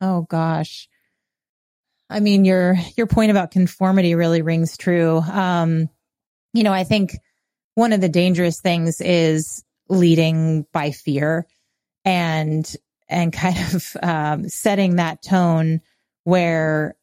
Oh 0.00 0.22
gosh. 0.22 0.88
I 2.10 2.20
mean, 2.20 2.44
your 2.44 2.76
your 2.96 3.06
point 3.06 3.30
about 3.30 3.50
conformity 3.50 4.14
really 4.14 4.42
rings 4.42 4.76
true. 4.76 5.18
Um, 5.18 5.88
you 6.52 6.62
know, 6.62 6.72
I 6.72 6.84
think 6.84 7.12
one 7.74 7.92
of 7.92 8.00
the 8.00 8.08
dangerous 8.08 8.60
things 8.60 9.00
is 9.00 9.64
leading 9.88 10.66
by 10.72 10.90
fear 10.90 11.46
and 12.04 12.70
and 13.08 13.32
kind 13.32 13.56
of 13.74 13.96
um, 14.02 14.48
setting 14.48 14.96
that 14.96 15.22
tone 15.22 15.80
where 16.24 16.96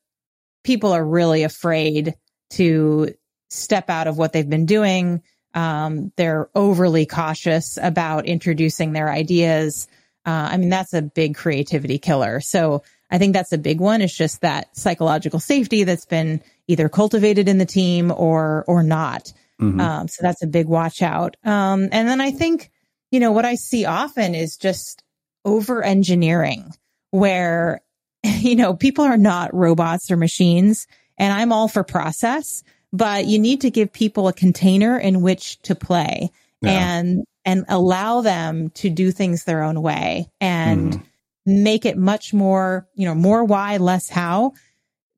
people 0.63 0.91
are 0.91 1.05
really 1.05 1.43
afraid 1.43 2.15
to 2.51 3.13
step 3.49 3.89
out 3.89 4.07
of 4.07 4.17
what 4.17 4.33
they've 4.33 4.49
been 4.49 4.65
doing. 4.65 5.21
Um, 5.53 6.11
they're 6.15 6.49
overly 6.55 7.05
cautious 7.05 7.77
about 7.81 8.25
introducing 8.25 8.93
their 8.93 9.09
ideas. 9.09 9.87
Uh, 10.25 10.49
I 10.51 10.57
mean, 10.57 10.69
that's 10.69 10.93
a 10.93 11.01
big 11.01 11.35
creativity 11.35 11.97
killer. 11.97 12.39
So 12.39 12.83
I 13.11 13.17
think 13.17 13.33
that's 13.33 13.51
a 13.51 13.57
big 13.57 13.79
one. 13.79 14.01
It's 14.01 14.15
just 14.15 14.41
that 14.41 14.75
psychological 14.75 15.39
safety 15.39 15.83
that's 15.83 16.05
been 16.05 16.41
either 16.67 16.87
cultivated 16.87 17.49
in 17.49 17.57
the 17.57 17.65
team 17.65 18.11
or 18.11 18.63
or 18.67 18.81
not. 18.81 19.33
Mm-hmm. 19.61 19.79
Um, 19.79 20.07
so 20.07 20.19
that's 20.21 20.41
a 20.41 20.47
big 20.47 20.67
watch 20.67 21.01
out. 21.01 21.37
Um, 21.43 21.89
and 21.91 22.07
then 22.07 22.19
I 22.19 22.31
think, 22.31 22.71
you 23.11 23.19
know, 23.19 23.31
what 23.31 23.45
I 23.45 23.55
see 23.55 23.85
often 23.85 24.33
is 24.33 24.57
just 24.57 25.03
over 25.45 25.83
engineering 25.83 26.71
where, 27.11 27.81
you 28.23 28.55
know, 28.55 28.73
people 28.73 29.05
are 29.05 29.17
not 29.17 29.53
robots 29.53 30.09
or 30.09 30.17
machines 30.17 30.87
and 31.17 31.31
I'm 31.31 31.51
all 31.51 31.67
for 31.67 31.83
process, 31.83 32.63
but 32.91 33.25
you 33.25 33.37
need 33.37 33.61
to 33.61 33.69
give 33.69 33.93
people 33.93 34.27
a 34.27 34.33
container 34.33 34.97
in 34.97 35.21
which 35.21 35.61
to 35.63 35.75
play 35.75 36.31
yeah. 36.61 36.97
and, 36.97 37.23
and 37.45 37.65
allow 37.69 38.21
them 38.21 38.69
to 38.71 38.89
do 38.89 39.11
things 39.11 39.43
their 39.43 39.61
own 39.61 39.81
way 39.81 40.29
and 40.39 40.93
mm. 40.93 41.03
Make 41.45 41.85
it 41.85 41.97
much 41.97 42.33
more, 42.33 42.87
you 42.95 43.05
know, 43.05 43.15
more 43.15 43.43
why, 43.43 43.77
less 43.77 44.09
how. 44.09 44.53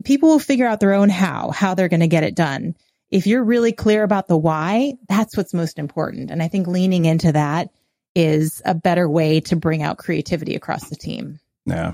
People 0.03 0.30
will 0.30 0.39
figure 0.39 0.67
out 0.67 0.80
their 0.80 0.93
own 0.93 1.09
how, 1.09 1.51
how 1.51 1.74
they're 1.74 1.89
going 1.89 1.99
to 1.99 2.07
get 2.07 2.24
it 2.24 2.36
done. 2.36 2.76
If 3.11 3.28
you're 3.28 3.43
really 3.43 3.71
clear 3.71 4.03
about 4.03 4.28
the 4.28 4.38
why, 4.38 4.93
that's 5.07 5.38
what's 5.38 5.53
most 5.53 5.78
important. 5.78 6.32
And 6.32 6.41
I 6.41 6.47
think 6.47 6.67
leaning 6.67 7.05
into 7.05 7.32
that 7.32 7.69
is 8.15 8.61
a 8.65 8.74
better 8.74 9.09
way 9.09 9.39
to 9.41 9.55
bring 9.55 9.84
out 9.84 9.97
creativity 9.97 10.55
across 10.55 10.89
the 10.89 10.95
team. 10.95 11.39
Yeah. 11.65 11.93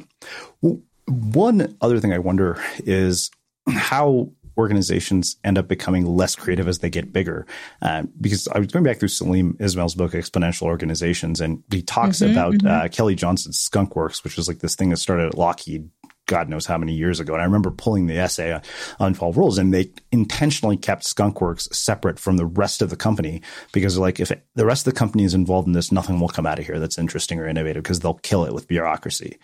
Well, 0.61 0.79
one 1.07 1.75
other 1.81 1.99
thing 1.99 2.13
I 2.13 2.19
wonder 2.19 2.61
is 2.79 3.31
how 3.67 4.29
organizations 4.59 5.37
end 5.43 5.57
up 5.57 5.67
becoming 5.67 6.05
less 6.05 6.35
creative 6.35 6.67
as 6.67 6.79
they 6.79 6.89
get 6.89 7.11
bigger. 7.11 7.47
Uh, 7.81 8.03
because 8.19 8.47
I 8.49 8.59
was 8.59 8.67
going 8.67 8.83
back 8.83 8.99
through 8.99 9.09
Salim 9.09 9.57
Ismail's 9.59 9.95
book, 9.95 10.11
Exponential 10.11 10.63
Organizations, 10.63 11.41
and 11.41 11.63
he 11.71 11.81
talks 11.81 12.19
mm-hmm, 12.19 12.31
about 12.31 12.53
mm-hmm. 12.53 12.67
Uh, 12.67 12.87
Kelly 12.89 13.15
Johnson's 13.15 13.59
Skunk 13.59 13.95
Works, 13.95 14.23
which 14.23 14.37
was 14.37 14.47
like 14.47 14.59
this 14.59 14.75
thing 14.75 14.89
that 14.89 14.97
started 14.97 15.27
at 15.27 15.37
Lockheed 15.37 15.89
God 16.29 16.47
knows 16.47 16.67
how 16.67 16.77
many 16.77 16.93
years 16.93 17.19
ago. 17.19 17.33
And 17.33 17.41
I 17.41 17.45
remember 17.45 17.71
pulling 17.71 18.05
the 18.05 18.19
essay 18.19 18.61
on 18.99 19.13
12 19.15 19.35
rules 19.35 19.57
and 19.57 19.73
they 19.73 19.91
intentionally 20.11 20.77
kept 20.77 21.03
Skunkworks 21.03 21.73
separate 21.73 22.19
from 22.19 22.37
the 22.37 22.45
rest 22.45 22.83
of 22.83 22.91
the 22.91 22.95
company 22.95 23.41
because 23.73 23.97
like 23.97 24.19
if 24.19 24.29
it, 24.29 24.45
the 24.53 24.65
rest 24.65 24.85
of 24.85 24.93
the 24.93 24.99
company 24.99 25.23
is 25.23 25.33
involved 25.33 25.67
in 25.67 25.73
this, 25.73 25.91
nothing 25.91 26.19
will 26.19 26.29
come 26.29 26.45
out 26.45 26.59
of 26.59 26.67
here 26.67 26.77
that's 26.77 26.99
interesting 26.99 27.39
or 27.39 27.47
innovative 27.47 27.81
because 27.81 27.99
they'll 27.99 28.13
kill 28.13 28.45
it 28.45 28.53
with 28.53 28.67
bureaucracy. 28.67 29.39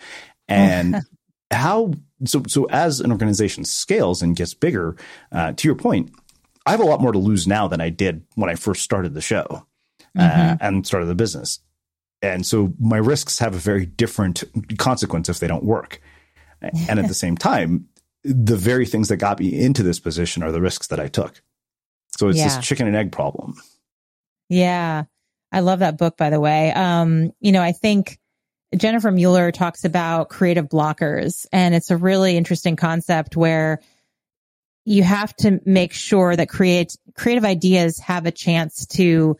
And 0.47 1.01
how, 1.51 1.91
so, 2.23 2.43
so 2.47 2.65
as 2.65 3.01
an 3.01 3.11
organization 3.11 3.65
scales 3.65 4.21
and 4.21 4.35
gets 4.35 4.53
bigger, 4.53 4.95
uh, 5.31 5.53
to 5.53 5.67
your 5.67 5.75
point, 5.75 6.11
I 6.65 6.71
have 6.71 6.79
a 6.79 6.85
lot 6.85 7.01
more 7.01 7.11
to 7.11 7.19
lose 7.19 7.47
now 7.47 7.67
than 7.67 7.81
I 7.81 7.89
did 7.89 8.23
when 8.35 8.49
I 8.49 8.55
first 8.55 8.83
started 8.83 9.13
the 9.13 9.21
show 9.21 9.67
uh, 10.17 10.21
mm-hmm. 10.21 10.51
uh, 10.51 10.57
and 10.61 10.87
started 10.87 11.07
the 11.07 11.15
business. 11.15 11.59
And 12.21 12.45
so 12.45 12.73
my 12.79 12.97
risks 12.97 13.39
have 13.39 13.53
a 13.53 13.59
very 13.59 13.85
different 13.85 14.43
consequence 14.77 15.29
if 15.29 15.39
they 15.39 15.47
don't 15.47 15.63
work. 15.63 16.01
And 16.61 16.99
at 16.99 17.07
the 17.07 17.13
same 17.25 17.37
time, 17.37 17.87
the 18.23 18.57
very 18.57 18.85
things 18.85 19.09
that 19.09 19.17
got 19.17 19.39
me 19.39 19.61
into 19.61 19.83
this 19.83 19.99
position 19.99 20.41
are 20.41 20.51
the 20.51 20.61
risks 20.61 20.87
that 20.87 20.99
I 20.99 21.07
took. 21.07 21.41
So 22.17 22.29
it's 22.29 22.39
yeah. 22.39 22.45
this 22.45 22.65
chicken 22.65 22.87
and 22.87 22.95
egg 22.95 23.11
problem. 23.11 23.55
Yeah. 24.49 25.03
I 25.51 25.59
love 25.59 25.79
that 25.79 25.97
book, 25.97 26.17
by 26.17 26.29
the 26.29 26.39
way. 26.39 26.71
Um, 26.71 27.31
you 27.39 27.51
know, 27.51 27.61
I 27.61 27.71
think 27.71 28.17
Jennifer 28.75 29.11
Mueller 29.11 29.51
talks 29.51 29.85
about 29.85 30.29
creative 30.29 30.67
blockers, 30.67 31.45
and 31.51 31.75
it's 31.75 31.91
a 31.91 31.97
really 31.97 32.37
interesting 32.37 32.75
concept 32.75 33.35
where 33.35 33.81
you 34.85 35.03
have 35.03 35.35
to 35.37 35.59
make 35.65 35.93
sure 35.93 36.35
that 36.35 36.47
create 36.47 36.95
creative 37.15 37.45
ideas 37.45 37.99
have 37.99 38.25
a 38.25 38.31
chance 38.31 38.85
to 38.85 39.37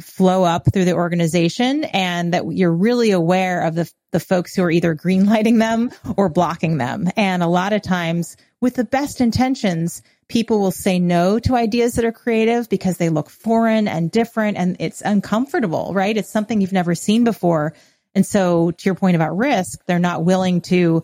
flow 0.00 0.44
up 0.44 0.72
through 0.72 0.84
the 0.84 0.92
organization 0.92 1.84
and 1.84 2.32
that 2.32 2.50
you're 2.52 2.72
really 2.72 3.10
aware 3.10 3.62
of 3.62 3.74
the, 3.74 3.90
the 4.12 4.20
folks 4.20 4.54
who 4.54 4.62
are 4.62 4.70
either 4.70 4.94
greenlighting 4.94 5.58
them 5.58 5.90
or 6.16 6.28
blocking 6.28 6.78
them. 6.78 7.08
And 7.16 7.42
a 7.42 7.48
lot 7.48 7.72
of 7.72 7.82
times 7.82 8.36
with 8.60 8.74
the 8.74 8.84
best 8.84 9.20
intentions, 9.20 10.02
people 10.28 10.60
will 10.60 10.70
say 10.70 10.98
no 10.98 11.38
to 11.40 11.56
ideas 11.56 11.94
that 11.94 12.04
are 12.04 12.12
creative 12.12 12.68
because 12.68 12.98
they 12.98 13.08
look 13.08 13.30
foreign 13.30 13.88
and 13.88 14.10
different 14.10 14.56
and 14.56 14.76
it's 14.78 15.02
uncomfortable, 15.02 15.92
right? 15.92 16.16
It's 16.16 16.30
something 16.30 16.60
you've 16.60 16.72
never 16.72 16.94
seen 16.94 17.24
before. 17.24 17.74
And 18.14 18.26
so 18.26 18.70
to 18.70 18.84
your 18.84 18.94
point 18.94 19.16
about 19.16 19.36
risk, 19.36 19.84
they're 19.86 19.98
not 19.98 20.24
willing 20.24 20.60
to 20.62 21.02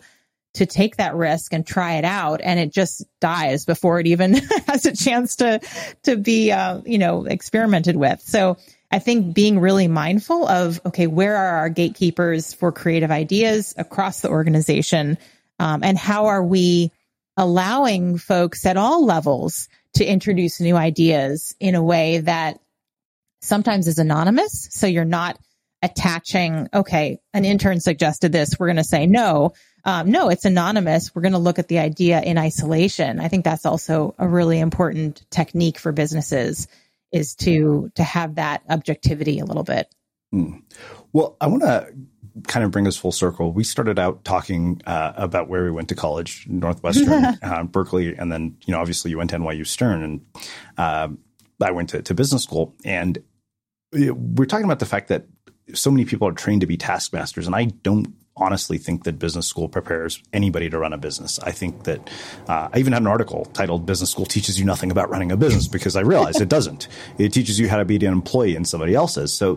to 0.55 0.65
take 0.65 0.95
that 0.97 1.15
risk 1.15 1.51
and 1.51 1.67
try 1.67 1.95
it 1.95 2.05
out 2.05 2.39
and 2.41 2.57
it 2.61 2.71
just 2.71 3.03
dies 3.19 3.65
before 3.65 3.99
it 3.99 4.07
even 4.07 4.35
has 4.67 4.85
a 4.85 4.95
chance 4.95 5.35
to 5.35 5.59
to 6.03 6.15
be 6.15 6.49
uh, 6.49 6.79
you 6.85 6.97
know 6.97 7.25
experimented 7.25 7.97
with 7.97 8.21
so 8.21 8.55
I 8.91 8.99
think 8.99 9.33
being 9.33 9.59
really 9.59 9.89
mindful 9.89 10.47
of, 10.47 10.79
okay, 10.85 11.07
where 11.07 11.35
are 11.35 11.57
our 11.57 11.69
gatekeepers 11.69 12.53
for 12.53 12.71
creative 12.71 13.11
ideas 13.11 13.73
across 13.77 14.21
the 14.21 14.29
organization? 14.29 15.17
Um, 15.59 15.83
and 15.83 15.97
how 15.97 16.27
are 16.27 16.43
we 16.43 16.91
allowing 17.35 18.17
folks 18.17 18.65
at 18.65 18.77
all 18.77 19.05
levels 19.05 19.67
to 19.95 20.05
introduce 20.05 20.61
new 20.61 20.75
ideas 20.75 21.55
in 21.59 21.75
a 21.75 21.83
way 21.83 22.19
that 22.19 22.59
sometimes 23.41 23.87
is 23.87 23.99
anonymous. 23.99 24.69
So 24.71 24.87
you're 24.87 25.05
not 25.05 25.37
attaching, 25.81 26.67
okay, 26.73 27.19
an 27.33 27.45
intern 27.45 27.79
suggested 27.79 28.31
this. 28.31 28.57
We're 28.59 28.67
going 28.67 28.77
to 28.77 28.83
say 28.83 29.05
no. 29.05 29.53
Um, 29.83 30.09
no, 30.09 30.29
it's 30.29 30.45
anonymous. 30.45 31.13
We're 31.13 31.21
going 31.21 31.33
to 31.33 31.37
look 31.37 31.59
at 31.59 31.67
the 31.67 31.79
idea 31.79 32.21
in 32.21 32.37
isolation. 32.37 33.19
I 33.19 33.27
think 33.27 33.45
that's 33.45 33.65
also 33.65 34.15
a 34.17 34.27
really 34.27 34.59
important 34.59 35.25
technique 35.29 35.77
for 35.77 35.91
businesses 35.91 36.67
is 37.11 37.35
to 37.35 37.91
to 37.95 38.03
have 38.03 38.35
that 38.35 38.63
objectivity 38.69 39.39
a 39.39 39.45
little 39.45 39.63
bit. 39.63 39.87
Mm. 40.33 40.63
Well, 41.13 41.37
I 41.39 41.47
want 41.47 41.63
to 41.63 41.93
kind 42.47 42.65
of 42.65 42.71
bring 42.71 42.87
us 42.87 42.97
full 42.97 43.11
circle. 43.11 43.51
We 43.51 43.63
started 43.63 43.97
out 43.99 44.25
talking 44.25 44.81
uh, 44.85 45.13
about 45.15 45.47
where 45.47 45.63
we 45.63 45.71
went 45.71 45.89
to 45.89 45.95
college, 45.95 46.45
Northwestern, 46.49 47.23
uh, 47.41 47.63
Berkeley, 47.63 48.15
and 48.15 48.31
then 48.31 48.57
you 48.65 48.73
know 48.73 48.79
obviously 48.79 49.11
you 49.11 49.17
went 49.17 49.29
to 49.29 49.37
NYU 49.37 49.65
Stern, 49.65 50.03
and 50.03 50.25
uh, 50.77 51.07
I 51.61 51.71
went 51.71 51.89
to, 51.89 52.01
to 52.01 52.13
business 52.13 52.43
school, 52.43 52.75
and 52.83 53.19
we're 53.93 54.45
talking 54.45 54.65
about 54.65 54.79
the 54.79 54.85
fact 54.85 55.07
that 55.09 55.27
so 55.73 55.91
many 55.91 56.05
people 56.05 56.27
are 56.27 56.33
trained 56.33 56.61
to 56.61 56.67
be 56.67 56.77
taskmasters, 56.77 57.47
and 57.47 57.55
I 57.55 57.65
don't 57.65 58.13
honestly 58.37 58.77
think 58.77 59.05
that 59.05 59.17
business 59.17 59.47
school 59.47 59.69
prepares 59.69 60.21
anybody 60.33 60.69
to 60.69 60.77
run 60.77 60.91
a 60.91 60.97
business. 60.97 61.39
I 61.39 61.51
think 61.51 61.85
that 61.85 62.09
uh, 62.47 62.67
I 62.73 62.79
even 62.79 62.93
had 62.93 63.01
an 63.01 63.07
article 63.07 63.45
titled 63.53 63.85
"Business 63.85 64.11
School 64.11 64.25
Teaches 64.25 64.59
You 64.59 64.65
Nothing 64.65 64.91
About 64.91 65.09
Running 65.09 65.31
a 65.31 65.37
Business" 65.37 65.67
because 65.67 65.95
I 65.95 66.01
realized 66.01 66.41
it 66.41 66.49
doesn't. 66.49 66.87
It 67.17 67.33
teaches 67.33 67.59
you 67.59 67.69
how 67.69 67.77
to 67.77 67.85
be 67.85 67.95
an 67.95 68.03
employee 68.03 68.55
in 68.55 68.65
somebody 68.65 68.93
else's. 68.93 69.33
So 69.33 69.55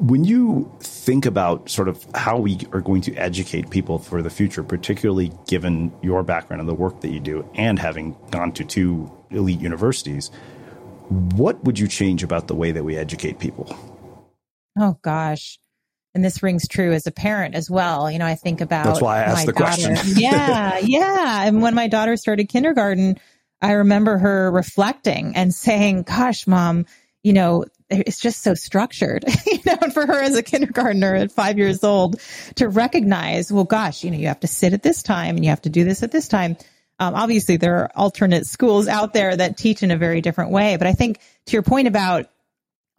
when 0.00 0.24
you 0.24 0.70
think 0.80 1.26
about 1.26 1.68
sort 1.68 1.88
of 1.88 2.04
how 2.14 2.38
we 2.38 2.58
are 2.72 2.80
going 2.80 3.02
to 3.02 3.14
educate 3.16 3.70
people 3.70 3.98
for 3.98 4.22
the 4.22 4.30
future, 4.30 4.62
particularly 4.62 5.32
given 5.46 5.92
your 6.02 6.22
background 6.22 6.60
and 6.60 6.68
the 6.68 6.74
work 6.74 7.00
that 7.02 7.10
you 7.10 7.20
do, 7.20 7.48
and 7.54 7.78
having 7.78 8.16
gone 8.30 8.52
to 8.52 8.64
two 8.64 9.10
elite 9.30 9.60
universities, 9.60 10.30
what 11.08 11.62
would 11.64 11.78
you 11.78 11.88
change 11.88 12.22
about 12.22 12.46
the 12.46 12.54
way 12.54 12.70
that 12.70 12.84
we 12.84 12.96
educate 12.96 13.38
people? 13.38 13.89
Oh 14.80 14.98
gosh 15.02 15.58
and 16.14 16.24
this 16.24 16.42
rings 16.42 16.66
true 16.66 16.92
as 16.92 17.06
a 17.06 17.12
parent 17.12 17.54
as 17.54 17.70
well. 17.70 18.10
You 18.10 18.18
know, 18.18 18.26
I 18.26 18.34
think 18.34 18.60
about 18.60 18.84
that's 18.84 19.00
why 19.00 19.18
I 19.18 19.22
asked 19.22 19.46
the 19.46 19.52
daughter. 19.52 19.88
question. 19.88 19.96
yeah, 20.16 20.78
yeah. 20.78 21.44
And 21.44 21.62
when 21.62 21.74
my 21.74 21.88
daughter 21.88 22.16
started 22.16 22.48
kindergarten, 22.48 23.18
I 23.62 23.72
remember 23.72 24.18
her 24.18 24.50
reflecting 24.50 25.36
and 25.36 25.54
saying, 25.54 26.02
"Gosh, 26.02 26.46
mom, 26.46 26.86
you 27.22 27.32
know, 27.32 27.64
it's 27.88 28.20
just 28.20 28.42
so 28.42 28.54
structured." 28.54 29.24
you 29.46 29.60
know, 29.66 29.78
and 29.80 29.94
for 29.94 30.06
her 30.06 30.20
as 30.20 30.36
a 30.36 30.42
kindergartner 30.42 31.14
at 31.14 31.32
five 31.32 31.58
years 31.58 31.84
old 31.84 32.20
to 32.56 32.68
recognize, 32.68 33.52
well, 33.52 33.64
gosh, 33.64 34.02
you 34.02 34.10
know, 34.10 34.18
you 34.18 34.28
have 34.28 34.40
to 34.40 34.48
sit 34.48 34.72
at 34.72 34.82
this 34.82 35.02
time 35.02 35.36
and 35.36 35.44
you 35.44 35.50
have 35.50 35.62
to 35.62 35.70
do 35.70 35.84
this 35.84 36.02
at 36.02 36.10
this 36.10 36.28
time. 36.28 36.56
Um, 36.98 37.14
obviously, 37.14 37.56
there 37.56 37.76
are 37.78 37.90
alternate 37.94 38.46
schools 38.46 38.88
out 38.88 39.14
there 39.14 39.34
that 39.34 39.56
teach 39.56 39.82
in 39.82 39.90
a 39.90 39.96
very 39.96 40.20
different 40.20 40.50
way, 40.50 40.76
but 40.76 40.86
I 40.86 40.92
think 40.92 41.18
to 41.46 41.52
your 41.52 41.62
point 41.62 41.88
about 41.88 42.26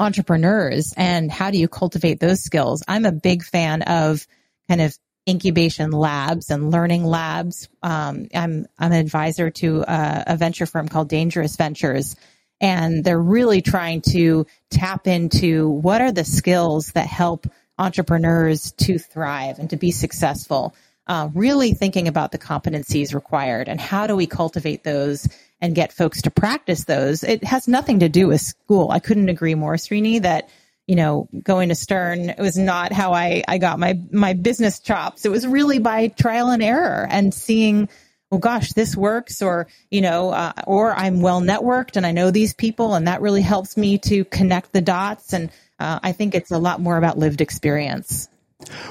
entrepreneurs 0.01 0.93
and 0.97 1.31
how 1.31 1.51
do 1.51 1.59
you 1.59 1.67
cultivate 1.67 2.19
those 2.19 2.41
skills? 2.41 2.83
I'm 2.87 3.05
a 3.05 3.11
big 3.11 3.43
fan 3.43 3.83
of 3.83 4.25
kind 4.67 4.81
of 4.81 4.97
incubation 5.29 5.91
labs 5.91 6.49
and 6.49 6.71
learning 6.71 7.05
labs. 7.05 7.69
Um, 7.83 8.27
I'm 8.33 8.65
I'm 8.79 8.91
an 8.91 8.99
advisor 8.99 9.51
to 9.51 9.83
a, 9.87 10.23
a 10.27 10.37
venture 10.37 10.65
firm 10.65 10.89
called 10.89 11.07
Dangerous 11.07 11.55
Ventures, 11.55 12.15
and 12.59 13.03
they're 13.03 13.21
really 13.21 13.61
trying 13.61 14.01
to 14.13 14.47
tap 14.71 15.07
into 15.07 15.69
what 15.69 16.01
are 16.01 16.11
the 16.11 16.25
skills 16.25 16.91
that 16.93 17.07
help 17.07 17.47
entrepreneurs 17.77 18.71
to 18.73 18.97
thrive 18.97 19.59
and 19.59 19.69
to 19.69 19.77
be 19.77 19.91
successful. 19.91 20.75
Uh, 21.07 21.29
really 21.33 21.73
thinking 21.73 22.07
about 22.07 22.31
the 22.31 22.37
competencies 22.37 23.13
required 23.13 23.67
and 23.67 23.81
how 23.81 24.07
do 24.07 24.15
we 24.15 24.27
cultivate 24.27 24.83
those 24.83 25.27
and 25.61 25.75
get 25.75 25.93
folks 25.93 26.23
to 26.23 26.31
practice 26.31 26.85
those. 26.85 27.23
It 27.23 27.43
has 27.43 27.67
nothing 27.67 27.99
to 27.99 28.09
do 28.09 28.27
with 28.27 28.41
school. 28.41 28.91
I 28.91 28.99
couldn't 28.99 29.29
agree 29.29 29.55
more, 29.55 29.75
Srini, 29.75 30.21
that 30.23 30.49
you 30.87 30.95
know, 30.95 31.29
going 31.43 31.69
to 31.69 31.75
Stern 31.75 32.33
was 32.37 32.57
not 32.57 32.91
how 32.91 33.13
I, 33.13 33.43
I 33.47 33.59
got 33.59 33.79
my, 33.79 33.99
my 34.11 34.33
business 34.33 34.79
chops. 34.79 35.25
It 35.25 35.31
was 35.31 35.47
really 35.47 35.79
by 35.79 36.09
trial 36.09 36.49
and 36.49 36.61
error 36.61 37.07
and 37.09 37.33
seeing, 37.33 37.87
well, 38.29 38.39
gosh, 38.39 38.73
this 38.73 38.93
works 38.95 39.41
or, 39.41 39.67
you 39.89 40.01
know, 40.01 40.31
uh, 40.31 40.53
or 40.67 40.93
I'm 40.93 41.21
well 41.21 41.39
networked 41.39 41.95
and 41.95 42.05
I 42.05 42.11
know 42.11 42.31
these 42.31 42.53
people 42.53 42.95
and 42.95 43.07
that 43.07 43.21
really 43.21 43.41
helps 43.41 43.77
me 43.77 43.99
to 43.99 44.25
connect 44.25 44.73
the 44.73 44.81
dots. 44.81 45.33
And 45.33 45.49
uh, 45.79 45.99
I 46.03 46.11
think 46.11 46.35
it's 46.35 46.51
a 46.51 46.59
lot 46.59 46.81
more 46.81 46.97
about 46.97 47.17
lived 47.17 47.41
experience. 47.41 48.27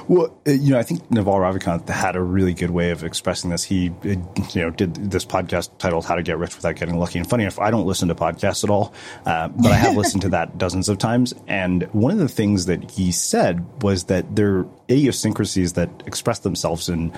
Well, 0.07 0.37
uh, 0.47 0.51
you 0.51 0.71
know, 0.71 0.79
I 0.79 0.83
think 0.83 1.09
Naval 1.11 1.35
Ravikant 1.35 1.87
had 1.89 2.15
a 2.15 2.21
really 2.21 2.53
good 2.53 2.71
way 2.71 2.91
of 2.91 3.03
expressing 3.03 3.49
this. 3.49 3.63
He, 3.63 3.89
uh, 3.89 4.09
you 4.53 4.61
know, 4.61 4.69
did 4.69 4.95
this 4.95 5.25
podcast 5.25 5.77
titled 5.77 6.05
"How 6.05 6.15
to 6.15 6.23
Get 6.23 6.37
Rich 6.37 6.55
Without 6.55 6.75
Getting 6.75 6.97
Lucky." 6.97 7.19
And 7.19 7.29
funny 7.29 7.43
enough, 7.43 7.59
I 7.59 7.71
don't 7.71 7.85
listen 7.85 8.07
to 8.09 8.15
podcasts 8.15 8.63
at 8.63 8.69
all, 8.69 8.93
uh, 9.25 9.47
but 9.49 9.71
I 9.71 9.75
have 9.75 9.95
listened 9.97 10.23
to 10.23 10.29
that 10.29 10.57
dozens 10.57 10.89
of 10.89 10.97
times. 10.97 11.33
And 11.47 11.83
one 11.93 12.11
of 12.11 12.19
the 12.19 12.29
things 12.29 12.65
that 12.65 12.91
he 12.91 13.11
said 13.11 13.83
was 13.83 14.05
that 14.05 14.35
there 14.35 14.59
are 14.59 14.67
idiosyncrasies 14.89 15.73
that 15.73 15.89
express 16.05 16.39
themselves 16.39 16.89
in 16.89 17.13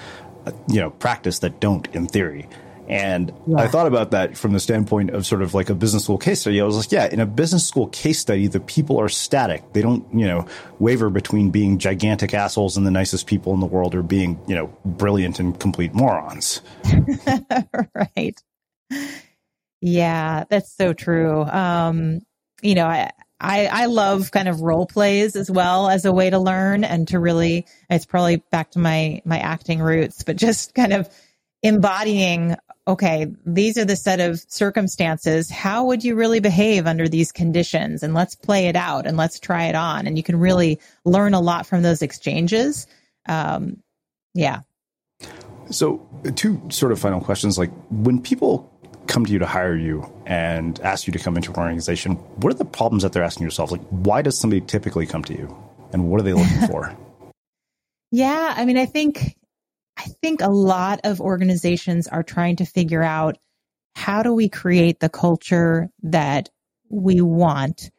you 0.67 0.79
know, 0.79 0.89
practice 0.89 1.39
that 1.39 1.59
don't 1.59 1.87
in 1.95 2.07
theory. 2.07 2.47
And 2.87 3.33
yeah. 3.47 3.57
I 3.57 3.67
thought 3.67 3.87
about 3.87 4.11
that 4.11 4.37
from 4.37 4.53
the 4.53 4.59
standpoint 4.59 5.11
of 5.11 5.25
sort 5.25 5.41
of 5.41 5.53
like 5.53 5.69
a 5.69 5.75
business 5.75 6.03
school 6.03 6.17
case 6.17 6.41
study. 6.41 6.59
I 6.59 6.65
was 6.65 6.77
like, 6.77 6.91
yeah, 6.91 7.07
in 7.11 7.19
a 7.19 7.25
business 7.25 7.65
school 7.65 7.87
case 7.87 8.19
study, 8.19 8.47
the 8.47 8.59
people 8.59 8.99
are 8.99 9.09
static. 9.09 9.73
They 9.73 9.81
don't, 9.81 10.05
you 10.13 10.25
know, 10.25 10.45
waver 10.79 11.09
between 11.09 11.49
being 11.49 11.77
gigantic 11.77 12.33
assholes 12.33 12.75
and 12.77 12.85
the 12.85 12.91
nicest 12.91 13.27
people 13.27 13.53
in 13.53 13.59
the 13.59 13.65
world 13.65 13.95
or 13.95 14.03
being, 14.03 14.39
you 14.47 14.55
know, 14.55 14.67
brilliant 14.85 15.39
and 15.39 15.57
complete 15.59 15.93
morons. 15.93 16.61
right. 18.17 18.41
Yeah, 19.81 20.45
that's 20.49 20.75
so 20.75 20.93
true. 20.93 21.43
Um, 21.43 22.21
you 22.61 22.75
know, 22.75 22.85
I, 22.85 23.11
I, 23.39 23.65
I 23.65 23.85
love 23.87 24.31
kind 24.31 24.47
of 24.47 24.61
role 24.61 24.85
plays 24.85 25.35
as 25.35 25.51
well 25.51 25.89
as 25.89 26.05
a 26.05 26.13
way 26.13 26.29
to 26.29 26.39
learn 26.39 26.85
and 26.85 27.07
to 27.09 27.19
really, 27.19 27.65
it's 27.89 28.05
probably 28.05 28.37
back 28.51 28.71
to 28.71 28.79
my, 28.79 29.21
my 29.25 29.39
acting 29.39 29.81
roots, 29.81 30.23
but 30.23 30.37
just 30.37 30.73
kind 30.73 30.93
of 30.93 31.09
embodying 31.61 32.55
okay, 32.87 33.27
these 33.45 33.77
are 33.77 33.85
the 33.85 33.95
set 33.95 34.19
of 34.19 34.39
circumstances. 34.47 35.49
How 35.49 35.85
would 35.85 36.03
you 36.03 36.15
really 36.15 36.39
behave 36.39 36.85
under 36.85 37.07
these 37.07 37.31
conditions? 37.31 38.03
And 38.03 38.13
let's 38.13 38.35
play 38.35 38.67
it 38.67 38.75
out 38.75 39.05
and 39.07 39.15
let's 39.15 39.39
try 39.39 39.65
it 39.65 39.75
on. 39.75 40.05
And 40.05 40.17
you 40.17 40.23
can 40.23 40.39
really 40.39 40.79
learn 41.05 41.33
a 41.33 41.39
lot 41.39 41.65
from 41.65 41.81
those 41.81 42.01
exchanges. 42.01 42.87
Um, 43.25 43.81
yeah. 44.33 44.61
So, 45.69 46.05
two 46.35 46.61
sort 46.69 46.91
of 46.91 46.99
final 46.99 47.21
questions. 47.21 47.57
Like, 47.57 47.71
when 47.89 48.21
people 48.21 48.69
come 49.07 49.25
to 49.25 49.31
you 49.31 49.39
to 49.39 49.45
hire 49.45 49.75
you 49.75 50.11
and 50.25 50.79
ask 50.81 51.07
you 51.07 51.13
to 51.13 51.19
come 51.19 51.37
into 51.37 51.51
an 51.51 51.59
organization, 51.59 52.15
what 52.15 52.53
are 52.53 52.57
the 52.57 52.65
problems 52.65 53.03
that 53.03 53.13
they're 53.13 53.23
asking 53.23 53.45
yourself? 53.45 53.71
Like, 53.71 53.81
why 53.89 54.21
does 54.21 54.37
somebody 54.37 54.59
typically 54.61 55.05
come 55.05 55.23
to 55.25 55.33
you? 55.33 55.55
And 55.93 56.09
what 56.09 56.19
are 56.19 56.23
they 56.23 56.33
looking 56.33 56.67
for? 56.67 56.95
yeah. 58.11 58.53
I 58.55 58.65
mean, 58.65 58.77
I 58.77 58.85
think 58.85 59.37
I 59.97 60.05
think 60.21 60.41
a 60.41 60.49
lot 60.49 61.01
of 61.03 61.21
organizations 61.21 62.07
are 62.07 62.23
trying 62.23 62.57
to 62.57 62.65
figure 62.65 63.03
out 63.03 63.37
how 63.95 64.23
do 64.23 64.33
we 64.33 64.49
create 64.49 64.99
the 64.99 65.09
culture 65.09 65.89
that 66.01 66.49
we 66.89 67.21
want 67.21 67.91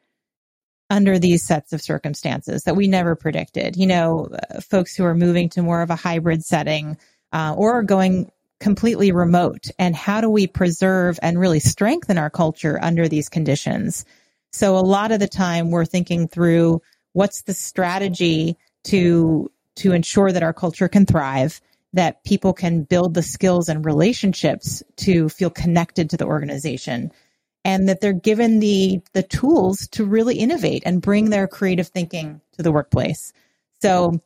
under 0.91 1.19
these 1.19 1.43
sets 1.43 1.73
of 1.73 1.81
circumstances 1.81 2.65
that 2.65 2.77
we 2.77 2.87
never 2.87 3.17
predicted. 3.17 3.77
You 3.77 3.87
know, 3.87 4.29
uh, 4.33 4.61
folks 4.61 4.95
who 4.95 5.05
are 5.05 5.15
moving 5.15 5.49
to 5.51 5.63
more 5.63 5.83
of 5.83 5.91
a 5.91 5.97
hybrid 5.97 6.45
setting 6.45 6.97
uh, 7.33 7.55
or 7.57 7.83
going 7.83 8.31
completely 8.61 9.13
remote, 9.13 9.71
and 9.79 9.97
how 9.97 10.21
do 10.21 10.31
we 10.31 10.47
preserve 10.47 11.19
and 11.23 11.39
really 11.39 11.61
strengthen 11.61 12.19
our 12.19 12.31
culture 12.31 12.79
under 12.81 13.09
these 13.09 13.29
conditions? 13.29 14.05
So, 14.53 14.77
a 14.77 14.81
lot 14.81 15.11
of 15.11 15.21
the 15.21 15.29
time, 15.29 15.71
we're 15.71 15.85
thinking 15.85 16.29
through 16.29 16.81
what's 17.13 17.43
the 17.43 17.55
strategy 17.55 18.57
to 18.85 19.51
to 19.77 19.93
ensure 19.93 20.31
that 20.31 20.43
our 20.43 20.53
culture 20.53 20.89
can 20.89 21.07
thrive 21.07 21.61
that 21.95 22.23
people 22.25 22.53
can 22.53 22.83
build 22.83 23.15
the 23.15 23.23
skills 23.23 23.69
and 23.69 23.85
relationships 23.85 24.83
to 24.97 25.29
feel 25.29 25.51
connected 25.51 26.11
to 26.11 26.17
the 26.17 26.27
organization 26.27 27.13
and 27.65 27.89
that 27.89 28.01
they're 28.01 28.13
given 28.13 28.61
the 28.61 29.01
the 29.13 29.23
tools 29.23 29.89
to 29.93 30.05
really 30.05 30.37
innovate 30.37 30.83
and 30.85 31.01
bring 31.01 31.31
their 31.31 31.49
creative 31.49 31.89
thinking 31.89 32.41
to 32.57 32.63
the 32.63 32.73
workplace. 32.73 33.33
So 33.81 34.21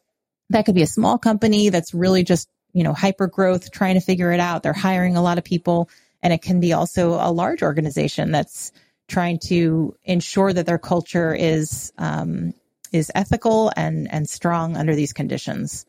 that 0.51 0.65
could 0.65 0.75
be 0.75 0.83
a 0.83 0.89
small 0.89 1.19
company 1.19 1.69
that's 1.69 1.95
really 1.95 2.25
just, 2.25 2.49
you 2.73 2.83
know, 2.83 2.95
hyper 2.95 3.27
growth, 3.27 3.71
trying 3.71 3.95
to 3.95 4.01
figure 4.01 4.33
it 4.33 4.41
out. 4.41 4.63
They're 4.63 4.73
hiring 4.73 5.17
a 5.17 5.23
lot 5.23 5.39
of 5.39 5.45
people. 5.45 5.89
And 6.23 6.33
it 6.33 6.43
can 6.43 6.59
be 6.59 6.73
also 6.73 7.13
a 7.15 7.31
large 7.31 7.63
organization 7.63 8.33
that's 8.33 8.73
trying 9.09 9.39
to 9.49 9.95
ensure 10.05 10.53
that 10.53 10.67
their 10.67 10.79
culture 10.79 11.35
is 11.35 11.93
um, 11.99 12.55
is 12.93 13.13
ethical 13.15 13.71
and 13.77 14.11
and 14.11 14.29
strong 14.29 14.77
under 14.77 14.95
these 14.95 15.13
conditions. 15.13 15.87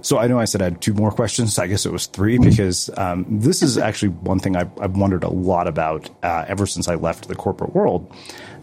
So 0.00 0.18
I 0.18 0.26
know 0.26 0.38
I 0.38 0.44
said 0.44 0.62
I 0.62 0.64
had 0.64 0.80
two 0.80 0.94
more 0.94 1.10
questions. 1.10 1.58
I 1.58 1.66
guess 1.66 1.84
it 1.84 1.92
was 1.92 2.06
three 2.06 2.38
because 2.38 2.90
um, 2.96 3.26
this 3.28 3.62
is 3.62 3.78
actually 3.78 4.10
one 4.10 4.38
thing 4.38 4.56
I've, 4.56 4.70
I've 4.80 4.96
wondered 4.96 5.24
a 5.24 5.30
lot 5.30 5.66
about 5.66 6.08
uh, 6.22 6.44
ever 6.46 6.66
since 6.66 6.88
I 6.88 6.94
left 6.94 7.28
the 7.28 7.34
corporate 7.34 7.74
world. 7.74 8.12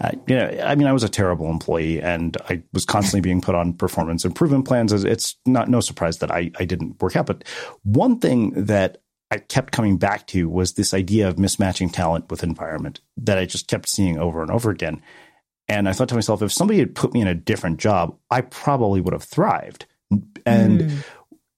Uh, 0.02 0.12
you 0.28 0.36
know, 0.36 0.60
I 0.64 0.76
mean, 0.76 0.88
I 0.88 0.94
was 0.94 1.04
a 1.04 1.10
terrible 1.10 1.50
employee 1.50 2.02
and 2.02 2.36
I 2.50 2.64
was 2.74 2.86
constantly 2.86 3.22
being 3.22 3.42
put 3.42 3.56
on 3.56 3.74
performance 3.74 4.26
improvement 4.26 4.66
plans. 4.66 4.92
It's 4.92 5.36
not 5.46 5.70
no 5.70 5.80
surprise 5.80 6.20
that 6.20 6.32
I, 6.32 6.52
I 6.60 6.66
didn't 6.66 7.02
work 7.02 7.16
out. 7.16 7.26
But 7.26 7.44
one 7.84 8.20
thing 8.20 8.66
that 8.66 9.02
I 9.32 9.38
kept 9.38 9.72
coming 9.74 9.98
back 9.98 10.28
to 10.28 10.48
was 10.48 10.74
this 10.74 10.94
idea 10.94 11.28
of 11.28 11.36
mismatching 11.36 11.92
talent 11.92 12.30
with 12.30 12.44
environment 12.44 13.02
that 13.18 13.38
I 13.38 13.46
just 13.46 13.68
kept 13.68 13.90
seeing 13.90 14.18
over 14.18 14.42
and 14.42 14.52
over 14.52 14.70
again. 14.70 15.02
And 15.68 15.90
I 15.90 15.94
thought 15.94 16.10
to 16.10 16.16
myself, 16.16 16.42
if 16.42 16.52
somebody 16.52 16.80
had 16.80 16.94
put 16.94 17.14
me 17.14 17.22
in 17.22 17.28
a 17.28 17.34
different 17.34 17.80
job, 17.80 18.18
I 18.30 18.42
probably 18.42 19.02
would 19.02 19.14
have 19.14 19.24
thrived. 19.24 19.86
And 20.46 20.82
mm. 20.82 21.04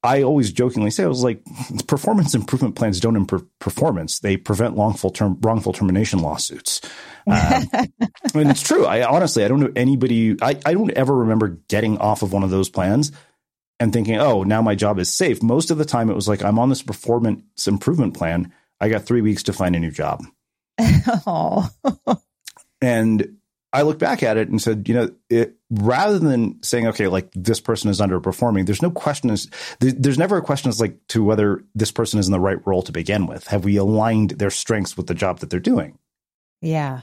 I 0.04 0.24
always 0.24 0.52
jokingly 0.52 0.91
say, 0.91 1.04
I 1.04 1.08
was 1.08 1.24
like, 1.24 1.41
performance 1.88 2.36
improvement 2.36 2.76
plans 2.76 3.00
don't 3.00 3.16
improve 3.16 3.45
performance. 3.60 4.20
They 4.20 4.38
prevent 4.38 4.78
wrongful 4.78 5.10
term, 5.10 5.38
wrongful 5.41 5.74
termination 5.74 6.20
lawsuits. 6.20 6.82
Uh, 7.26 7.64
and 8.34 8.50
it's 8.50 8.62
true. 8.62 8.86
I 8.86 9.06
honestly, 9.06 9.43
I 9.43 9.48
don't 9.48 9.60
know 9.60 9.72
anybody, 9.76 10.36
I, 10.41 10.60
I 10.66 10.74
don't 10.74 10.91
ever 10.91 11.16
remember 11.16 11.60
getting 11.68 11.98
off 11.98 12.22
of 12.22 12.32
one 12.32 12.43
of 12.43 12.52
those 12.52 12.70
plans 12.70 13.12
and 13.80 13.91
thinking, 13.91 14.18
oh, 14.18 14.43
now 14.43 14.62
my 14.62 14.76
job 14.76 15.00
is 15.00 15.12
safe. 15.12 15.41
Most 15.41 15.72
of 15.72 15.78
the 15.78 15.86
time 15.86 16.10
it 16.10 16.16
was 16.16 16.28
like, 16.28 16.43
I'm 16.43 16.60
on 16.60 16.70
this 16.70 16.84
performance 16.84 17.68
improvement 17.68 18.16
plan. 18.16 18.54
I 18.80 18.89
got 18.89 19.04
three 19.04 19.22
weeks 19.22 19.43
to 19.43 19.54
find 19.54 19.76
a 19.76 19.80
new 19.80 19.91
job. 19.91 20.24
oh. 21.26 21.70
and 22.82 23.38
I 23.78 23.84
look 23.84 23.99
back 23.99 24.23
at 24.23 24.38
it 24.38 24.49
and 24.49 24.59
said, 24.59 24.89
you 24.89 24.95
know, 24.95 25.11
it, 25.30 25.55
rather 25.69 26.17
than 26.17 26.63
saying, 26.63 26.88
okay, 26.88 27.07
like 27.07 27.30
this 27.36 27.59
person 27.59 27.91
is 27.91 28.01
underperforming, 28.01 28.65
there's 28.65 28.82
no 28.82 28.89
question 28.89 29.30
is 29.30 29.51
there's 29.80 30.17
never 30.17 30.36
a 30.36 30.41
question 30.41 30.69
as 30.69 30.82
like 30.82 30.97
to 31.09 31.23
whether 31.23 31.63
this 31.75 31.91
person 31.91 32.19
is 32.19 32.25
in 32.25 32.32
the 32.32 32.39
right 32.39 32.57
role 32.65 32.82
to 32.82 32.91
begin 32.91 33.28
with. 33.28 33.45
Have 33.47 33.65
we 33.65 33.78
aligned 33.78 34.32
their 34.32 34.49
strengths 34.49 34.97
with 34.97 35.05
the 35.05 35.13
job 35.13 35.41
that 35.41 35.51
they're 35.51 35.59
doing? 35.59 35.99
Yeah. 36.59 37.01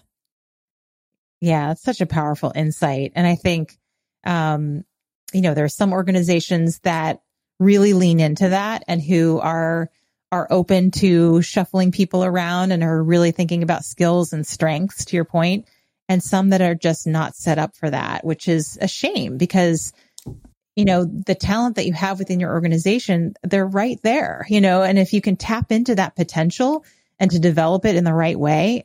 Yeah, 1.41 1.71
it's 1.71 1.83
such 1.85 2.01
a 2.01 2.07
powerful 2.07 2.53
insight. 2.57 3.13
And 3.15 3.25
I 3.25 3.37
think, 3.37 3.79
um, 4.25 4.85
you 5.33 5.43
know, 5.43 5.55
there 5.55 5.65
are 5.65 5.69
some 5.69 5.93
organizations 5.93 6.81
that 6.81 7.23
really 7.61 7.93
lean 7.93 8.19
into 8.19 8.49
that 8.49 8.83
and 8.89 9.01
who 9.01 9.39
are, 9.39 9.91
are 10.33 10.49
open 10.51 10.91
to 10.91 11.41
shuffling 11.41 11.93
people 11.93 12.25
around 12.25 12.73
and 12.73 12.83
are 12.83 13.01
really 13.01 13.31
thinking 13.31 13.63
about 13.63 13.85
skills 13.85 14.33
and 14.33 14.45
strengths 14.45 15.05
to 15.05 15.17
your 15.17 15.25
point 15.25 15.67
and 16.09 16.23
some 16.23 16.51
that 16.51 16.63
are 16.63 16.75
just 16.75 17.07
not 17.07 17.35
set 17.35 17.59
up 17.59 17.77
for 17.77 17.91
that, 17.91 18.25
which 18.25 18.49
is 18.49 18.79
a 18.81 18.89
shame 18.89 19.37
because 19.39 19.93
you 20.77 20.85
know, 20.85 21.05
the 21.05 21.37
talent 21.37 21.77
that 21.77 21.87
you 21.87 21.93
have 21.93 22.19
within 22.19 22.41
your 22.41 22.53
organization, 22.53 23.35
they're 23.43 23.67
right 23.67 24.01
there, 24.03 24.45
you 24.49 24.61
know, 24.61 24.83
and 24.83 24.99
if 24.99 25.13
you 25.13 25.21
can 25.21 25.37
tap 25.37 25.71
into 25.71 25.95
that 25.95 26.17
potential 26.17 26.85
and 27.21 27.31
to 27.31 27.39
develop 27.39 27.85
it 27.85 27.95
in 27.95 28.05
the 28.05 28.13
right 28.13 28.39
way, 28.39 28.85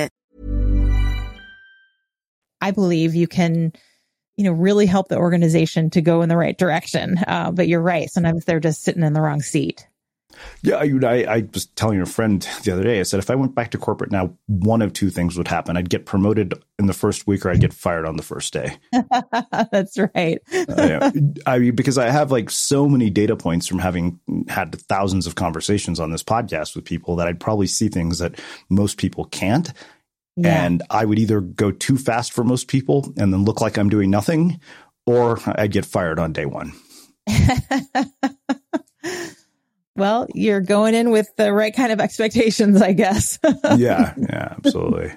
I 2.61 2.71
believe 2.71 3.15
you 3.15 3.27
can, 3.27 3.73
you 4.37 4.45
know, 4.45 4.51
really 4.51 4.85
help 4.85 5.07
the 5.07 5.17
organization 5.17 5.89
to 5.91 6.01
go 6.01 6.21
in 6.21 6.29
the 6.29 6.37
right 6.37 6.57
direction. 6.57 7.17
Uh, 7.27 7.51
but 7.51 7.67
you're 7.67 7.81
right. 7.81 8.09
Sometimes 8.09 8.45
they're 8.45 8.59
just 8.59 8.83
sitting 8.83 9.03
in 9.03 9.13
the 9.13 9.21
wrong 9.21 9.41
seat. 9.41 9.87
Yeah, 10.63 10.77
I, 10.77 11.23
I, 11.23 11.47
was 11.53 11.65
telling 11.67 11.99
a 12.01 12.05
friend 12.05 12.47
the 12.63 12.71
other 12.71 12.83
day. 12.83 12.99
I 12.99 13.03
said 13.03 13.19
if 13.19 13.29
I 13.29 13.35
went 13.35 13.55
back 13.55 13.71
to 13.71 13.77
corporate 13.77 14.11
now, 14.11 14.35
one 14.47 14.81
of 14.81 14.93
two 14.93 15.09
things 15.09 15.37
would 15.37 15.47
happen: 15.47 15.77
I'd 15.77 15.89
get 15.89 16.05
promoted 16.05 16.53
in 16.79 16.87
the 16.87 16.93
first 16.93 17.27
week, 17.27 17.45
or 17.45 17.49
I'd 17.49 17.59
get 17.59 17.73
fired 17.73 18.05
on 18.05 18.17
the 18.17 18.23
first 18.23 18.53
day. 18.53 18.77
That's 19.71 19.97
right. 19.97 20.39
uh, 20.53 21.11
I 21.45 21.71
because 21.71 21.97
I 21.97 22.09
have 22.09 22.31
like 22.31 22.49
so 22.49 22.87
many 22.87 23.09
data 23.09 23.35
points 23.35 23.67
from 23.67 23.79
having 23.79 24.19
had 24.47 24.75
thousands 24.75 25.27
of 25.27 25.35
conversations 25.35 25.99
on 25.99 26.11
this 26.11 26.23
podcast 26.23 26.75
with 26.75 26.85
people 26.85 27.15
that 27.17 27.27
I'd 27.27 27.39
probably 27.39 27.67
see 27.67 27.89
things 27.89 28.19
that 28.19 28.39
most 28.69 28.97
people 28.97 29.25
can't. 29.25 29.71
Yeah. 30.37 30.65
And 30.65 30.81
I 30.89 31.05
would 31.05 31.19
either 31.19 31.41
go 31.41 31.71
too 31.71 31.97
fast 31.97 32.33
for 32.33 32.43
most 32.43 32.67
people 32.67 33.13
and 33.17 33.33
then 33.33 33.43
look 33.43 33.61
like 33.61 33.77
I'm 33.77 33.89
doing 33.89 34.09
nothing, 34.09 34.59
or 35.05 35.39
I'd 35.45 35.71
get 35.71 35.85
fired 35.85 36.19
on 36.19 36.33
day 36.33 36.45
one. 36.45 36.73
well, 39.95 40.27
you're 40.33 40.61
going 40.61 40.95
in 40.95 41.11
with 41.11 41.29
the 41.37 41.51
right 41.51 41.75
kind 41.75 41.91
of 41.91 41.99
expectations, 41.99 42.81
I 42.81 42.93
guess. 42.93 43.39
yeah, 43.75 44.13
yeah, 44.17 44.55
absolutely. 44.57 45.13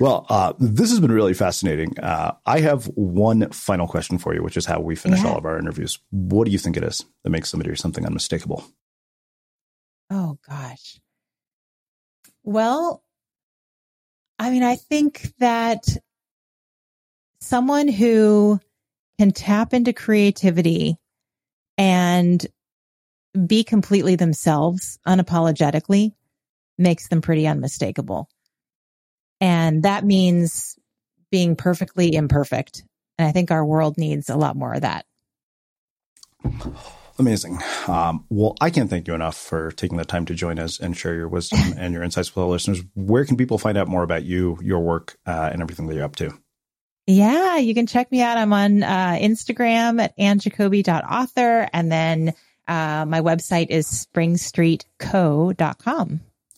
Well, 0.00 0.26
uh, 0.28 0.54
this 0.58 0.90
has 0.90 1.00
been 1.00 1.12
really 1.12 1.34
fascinating. 1.34 1.98
Uh, 2.00 2.32
I 2.44 2.60
have 2.60 2.86
one 2.94 3.48
final 3.50 3.86
question 3.86 4.18
for 4.18 4.34
you, 4.34 4.42
which 4.42 4.56
is 4.56 4.66
how 4.66 4.80
we 4.80 4.96
finish 4.96 5.22
yeah. 5.22 5.30
all 5.30 5.38
of 5.38 5.44
our 5.44 5.58
interviews. 5.58 5.98
What 6.10 6.46
do 6.46 6.50
you 6.50 6.58
think 6.58 6.76
it 6.76 6.82
is 6.82 7.04
that 7.22 7.30
makes 7.30 7.48
somebody 7.50 7.70
or 7.70 7.76
something 7.76 8.04
unmistakable? 8.04 8.64
Oh, 10.10 10.38
gosh. 10.48 10.98
Well, 12.42 13.04
I 14.38 14.50
mean, 14.50 14.62
I 14.62 14.76
think 14.76 15.32
that 15.38 15.84
someone 17.40 17.88
who 17.88 18.60
can 19.18 19.32
tap 19.32 19.74
into 19.74 19.92
creativity 19.92 20.96
and 21.76 22.44
be 23.46 23.64
completely 23.64 24.16
themselves 24.16 24.98
unapologetically 25.06 26.12
makes 26.76 27.08
them 27.08 27.20
pretty 27.20 27.46
unmistakable. 27.46 28.28
And 29.40 29.82
that 29.82 30.04
means 30.04 30.76
being 31.30 31.56
perfectly 31.56 32.14
imperfect. 32.14 32.84
And 33.18 33.28
I 33.28 33.32
think 33.32 33.50
our 33.50 33.64
world 33.64 33.98
needs 33.98 34.30
a 34.30 34.36
lot 34.36 34.56
more 34.56 34.74
of 34.74 34.82
that. 34.82 35.04
Amazing. 37.18 37.58
Um, 37.88 38.24
well, 38.30 38.56
I 38.60 38.70
can't 38.70 38.88
thank 38.88 39.08
you 39.08 39.14
enough 39.14 39.36
for 39.36 39.72
taking 39.72 39.98
the 39.98 40.04
time 40.04 40.24
to 40.26 40.34
join 40.34 40.58
us 40.58 40.78
and 40.78 40.96
share 40.96 41.14
your 41.14 41.28
wisdom 41.28 41.58
and 41.76 41.92
your 41.92 42.04
insights 42.04 42.34
with 42.34 42.42
our 42.42 42.48
listeners. 42.48 42.80
Where 42.94 43.24
can 43.24 43.36
people 43.36 43.58
find 43.58 43.76
out 43.76 43.88
more 43.88 44.04
about 44.04 44.24
you, 44.24 44.58
your 44.62 44.80
work, 44.80 45.18
uh, 45.26 45.50
and 45.52 45.60
everything 45.60 45.88
that 45.88 45.96
you're 45.96 46.04
up 46.04 46.16
to? 46.16 46.32
Yeah, 47.06 47.56
you 47.56 47.74
can 47.74 47.86
check 47.86 48.12
me 48.12 48.20
out. 48.20 48.36
I'm 48.36 48.52
on 48.52 48.82
uh, 48.82 49.18
Instagram 49.20 50.00
at 50.00 50.16
annejacoby.author 50.18 51.70
and 51.72 51.90
then 51.90 52.34
uh, 52.68 53.06
my 53.08 53.22
website 53.22 53.70
is 53.70 53.86
springstreetco.com. 53.86 56.20